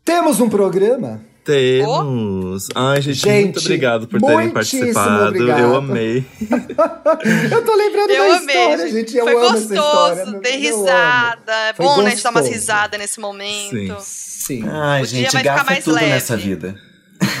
Temos 0.04 0.40
um 0.40 0.48
programa. 0.48 1.20
Temos. 1.44 2.68
Ai, 2.74 3.00
gente, 3.00 3.16
Gente, 3.20 3.44
muito 3.44 3.60
obrigado 3.60 4.06
por 4.06 4.20
terem 4.20 4.50
participado. 4.50 5.28
obrigado. 5.28 5.60
Eu 5.60 5.76
amei. 5.76 6.24
Eu 7.50 7.64
tô 7.64 7.74
lembrando 7.74 8.10
Eu 8.10 8.28
da 8.28 8.36
amei, 8.36 8.54
história, 8.56 8.90
gente. 8.92 9.16
Eu 9.16 9.24
Foi 9.24 9.32
amo 9.34 9.42
gostoso, 9.42 9.64
essa 9.64 9.74
história. 9.74 10.26
meu 10.26 10.40
dei 10.40 10.56
risada. 10.58 11.52
É 11.52 11.72
bom, 11.72 12.02
né, 12.02 12.06
a 12.08 12.10
gente 12.10 12.22
dar 12.22 12.30
umas 12.30 12.42
gostoso. 12.42 12.60
risadas 12.60 13.00
nesse 13.00 13.18
momento. 13.18 13.96
Sim. 14.00 14.60
Sim. 14.60 14.64
Ai, 14.68 15.02
O 15.02 15.06
dia 15.06 15.20
gente, 15.22 15.32
vai 15.32 15.42
ficar 15.42 15.54
gafa 15.56 15.70
mais 15.70 15.84
tudo 15.84 15.94
leve. 15.94 16.06
nessa 16.08 16.36
vida. 16.36 16.74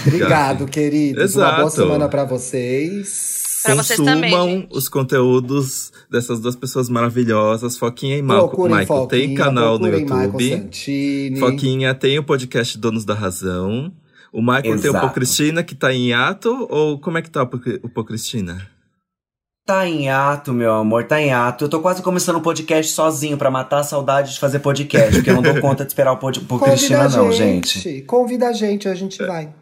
Obrigado, 0.06 0.66
queridos. 0.66 1.36
Uma 1.36 1.52
boa 1.52 1.70
semana 1.70 2.08
pra 2.08 2.24
vocês. 2.24 3.37
Pra 3.62 3.74
vocês 3.74 3.98
também, 3.98 4.30
Consumam 4.30 4.66
os 4.70 4.88
conteúdos 4.88 5.92
dessas 6.10 6.40
duas 6.40 6.54
pessoas 6.54 6.88
maravilhosas. 6.88 7.76
Foquinha 7.76 8.16
e 8.16 8.22
Malco. 8.22 8.56
Procurem 8.56 8.76
Michael 8.76 9.06
tem 9.06 9.20
Foquinha, 9.20 9.38
canal 9.38 9.78
no 9.78 9.88
YouTube. 9.88 10.70
Foquinha 11.38 11.94
tem 11.94 12.18
o 12.18 12.22
podcast 12.22 12.78
Donos 12.78 13.04
da 13.04 13.14
Razão. 13.14 13.92
O 14.32 14.40
Michael 14.40 14.62
tem 14.62 14.72
o 14.72 14.92
Exato. 14.92 15.06
Pô 15.06 15.12
Cristina, 15.12 15.62
que 15.62 15.74
tá 15.74 15.92
em 15.92 16.12
ato, 16.12 16.66
ou 16.70 16.98
como 16.98 17.18
é 17.18 17.22
que 17.22 17.30
tá 17.30 17.42
o 17.42 17.46
Pô 17.46 17.58
o 17.82 17.88
Pô 17.88 18.04
Cristina? 18.04 18.68
Tá 19.66 19.86
em 19.86 20.08
ato, 20.08 20.52
meu 20.52 20.72
amor, 20.72 21.04
tá 21.04 21.20
em 21.20 21.30
ato. 21.30 21.64
Eu 21.64 21.68
tô 21.68 21.80
quase 21.80 22.02
começando 22.02 22.36
um 22.36 22.40
podcast 22.40 22.90
sozinho 22.92 23.36
pra 23.36 23.50
matar 23.50 23.80
a 23.80 23.84
saudade 23.84 24.32
de 24.32 24.40
fazer 24.40 24.60
podcast, 24.60 25.12
porque 25.14 25.28
eu 25.28 25.34
não 25.34 25.42
dou 25.42 25.60
conta 25.60 25.84
de 25.84 25.90
esperar 25.90 26.12
o 26.12 26.16
pod... 26.16 26.40
por 26.40 26.58
Convida 26.58 26.76
Cristina, 26.76 27.04
a 27.04 27.08
não, 27.10 27.30
gente. 27.30 27.80
gente. 27.80 28.02
Convida 28.02 28.48
a 28.48 28.52
gente, 28.52 28.88
a 28.88 28.94
gente 28.94 29.18
vai. 29.18 29.52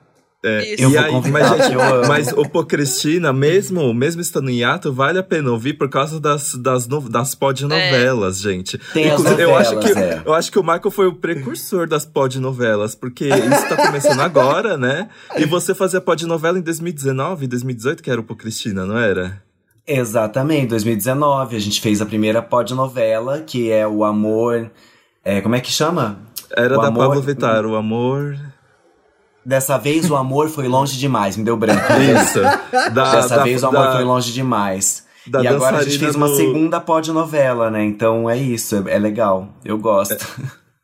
É. 0.44 0.74
Eu 0.78 0.90
e 0.90 0.92
vou 0.94 1.04
aí, 1.04 1.10
convidar, 1.10 1.38
mas, 1.40 1.64
gente, 1.66 1.76
mas 2.08 2.32
o 2.32 2.48
Pô 2.48 2.64
Cristina, 2.64 3.32
mesmo, 3.32 3.92
mesmo 3.92 4.20
estando 4.20 4.48
em 4.50 4.62
ato, 4.62 4.92
vale 4.92 5.18
a 5.18 5.22
pena 5.22 5.50
ouvir 5.50 5.74
por 5.74 5.88
causa 5.88 6.20
das, 6.20 6.54
das, 6.54 6.86
no- 6.86 7.08
das 7.08 7.34
podnovelas, 7.34 8.38
gente. 8.40 8.78
Tem 8.92 9.10
as 9.10 9.18
Inclusive, 9.20 9.42
eu, 9.42 9.56
acho 9.56 9.70
que, 9.78 9.88
novelas, 9.88 9.98
é. 9.98 10.22
eu 10.24 10.34
acho 10.34 10.52
que 10.52 10.58
o 10.58 10.62
Michael 10.62 10.90
foi 10.90 11.06
o 11.08 11.14
precursor 11.14 11.88
das 11.88 12.04
podnovelas, 12.04 12.94
porque 12.94 13.26
isso 13.28 13.68
tá 13.68 13.76
começando 13.86 14.20
agora, 14.20 14.76
né? 14.76 15.08
E 15.36 15.44
você 15.46 15.74
fazia 15.74 16.00
podnovela 16.00 16.58
em 16.58 16.62
2019, 16.62 17.46
2018, 17.48 18.02
que 18.02 18.10
era 18.10 18.20
o 18.20 18.24
Pô 18.24 18.36
Cristina, 18.36 18.84
não 18.86 18.96
era? 18.98 19.42
Exatamente, 19.86 20.66
2019 20.68 21.56
a 21.56 21.60
gente 21.60 21.80
fez 21.80 22.00
a 22.02 22.06
primeira 22.06 22.42
podnovela, 22.42 23.40
que 23.40 23.70
é 23.70 23.86
o 23.86 24.04
Amor. 24.04 24.70
É, 25.24 25.40
como 25.40 25.54
é 25.54 25.60
que 25.60 25.72
chama? 25.72 26.18
Era 26.56 26.76
O 26.78 26.80
da 26.82 26.88
amor- 26.88 27.06
Pablo 27.08 27.22
Vittar, 27.22 27.64
o 27.66 27.74
amor. 27.74 28.36
Dessa 29.46 29.78
vez 29.78 30.10
o 30.10 30.16
amor 30.16 30.48
foi 30.48 30.66
longe 30.66 30.98
demais, 30.98 31.36
me 31.36 31.44
deu 31.44 31.56
branco. 31.56 31.84
Isso. 32.02 32.40
Da, 32.92 33.12
Dessa 33.14 33.36
da- 33.36 33.42
vez 33.44 33.62
o 33.62 33.66
amor 33.68 33.84
da- 33.86 33.92
foi 33.92 34.02
longe 34.04 34.32
demais. 34.32 35.04
da 35.26 35.40
e 35.42 35.46
agora 35.46 35.76
a 35.78 35.82
gente 35.84 35.98
fez 35.98 36.16
uma 36.16 36.26
do- 36.28 36.34
segunda 36.36 36.80
podnovela, 36.80 37.70
né? 37.70 37.84
Então 37.84 38.28
é 38.28 38.36
isso, 38.36 38.74
é, 38.88 38.94
é 38.94 38.98
legal. 38.98 39.48
Eu 39.64 39.78
gosto. 39.78 40.16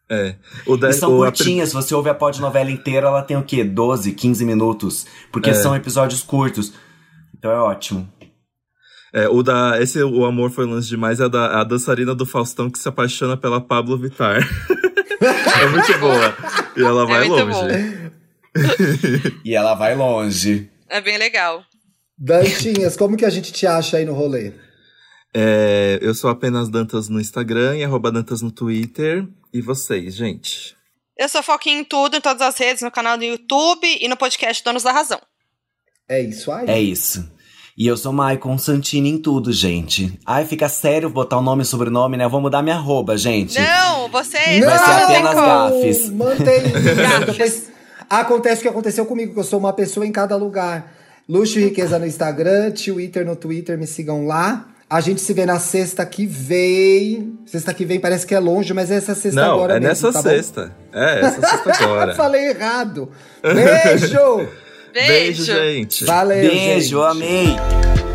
É. 0.08 0.36
O 0.66 0.76
da, 0.76 0.90
E 0.90 0.92
são 0.92 1.10
o- 1.18 1.22
a 1.22 1.26
curtinhas, 1.26 1.70
se 1.70 1.74
você 1.74 1.92
ouve 1.94 2.08
a 2.10 2.14
podnovela 2.14 2.70
inteira, 2.70 3.08
ela 3.08 3.22
tem 3.22 3.36
o 3.36 3.42
quê? 3.42 3.64
12, 3.64 4.12
15 4.12 4.44
minutos. 4.44 5.06
Porque 5.32 5.50
É. 5.50 5.54
são 5.54 5.74
episódios 5.74 6.22
curtos. 6.22 6.72
Então 7.36 7.50
é 7.50 7.58
ótimo. 7.58 8.08
É, 9.12 9.28
o 9.28 9.42
da. 9.42 9.80
Esse 9.82 10.02
O 10.02 10.24
Amor 10.24 10.50
Foi 10.50 10.64
Longe 10.66 10.88
Demais 10.88 11.18
é 11.20 11.28
da 11.28 11.60
a 11.60 11.64
dançarina 11.64 12.14
do 12.14 12.24
Faustão 12.24 12.70
que 12.70 12.78
se 12.78 12.88
apaixona 12.88 13.36
pela 13.36 13.60
Pablo 13.60 13.98
Vittar. 13.98 14.38
é 15.60 15.66
muito 15.66 15.98
boa. 15.98 16.34
E 16.76 16.82
ela 16.82 17.04
vai 17.06 17.26
É 17.26 17.28
longe. 17.28 18.11
E 19.44 19.54
ela 19.54 19.74
vai 19.74 19.94
longe. 19.94 20.70
É 20.88 21.00
bem 21.00 21.18
legal. 21.18 21.64
Dantinhas, 22.18 22.96
como 22.96 23.16
que 23.16 23.24
a 23.24 23.30
gente 23.30 23.52
te 23.52 23.66
acha 23.66 23.96
aí 23.96 24.04
no 24.04 24.12
rolê? 24.12 24.52
É, 25.34 25.98
eu 26.02 26.14
sou 26.14 26.28
apenas 26.30 26.68
Dantas 26.68 27.08
no 27.08 27.20
Instagram 27.20 27.76
e 27.76 27.84
arroba 27.84 28.12
Dantas 28.12 28.42
no 28.42 28.52
Twitter. 28.52 29.26
E 29.52 29.60
vocês, 29.60 30.14
gente? 30.14 30.76
Eu 31.16 31.28
sou 31.28 31.42
Foquinha 31.42 31.80
em 31.80 31.84
tudo, 31.84 32.16
em 32.16 32.20
todas 32.20 32.42
as 32.42 32.56
redes, 32.58 32.82
no 32.82 32.90
canal 32.90 33.16
do 33.16 33.24
YouTube 33.24 33.86
e 34.00 34.08
no 34.08 34.16
podcast 34.16 34.62
Donos 34.62 34.82
da 34.82 34.92
Razão. 34.92 35.20
É 36.08 36.20
isso 36.20 36.52
aí? 36.52 36.68
É 36.68 36.80
isso. 36.80 37.30
E 37.76 37.86
eu 37.86 37.96
sou 37.96 38.12
Maicon 38.12 38.58
Santini 38.58 39.08
em 39.08 39.18
tudo, 39.18 39.50
gente. 39.50 40.18
Ai, 40.26 40.44
fica 40.44 40.68
sério 40.68 41.08
botar 41.08 41.38
o 41.38 41.42
nome 41.42 41.62
e 41.62 41.66
sobrenome, 41.66 42.18
né? 42.18 42.24
Eu 42.24 42.30
vou 42.30 42.40
mudar 42.40 42.62
minha 42.62 42.76
arroba, 42.76 43.16
gente. 43.16 43.58
Não, 43.58 44.08
você 44.10 44.60
Vai 44.60 44.78
ser 44.78 44.86
não 44.86 45.04
apenas 45.04 45.34
gafes. 45.34 46.10
Mantém. 46.10 46.62
Gafes. 47.26 47.71
Depois 47.71 47.71
acontece 48.20 48.60
o 48.60 48.62
que 48.62 48.68
aconteceu 48.68 49.06
comigo, 49.06 49.32
que 49.32 49.40
eu 49.40 49.44
sou 49.44 49.58
uma 49.58 49.72
pessoa 49.72 50.06
em 50.06 50.12
cada 50.12 50.36
lugar. 50.36 50.92
Luxo 51.28 51.58
e 51.58 51.64
Riqueza 51.64 51.98
no 51.98 52.06
Instagram, 52.06 52.70
Twitter 52.72 53.24
no 53.24 53.34
Twitter, 53.36 53.78
me 53.78 53.86
sigam 53.86 54.26
lá. 54.26 54.68
A 54.90 55.00
gente 55.00 55.22
se 55.22 55.32
vê 55.32 55.46
na 55.46 55.58
sexta 55.58 56.04
que 56.04 56.26
vem. 56.26 57.38
Sexta 57.46 57.72
que 57.72 57.84
vem 57.84 57.98
parece 57.98 58.26
que 58.26 58.34
é 58.34 58.38
longe, 58.38 58.74
mas 58.74 58.90
é 58.90 58.96
essa 58.96 59.14
sexta 59.14 59.40
Não, 59.40 59.54
agora 59.54 59.76
é 59.76 59.80
mesmo, 59.80 59.88
nessa 59.88 60.12
tá 60.12 60.22
bom? 60.22 60.28
sexta. 60.28 60.76
É, 60.92 61.20
essa 61.20 61.40
sexta 61.40 61.72
agora. 61.84 62.14
Falei 62.14 62.48
errado. 62.50 63.08
Beijo! 63.42 64.48
Beijo. 64.92 64.92
Beijo, 64.92 65.44
gente. 65.44 66.04
Valeu, 66.04 66.50
Beijo, 66.50 66.98
gente. 66.98 67.10
amei. 67.10 68.11